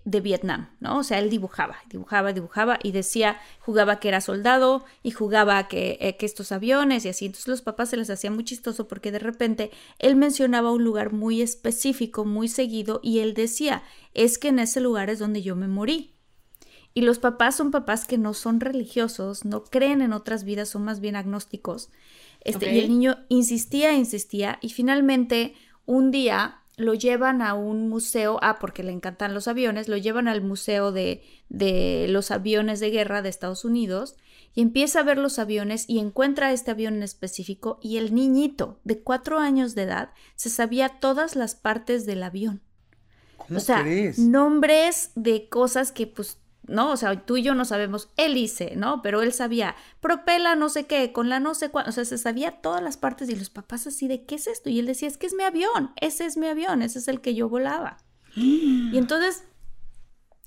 [0.04, 0.98] de Vietnam, ¿no?
[0.98, 5.98] O sea, él dibujaba, dibujaba, dibujaba y decía, jugaba que era soldado y jugaba que,
[6.00, 7.26] eh, que, estos aviones y así.
[7.26, 11.12] Entonces los papás se les hacía muy chistoso porque de repente él mencionaba un lugar
[11.12, 13.82] muy específico, muy seguido y él decía,
[14.14, 16.14] es que en ese lugar es donde yo me morí.
[16.94, 20.84] Y los papás son papás que no son religiosos, no creen en otras vidas, son
[20.84, 21.90] más bien agnósticos.
[22.40, 25.54] Este, Y el niño insistía, insistía y finalmente
[25.86, 30.28] un día lo llevan a un museo, ah, porque le encantan los aviones, lo llevan
[30.28, 34.16] al museo de, de los aviones de guerra de Estados Unidos
[34.54, 38.80] y empieza a ver los aviones y encuentra este avión en específico y el niñito
[38.84, 42.62] de cuatro años de edad se sabía todas las partes del avión.
[43.36, 43.84] ¿Cómo o sea,
[44.16, 46.90] nombres de cosas que pues ¿no?
[46.90, 49.02] O sea, tú y yo no sabemos hélice, ¿no?
[49.02, 52.18] Pero él sabía propela no sé qué, con la no sé cuánto, o sea, se
[52.18, 54.70] sabía todas las partes y los papás así de, ¿qué es esto?
[54.70, 57.20] Y él decía, es que es mi avión, ese es mi avión, ese es el
[57.20, 57.98] que yo volaba.
[58.36, 59.44] Y entonces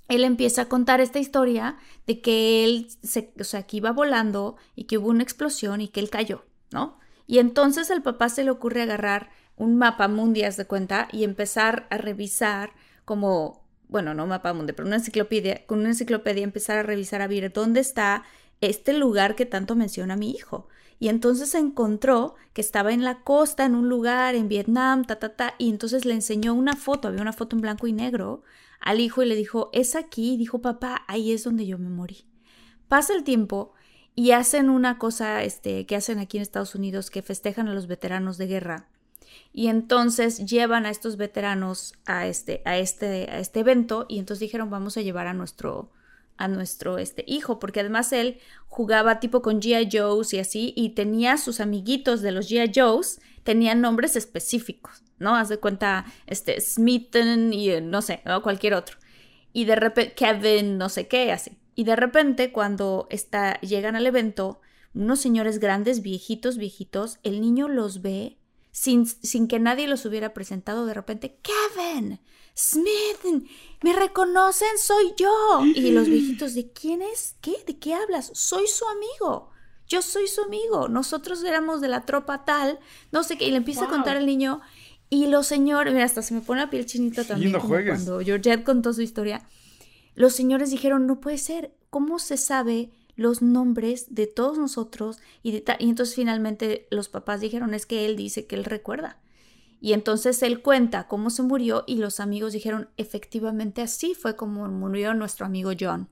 [0.07, 4.55] él empieza a contar esta historia de que él, se, o sea, que iba volando
[4.75, 6.99] y que hubo una explosión y que él cayó, ¿no?
[7.25, 11.87] Y entonces el papá se le ocurre agarrar un mapa mundial de cuenta y empezar
[11.89, 12.71] a revisar
[13.03, 17.27] como bueno, no mapa mundo, pero una enciclopedia, con una enciclopedia empezar a revisar a
[17.27, 18.23] ver dónde está
[18.61, 20.67] este lugar que tanto menciona mi hijo.
[20.99, 25.35] Y entonces encontró que estaba en la costa, en un lugar, en Vietnam, ta, ta,
[25.35, 28.41] ta, y entonces le enseñó una foto, había una foto en blanco y negro,
[28.79, 31.89] al hijo y le dijo, es aquí, y dijo, papá, ahí es donde yo me
[31.89, 32.25] morí.
[32.87, 33.73] Pasa el tiempo
[34.15, 37.87] y hacen una cosa este, que hacen aquí en Estados Unidos, que festejan a los
[37.87, 38.87] veteranos de guerra
[39.53, 44.41] y entonces llevan a estos veteranos a este, a este, a este evento y entonces
[44.41, 45.91] dijeron vamos a llevar a nuestro,
[46.37, 49.89] a nuestro este, hijo, porque además él jugaba tipo con G.I.
[49.91, 52.71] Joes y así, y tenía sus amiguitos de los G.I.
[52.75, 55.35] Joes, tenían nombres específicos, ¿no?
[55.35, 58.43] Haz de cuenta, este, Smithen y eh, no sé, ¿no?
[58.43, 58.97] cualquier otro.
[59.53, 61.57] Y de repente, Kevin, no sé qué, así.
[61.73, 64.61] Y de repente, cuando está, llegan al evento,
[64.93, 68.36] unos señores grandes, viejitos, viejitos, el niño los ve
[68.77, 72.19] sin, que nadie los hubiera presentado, de repente, Kevin,
[72.55, 73.49] Smith,
[73.81, 75.65] me reconocen, soy yo.
[75.65, 77.35] Y los viejitos, ¿de quién es?
[77.41, 77.55] ¿Qué?
[77.65, 78.29] ¿De qué hablas?
[78.35, 79.49] Soy su amigo.
[79.87, 80.89] Yo soy su amigo.
[80.89, 82.79] Nosotros éramos de la tropa tal,
[83.11, 83.47] no sé qué.
[83.47, 84.61] Y le empieza a contar al niño.
[85.09, 87.53] Y los señores, mira, hasta se me pone la piel chinita también.
[87.59, 89.47] cuando Georgette contó su historia.
[90.13, 91.73] Los señores dijeron, no puede ser.
[91.89, 97.73] ¿Cómo se sabe los nombres de todos nosotros y, y entonces finalmente los papás dijeron
[97.73, 99.19] es que él dice que él recuerda.
[99.79, 104.67] Y entonces él cuenta cómo se murió y los amigos dijeron efectivamente así fue como
[104.69, 106.09] murió nuestro amigo John.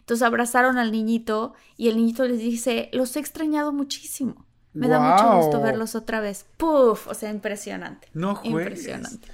[0.00, 4.46] Entonces abrazaron al niñito y el niñito les dice, los he extrañado muchísimo.
[4.72, 6.46] Me da mucho gusto verlos otra vez.
[6.56, 8.08] Puf, o sea, impresionante.
[8.12, 8.86] No juegues.
[8.86, 9.28] Impresionante.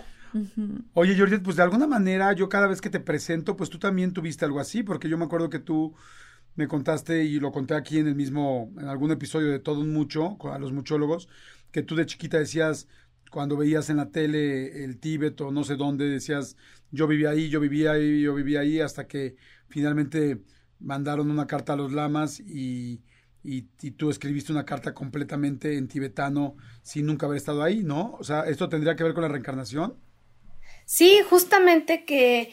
[0.95, 4.12] Oye, Jordi, pues de alguna manera yo cada vez que te presento, pues tú también
[4.12, 5.95] tuviste algo así, porque yo me acuerdo que tú
[6.57, 9.93] me contaste y lo conté aquí en el mismo, en algún episodio de Todo un
[9.93, 11.29] Mucho, a los muchólogos,
[11.73, 12.89] que tú de chiquita decías,
[13.31, 16.57] cuando veías en la tele el Tíbet o no sé dónde, decías,
[16.93, 19.37] yo vivía ahí, yo vivía ahí, yo vivía ahí, hasta que
[19.69, 20.43] finalmente
[20.79, 23.03] mandaron una carta a los lamas y,
[23.43, 23.63] y,
[23.93, 28.13] tú escribiste una carta completamente en tibetano sin nunca haber estado ahí, ¿no?
[28.21, 29.97] O sea, ¿esto tendría que ver con la reencarnación?
[30.87, 32.53] Sí, justamente que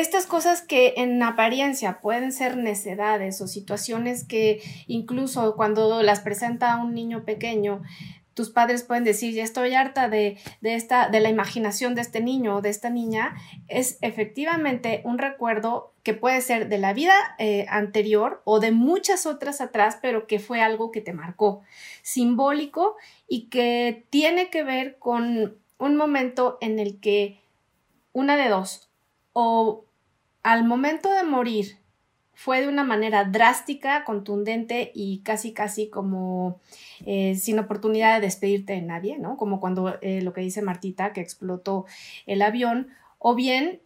[0.00, 6.76] estas cosas que en apariencia pueden ser necedades o situaciones que incluso cuando las presenta
[6.76, 7.82] un niño pequeño,
[8.34, 12.56] tus padres pueden decir, ya estoy harta de, esta, de la imaginación de este niño
[12.56, 13.34] o de esta niña,
[13.68, 19.26] es efectivamente un recuerdo que puede ser de la vida eh, anterior o de muchas
[19.26, 21.62] otras atrás, pero que fue algo que te marcó,
[22.02, 22.96] simbólico
[23.28, 27.40] y que tiene que ver con un momento en el que
[28.12, 28.88] una de dos,
[29.32, 29.84] o
[30.42, 31.78] al momento de morir
[32.32, 36.58] fue de una manera drástica, contundente y casi, casi como
[37.04, 39.36] eh, sin oportunidad de despedirte de nadie, ¿no?
[39.36, 41.84] Como cuando eh, lo que dice Martita, que explotó
[42.24, 42.88] el avión,
[43.18, 43.82] o bien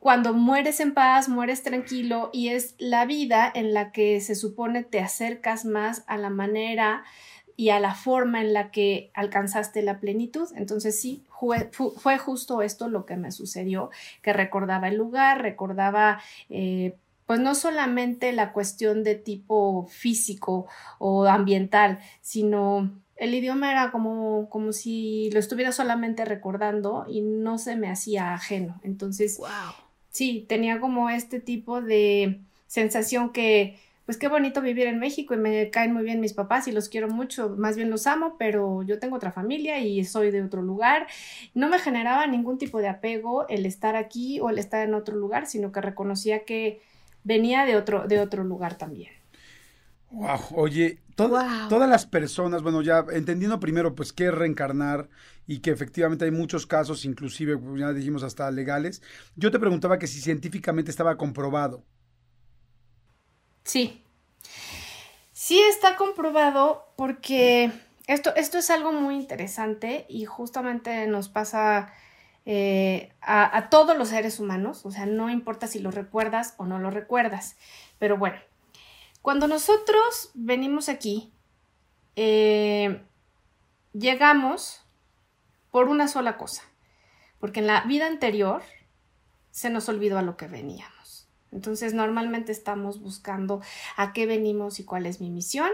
[0.00, 4.84] cuando mueres en paz, mueres tranquilo y es la vida en la que se supone
[4.84, 7.04] te acercas más a la manera
[7.56, 10.48] y a la forma en la que alcanzaste la plenitud.
[10.56, 13.90] Entonces sí, fue, fue justo esto lo que me sucedió,
[14.22, 16.20] que recordaba el lugar, recordaba...
[16.50, 16.94] Eh,
[17.26, 20.68] pues no solamente la cuestión de tipo físico
[21.00, 27.58] o ambiental, sino el idioma era como, como si lo estuviera solamente recordando y no
[27.58, 28.78] se me hacía ajeno.
[28.84, 29.40] Entonces,
[30.10, 35.36] sí, tenía como este tipo de sensación que, pues qué bonito vivir en México y
[35.36, 38.84] me caen muy bien mis papás y los quiero mucho, más bien los amo, pero
[38.84, 41.08] yo tengo otra familia y soy de otro lugar.
[41.54, 45.16] No me generaba ningún tipo de apego el estar aquí o el estar en otro
[45.16, 46.80] lugar, sino que reconocía que
[47.24, 49.10] venía de otro, de otro lugar también.
[50.12, 55.08] Wow, oye, todas las personas, bueno, ya entendiendo primero pues qué es reencarnar
[55.48, 59.02] y que efectivamente hay muchos casos, inclusive ya dijimos hasta legales,
[59.34, 61.84] yo te preguntaba que si científicamente estaba comprobado.
[63.66, 64.00] Sí,
[65.32, 67.72] sí está comprobado porque
[68.06, 71.92] esto, esto es algo muy interesante y justamente nos pasa
[72.44, 76.78] eh, a, todos los seres humanos, o sea, no importa si lo recuerdas o no
[76.78, 77.56] lo recuerdas,
[77.98, 78.38] pero bueno,
[79.20, 81.32] cuando nosotros venimos aquí,
[82.14, 83.02] eh,
[83.94, 84.84] llegamos
[85.72, 86.62] por una sola cosa,
[87.40, 88.62] porque en la vida anterior
[89.50, 90.95] se nos olvidó a lo que veníamos.
[91.52, 93.60] Entonces, normalmente estamos buscando
[93.96, 95.70] a qué venimos y cuál es mi misión.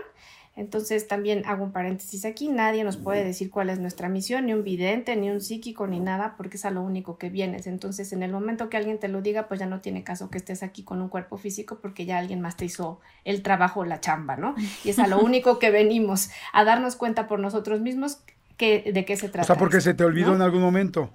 [0.54, 4.52] Entonces también hago un paréntesis aquí, nadie nos puede decir cuál es nuestra misión, ni
[4.52, 7.66] un vidente, ni un psíquico, ni nada, porque es a lo único que vienes.
[7.66, 10.36] Entonces en el momento que alguien te lo diga, pues ya no tiene caso que
[10.36, 14.00] estés aquí con un cuerpo físico porque ya alguien más te hizo el trabajo, la
[14.00, 14.54] chamba, ¿no?
[14.84, 18.18] Y es a lo único que venimos, a darnos cuenta por nosotros mismos
[18.58, 19.44] que, de qué se trata.
[19.44, 21.08] O sea, porque se te olvidó en algún momento.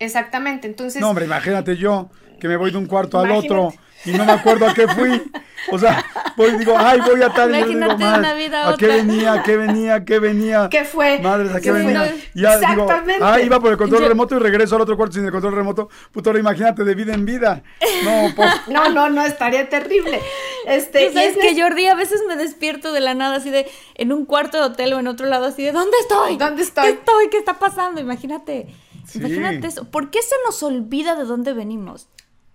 [0.00, 1.00] Exactamente, entonces...
[1.00, 2.10] No, hombre, imagínate yo
[2.40, 3.72] que me voy de un cuarto al otro
[4.04, 5.22] y no me acuerdo a qué fui.
[5.70, 6.04] O sea,
[6.36, 9.32] voy digo, ay, voy a tal y yo digo, una vida ¿a qué venía?
[9.32, 9.94] ¿A qué venía?
[9.94, 10.68] ¿A qué venía?
[10.70, 11.20] ¿Qué fue?
[11.20, 12.14] Madres, ¿a qué, venía?
[12.34, 12.86] ya digo,
[13.22, 15.88] ay, iba por el control remoto y regreso al otro cuarto sin el control remoto.
[16.12, 17.62] Puto, ahora imagínate, de vida en vida.
[18.04, 18.50] No, pues.
[18.68, 20.20] no, no, no, estaría terrible.
[20.66, 24.12] Este, y es que Jordi a veces me despierto de la nada así de en
[24.12, 26.36] un cuarto de hotel o en otro lado así de ¿dónde estoy?
[26.36, 26.84] ¿Dónde estoy?
[26.84, 27.28] ¿Qué estoy?
[27.30, 28.00] ¿Qué está pasando?
[28.00, 28.66] Imagínate.
[29.14, 29.84] Imagínate eso.
[29.84, 32.08] ¿Por qué se nos olvida de dónde venimos?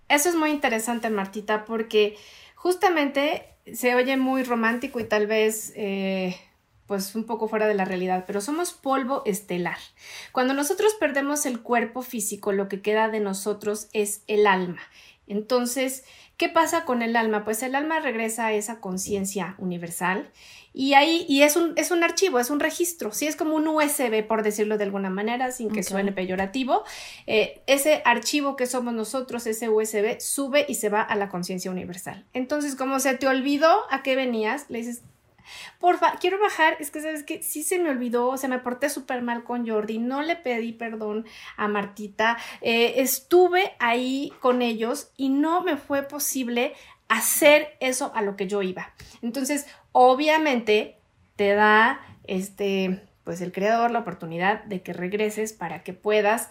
[0.10, 2.18] Eso es muy interesante, Martita, porque
[2.56, 6.36] justamente se oye muy romántico y tal vez eh,
[6.88, 9.78] pues un poco fuera de la realidad, pero somos polvo estelar.
[10.32, 14.82] Cuando nosotros perdemos el cuerpo físico, lo que queda de nosotros es el alma.
[15.28, 16.04] Entonces,
[16.38, 17.44] ¿qué pasa con el alma?
[17.44, 20.32] Pues el alma regresa a esa conciencia universal
[20.74, 23.68] y ahí, y es un, es un archivo, es un registro, sí, es como un
[23.68, 26.84] USB, por decirlo de alguna manera, sin que suene peyorativo.
[27.28, 31.72] Eh, ese archivo que somos nosotros, ese USB, sube y se va a la conciencia
[31.72, 32.26] universal.
[32.34, 35.02] Entonces, como se te olvidó a qué venías, le dices,
[35.80, 39.22] porfa, quiero bajar, es que sabes que sí se me olvidó, se me porté súper
[39.22, 41.26] mal con Jordi, no le pedí perdón
[41.58, 46.74] a Martita, eh, estuve ahí con ellos y no me fue posible
[47.10, 48.94] hacer eso a lo que yo iba.
[49.22, 51.02] Entonces, obviamente,
[51.36, 56.50] te da este, pues el creador la oportunidad de que regreses para que puedas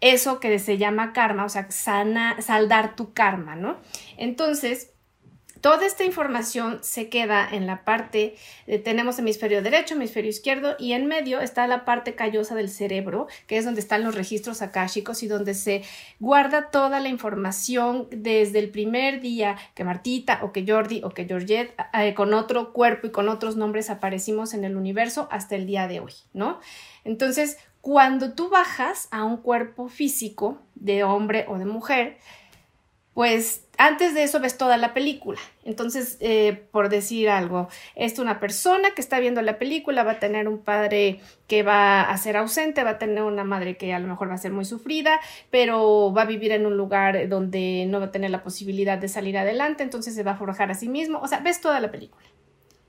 [0.00, 3.78] eso que se llama karma, o sea, sana, saldar tu karma, ¿no?
[4.16, 4.92] Entonces,
[5.60, 8.36] Toda esta información se queda en la parte,
[8.84, 13.56] tenemos hemisferio derecho, hemisferio izquierdo y en medio está la parte callosa del cerebro, que
[13.56, 15.82] es donde están los registros akáshicos y donde se
[16.20, 21.26] guarda toda la información desde el primer día que Martita o que Jordi o que
[21.26, 25.66] Georgette eh, con otro cuerpo y con otros nombres aparecimos en el universo hasta el
[25.66, 26.60] día de hoy, ¿no?
[27.04, 32.18] Entonces, cuando tú bajas a un cuerpo físico de hombre o de mujer,
[33.14, 35.38] pues antes de eso ves toda la película.
[35.64, 40.18] Entonces, eh, por decir algo, es una persona que está viendo la película, va a
[40.18, 44.00] tener un padre que va a ser ausente, va a tener una madre que a
[44.00, 47.86] lo mejor va a ser muy sufrida, pero va a vivir en un lugar donde
[47.88, 50.74] no va a tener la posibilidad de salir adelante, entonces se va a forjar a
[50.74, 51.20] sí mismo.
[51.20, 52.26] O sea, ves toda la película.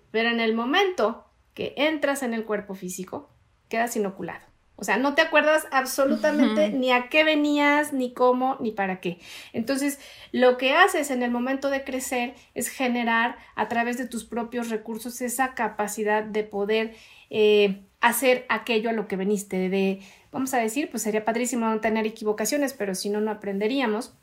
[0.10, 3.30] Pero en el momento que entras en el cuerpo físico,
[3.70, 4.49] quedas inoculado.
[4.80, 9.20] O sea, no te acuerdas absolutamente ni a qué venías, ni cómo, ni para qué.
[9.52, 10.00] Entonces,
[10.32, 14.70] lo que haces en el momento de crecer es generar a través de tus propios
[14.70, 16.96] recursos esa capacidad de poder
[17.30, 19.68] eh, hacer aquello a lo que veniste.
[19.68, 20.00] De,
[20.32, 24.14] vamos a decir, pues sería padrísimo no tener equivocaciones, pero si no, no aprenderíamos.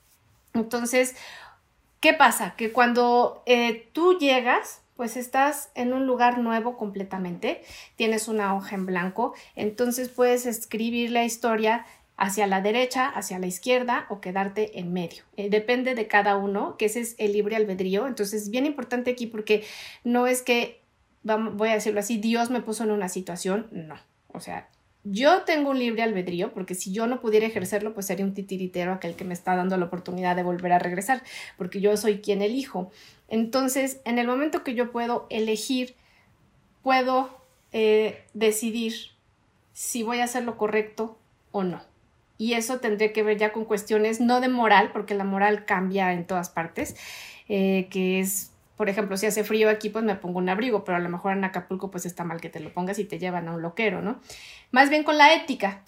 [0.54, 1.16] Entonces,
[2.00, 2.54] ¿qué pasa?
[2.56, 7.62] Que cuando eh, tú llegas, pues estás en un lugar nuevo completamente,
[7.96, 11.84] tienes una hoja en blanco, entonces puedes escribir la historia
[12.16, 15.24] hacia la derecha, hacia la izquierda o quedarte en medio.
[15.36, 18.06] Eh, depende de cada uno, que ese es el libre albedrío.
[18.06, 19.64] Entonces es bien importante aquí porque
[20.02, 20.80] no es que,
[21.22, 23.96] voy a decirlo así, Dios me puso en una situación, no.
[24.32, 24.68] O sea,
[25.04, 28.92] yo tengo un libre albedrío porque si yo no pudiera ejercerlo, pues sería un titiritero
[28.92, 31.22] aquel que me está dando la oportunidad de volver a regresar,
[31.56, 32.90] porque yo soy quien elijo.
[33.28, 35.94] Entonces, en el momento que yo puedo elegir,
[36.82, 37.30] puedo
[37.72, 38.94] eh, decidir
[39.72, 41.18] si voy a hacer lo correcto
[41.52, 41.82] o no.
[42.38, 46.12] Y eso tendré que ver ya con cuestiones no de moral, porque la moral cambia
[46.12, 46.96] en todas partes,
[47.48, 50.96] eh, que es por ejemplo, si hace frío aquí, pues me pongo un abrigo, pero
[50.96, 53.48] a lo mejor en Acapulco, pues está mal que te lo pongas y te llevan
[53.48, 54.20] a un loquero, ¿no?
[54.70, 55.82] Más bien con la ética,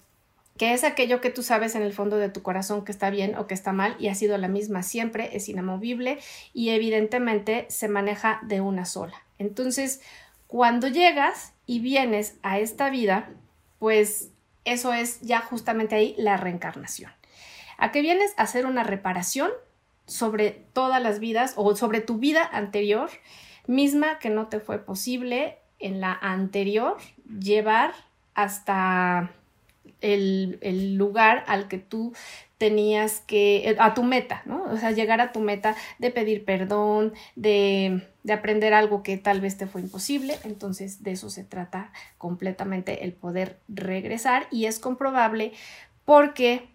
[0.59, 3.35] que es aquello que tú sabes en el fondo de tu corazón que está bien
[3.37, 6.19] o que está mal y ha sido la misma siempre, es inamovible
[6.53, 9.23] y evidentemente se maneja de una sola.
[9.37, 10.01] Entonces,
[10.47, 13.29] cuando llegas y vienes a esta vida,
[13.79, 14.31] pues
[14.65, 17.13] eso es ya justamente ahí la reencarnación.
[17.77, 18.33] ¿A qué vienes?
[18.35, 19.51] A hacer una reparación
[20.07, 23.09] sobre todas las vidas o sobre tu vida anterior,
[23.65, 26.97] misma que no te fue posible en la anterior
[27.39, 27.93] llevar
[28.33, 29.31] hasta
[30.01, 32.13] el, lugar al que tú
[32.57, 34.63] tenías que, a tu meta, ¿no?
[34.63, 39.39] O sea, llegar a tu meta de pedir perdón, de, de, aprender algo que tal
[39.39, 40.37] vez te fue imposible.
[40.43, 45.53] Entonces, de eso se trata completamente el poder regresar y es comprobable
[46.05, 46.69] porque,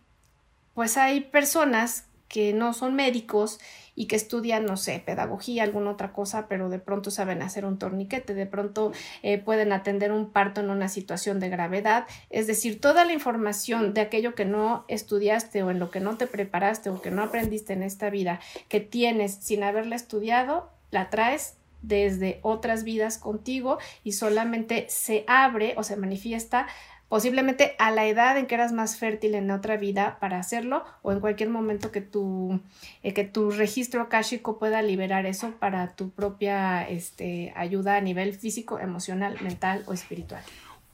[0.75, 3.61] pues hay personas que no son médicos
[3.95, 7.79] y que estudian, no sé, pedagogía, alguna otra cosa, pero de pronto saben hacer un
[7.79, 8.93] torniquete, de pronto
[9.23, 12.07] eh, pueden atender un parto en una situación de gravedad.
[12.31, 16.17] Es decir, toda la información de aquello que no estudiaste o en lo que no
[16.17, 21.11] te preparaste o que no aprendiste en esta vida, que tienes sin haberla estudiado, la
[21.11, 26.67] traes desde otras vidas contigo y solamente se abre o se manifiesta
[27.09, 31.13] posiblemente a la edad en que eras más fértil en otra vida para hacerlo o
[31.13, 32.61] en cualquier momento que tu,
[33.03, 38.35] eh, que tu registro akáshico pueda liberar eso para tu propia este, ayuda a nivel
[38.35, 40.43] físico, emocional, mental o espiritual.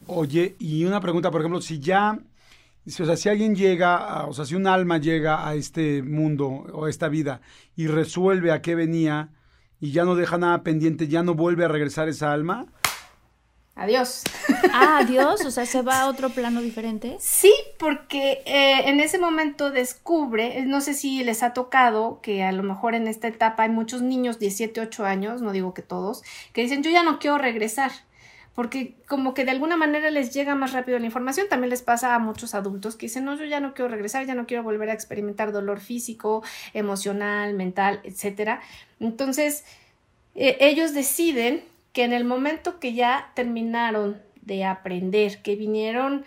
[0.06, 2.18] Oye, y una pregunta, por ejemplo, si ya,
[2.86, 6.86] o sea, si alguien llega, o sea, si un alma llega a este mundo o
[6.86, 7.40] a esta vida
[7.76, 9.28] y resuelve a qué venía
[9.80, 12.66] y ya no deja nada pendiente, ya no vuelve a regresar esa alma,
[13.80, 14.24] adiós.
[14.72, 17.16] Ah, adiós, o sea, se va a otro plano diferente.
[17.18, 22.44] Sí, porque eh, en ese momento descubre, eh, no sé si les ha tocado que
[22.44, 25.82] a lo mejor en esta etapa hay muchos niños, 17, 8 años, no digo que
[25.82, 27.90] todos, que dicen yo ya no quiero regresar.
[28.54, 32.14] Porque como que de alguna manera les llega más rápido la información, también les pasa
[32.14, 34.90] a muchos adultos que dicen, no, yo ya no quiero regresar, ya no quiero volver
[34.90, 36.42] a experimentar dolor físico,
[36.74, 38.60] emocional, mental, etcétera.
[38.98, 39.64] Entonces,
[40.34, 41.62] eh, ellos deciden
[41.92, 46.24] que en el momento que ya terminaron de aprender, que vinieron,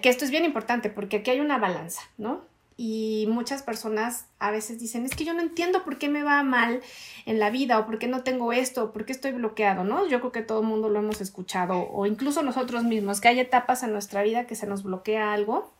[0.00, 2.42] que esto es bien importante porque aquí hay una balanza, ¿no?
[2.76, 6.42] Y muchas personas a veces dicen, es que yo no entiendo por qué me va
[6.42, 6.80] mal
[7.26, 10.08] en la vida o por qué no tengo esto o por qué estoy bloqueado, ¿no?
[10.08, 13.40] Yo creo que todo el mundo lo hemos escuchado o incluso nosotros mismos, que hay
[13.40, 15.70] etapas en nuestra vida que se nos bloquea algo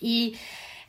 [0.00, 0.36] y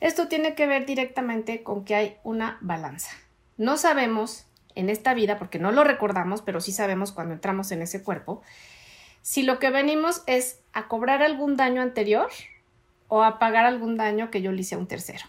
[0.00, 3.10] esto tiene que ver directamente con que hay una balanza.
[3.56, 7.82] No sabemos en esta vida, porque no lo recordamos, pero sí sabemos cuando entramos en
[7.82, 8.42] ese cuerpo,
[9.22, 12.28] si lo que venimos es a cobrar algún daño anterior
[13.08, 15.24] o a pagar algún daño que yo le hice a un tercero.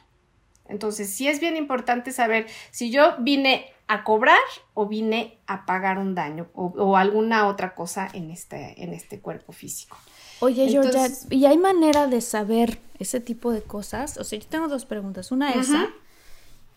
[0.68, 4.40] Entonces, sí es bien importante saber si yo vine a cobrar
[4.74, 9.54] o vine a pagar un daño o, alguna otra cosa en este, en este cuerpo
[9.54, 9.98] físico.
[10.40, 14.18] Oye, Georgia, ¿y hay manera de saber ese tipo de cosas?
[14.18, 15.32] O sea, yo tengo dos preguntas.
[15.32, 15.90] Una es esa.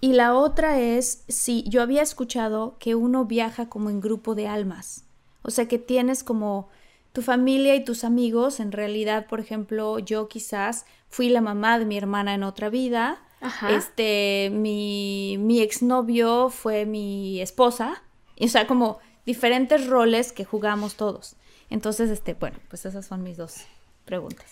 [0.01, 4.47] Y la otra es si yo había escuchado que uno viaja como en grupo de
[4.47, 5.05] almas.
[5.43, 6.69] O sea, que tienes como
[7.12, 8.61] tu familia y tus amigos.
[8.61, 13.23] En realidad, por ejemplo, yo quizás fui la mamá de mi hermana en otra vida
[13.70, 18.03] Este, mi, mi exnovio fue mi esposa.
[18.41, 21.37] O sea, como diferentes roles que jugamos todos.
[21.70, 23.65] Entonces, este, bueno, pues esas son mis dos
[24.05, 24.47] preguntas.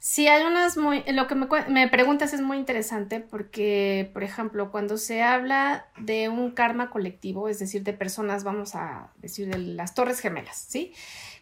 [0.00, 4.70] Sí, hay unas muy, lo que me, me, preguntas es muy interesante porque, por ejemplo,
[4.70, 9.58] cuando se habla de un karma colectivo, es decir, de personas, vamos a decir, de
[9.58, 10.92] las Torres Gemelas, ¿sí?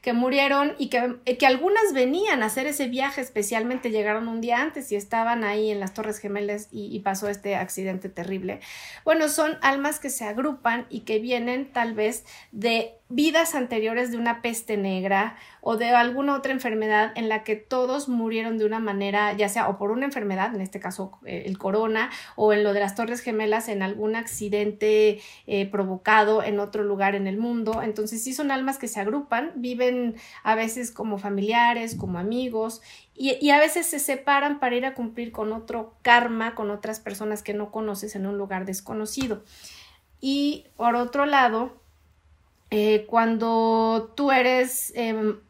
[0.06, 4.62] que murieron y que, que, algunas venían a hacer ese viaje, especialmente llegaron un día
[4.62, 8.60] antes y estaban ahí en las Torres Gemelas y, y, pasó este accidente terrible.
[9.04, 14.16] Bueno, son almas que se agrupan y que vienen tal vez de vidas anteriores de
[14.16, 18.80] una peste negra o de alguna otra enfermedad en la que todos murieron de una
[18.80, 22.64] manera, ya sea o por una enfermedad, en este caso eh, el corona, o en
[22.64, 27.38] lo de las Torres Gemelas, en algún accidente eh, provocado en otro lugar en el
[27.38, 27.80] mundo.
[27.82, 32.82] Entonces sí son almas que se agrupan, viven a veces como familiares, como amigos,
[33.14, 36.98] y, y a veces se separan para ir a cumplir con otro karma, con otras
[36.98, 39.44] personas que no conoces en un lugar desconocido.
[40.20, 41.85] Y por otro lado,
[42.70, 45.40] eh, cuando tú eres, em,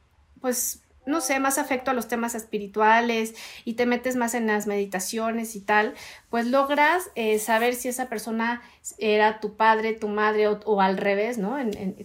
[0.41, 3.35] pues, no sé, más afecto a los temas espirituales
[3.65, 5.95] y te metes más en las meditaciones y tal,
[6.31, 8.61] pues logras eh, saber si esa persona
[8.99, 11.57] era tu padre, tu madre o, al revés, ¿no?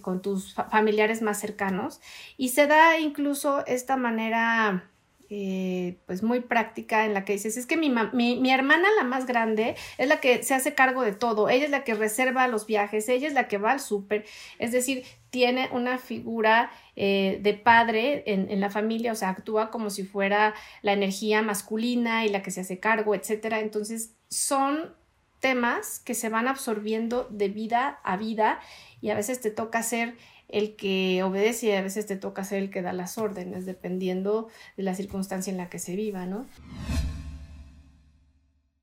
[0.02, 2.00] con tus familiares más cercanos.
[2.36, 4.91] Y se da incluso esta manera
[5.34, 9.24] eh, pues muy práctica en la que dices, es que mi, mi, hermana, la más
[9.24, 12.66] grande, es la que se hace cargo de todo, ella es la que reserva los
[12.66, 14.26] viajes, ella es la que va al súper,
[14.58, 19.70] es decir, tiene una figura eh, de padre en, en, la familia, o sea, actúa
[19.70, 20.52] como si fuera
[20.82, 23.60] la energía masculina y la que se hace cargo, etcétera.
[23.60, 24.94] Entonces, son
[25.40, 28.60] temas que se van absorbiendo de vida a vida
[29.00, 30.14] y a veces te toca ser
[30.52, 34.48] el que obedece y a veces te toca ser el que da las órdenes, dependiendo
[34.76, 36.46] de la circunstancia en la que se viva, ¿no?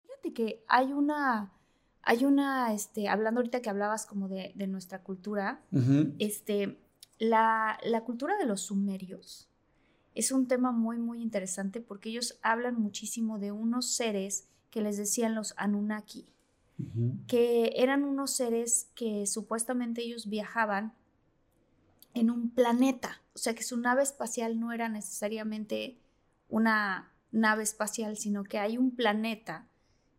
[0.05, 1.53] Fíjate que hay una,
[2.01, 5.61] hay una, este, hablando ahorita que hablabas como de, nuestra cultura,
[6.17, 6.77] este,
[7.19, 9.49] la, la cultura de los sumerios
[10.15, 14.97] es un tema muy, muy interesante porque ellos hablan muchísimo de unos seres que les
[14.97, 16.27] decían los Anunnaki,
[17.27, 20.93] que eran unos seres que supuestamente ellos viajaban
[22.13, 23.21] en un planeta.
[23.33, 25.97] O sea que su nave espacial no era necesariamente
[26.47, 29.67] una nave espacial, sino que hay un planeta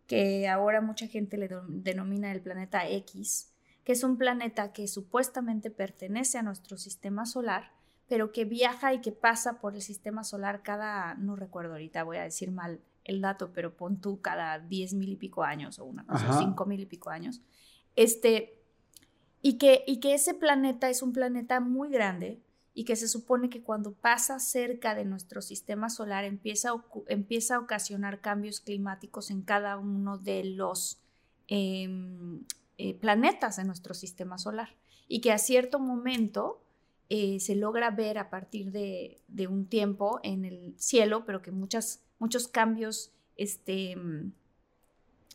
[0.06, 3.52] que ahora mucha gente le denomina el planeta X,
[3.84, 7.72] que es un planeta que supuestamente pertenece a nuestro sistema solar,
[8.08, 12.16] pero que viaja y que pasa por el sistema solar cada, no recuerdo ahorita, voy
[12.16, 15.84] a decir mal el dato, pero pon tú cada diez mil y pico años o
[15.84, 17.40] una cosa, cinco mil y pico años.
[17.96, 18.59] Este,
[19.42, 22.40] y que, y que ese planeta es un planeta muy grande
[22.74, 27.56] y que se supone que cuando pasa cerca de nuestro sistema solar empieza a, empieza
[27.56, 30.98] a ocasionar cambios climáticos en cada uno de los
[31.48, 32.44] em,
[32.78, 34.76] eh, planetas de nuestro sistema solar.
[35.08, 36.62] Y que a cierto momento
[37.08, 42.04] eh, se logra ver a partir de, un tiempo en el cielo, pero que muchas,
[42.20, 43.96] muchos cambios este,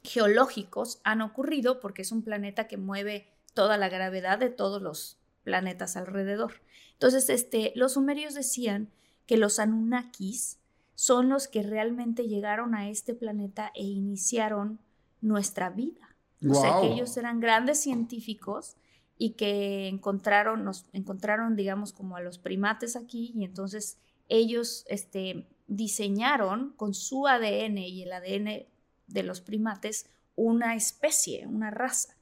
[0.03, 5.17] geológicos han ocurrido porque es un planeta que mueve toda la gravedad de todos los
[5.43, 6.61] planetas alrededor.
[6.93, 8.91] Entonces, este, los sumerios decían
[9.25, 10.59] que los Anunnakis
[10.93, 14.79] son los que realmente llegaron a este planeta e iniciaron
[15.21, 16.15] nuestra vida.
[16.47, 18.75] O sea, que ellos eran grandes científicos
[19.17, 25.47] y que encontraron, nos encontraron, digamos, como a los primates aquí y entonces ellos este,
[25.67, 28.67] diseñaron con su ADN y el ADN
[29.07, 32.14] de los primates una especie, una raza.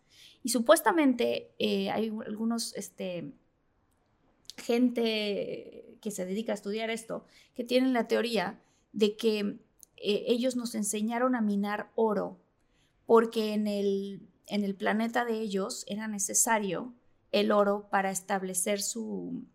[0.44, 3.34] Y supuestamente eh, hay algunos, este,
[4.58, 7.26] gente que se dedica a estudiar esto,
[7.56, 8.62] que tienen la teoría
[8.92, 9.40] de que
[9.98, 12.40] eh, ellos nos enseñaron a minar oro
[13.06, 16.94] porque en el, en el planeta de ellos era necesario
[17.32, 19.46] el oro para establecer su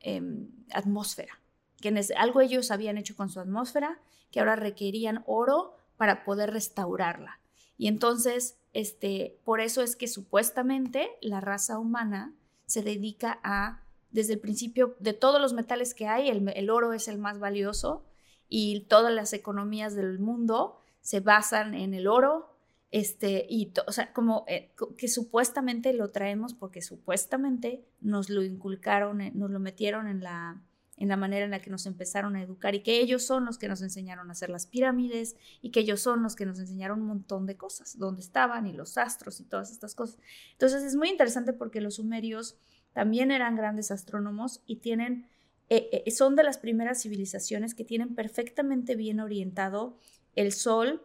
[0.00, 1.40] em, atmósfera.
[1.80, 4.00] Que algo ellos habían hecho con su atmósfera
[4.30, 7.40] que ahora requerían oro para poder restaurarla.
[7.78, 12.34] Y entonces este, por eso es que supuestamente la raza humana
[12.66, 17.08] se dedica a, desde el principio, de todos los metales que hay, el, oro es
[17.08, 18.04] el más valioso
[18.48, 22.54] y todas las economías del mundo se basan en el oro,
[22.90, 29.20] este, y, o sea, como eh, que supuestamente lo traemos porque supuestamente nos lo inculcaron,
[29.20, 30.62] eh, nos lo metieron en la,
[30.98, 33.56] en la manera en la que nos empezaron a educar y que ellos son los
[33.56, 37.00] que nos enseñaron a hacer las pirámides y que ellos son los que nos enseñaron
[37.00, 40.18] un montón de cosas, dónde estaban y los astros y todas estas cosas.
[40.52, 42.56] Entonces es muy interesante porque los sumerios
[42.92, 45.28] también eran grandes astrónomos y tienen,
[45.68, 49.98] eh, eh, son de las primeras civilizaciones que tienen perfectamente bien orientado
[50.34, 51.02] el sol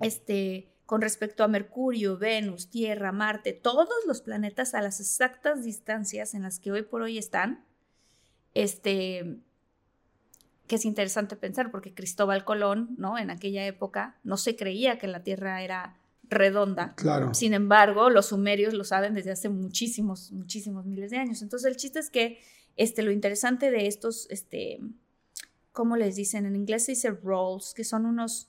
[0.00, 6.34] este, con respecto a Mercurio, Venus, Tierra, Marte, todos los planetas a las exactas distancias
[6.34, 7.64] en las que hoy por hoy están,
[8.54, 9.38] este,
[10.66, 13.18] que es interesante pensar porque Cristóbal Colón, ¿no?
[13.18, 15.98] En aquella época no se creía que la Tierra era
[16.28, 16.94] redonda.
[16.94, 17.34] Claro.
[17.34, 21.42] Sin embargo, los sumerios lo saben desde hace muchísimos, muchísimos miles de años.
[21.42, 22.40] Entonces, el chiste es que
[22.76, 24.80] este, lo interesante de estos, este,
[25.72, 26.46] ¿cómo les dicen?
[26.46, 28.48] En inglés se dice rolls, que son unos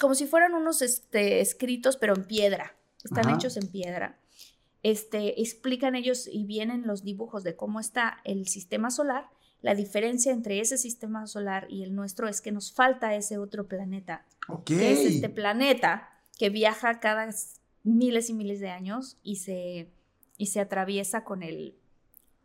[0.00, 2.76] como si fueran unos este, escritos, pero en piedra.
[3.02, 4.18] Están hechos en piedra.
[4.84, 9.30] Este, explican ellos y vienen los dibujos de cómo está el sistema solar.
[9.62, 13.66] La diferencia entre ese sistema solar y el nuestro es que nos falta ese otro
[13.66, 14.26] planeta.
[14.66, 17.34] Que es este planeta que viaja cada
[17.82, 19.88] miles y miles de años y se,
[20.36, 21.78] y se atraviesa con el,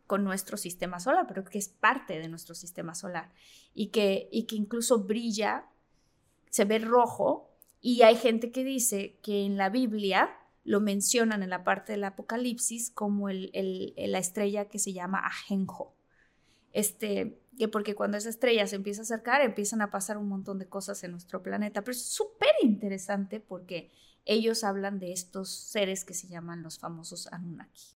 [0.06, 3.30] con nuestro sistema solar, pero que es parte de nuestro sistema solar
[3.74, 5.66] y que, y que incluso brilla
[6.48, 7.50] se ve rojo
[7.82, 10.39] y hay gente que dice que en la Biblia
[10.70, 13.50] lo mencionan en la parte del Apocalipsis como el,
[13.96, 15.96] la estrella que se llama Ajenjo.
[16.72, 20.60] Este, que porque cuando esa estrella se empieza a acercar empiezan a pasar un montón
[20.60, 23.90] de cosas en nuestro planeta, pero es súper interesante porque
[24.24, 27.96] ellos hablan de estos seres que se llaman los famosos Anunnaki.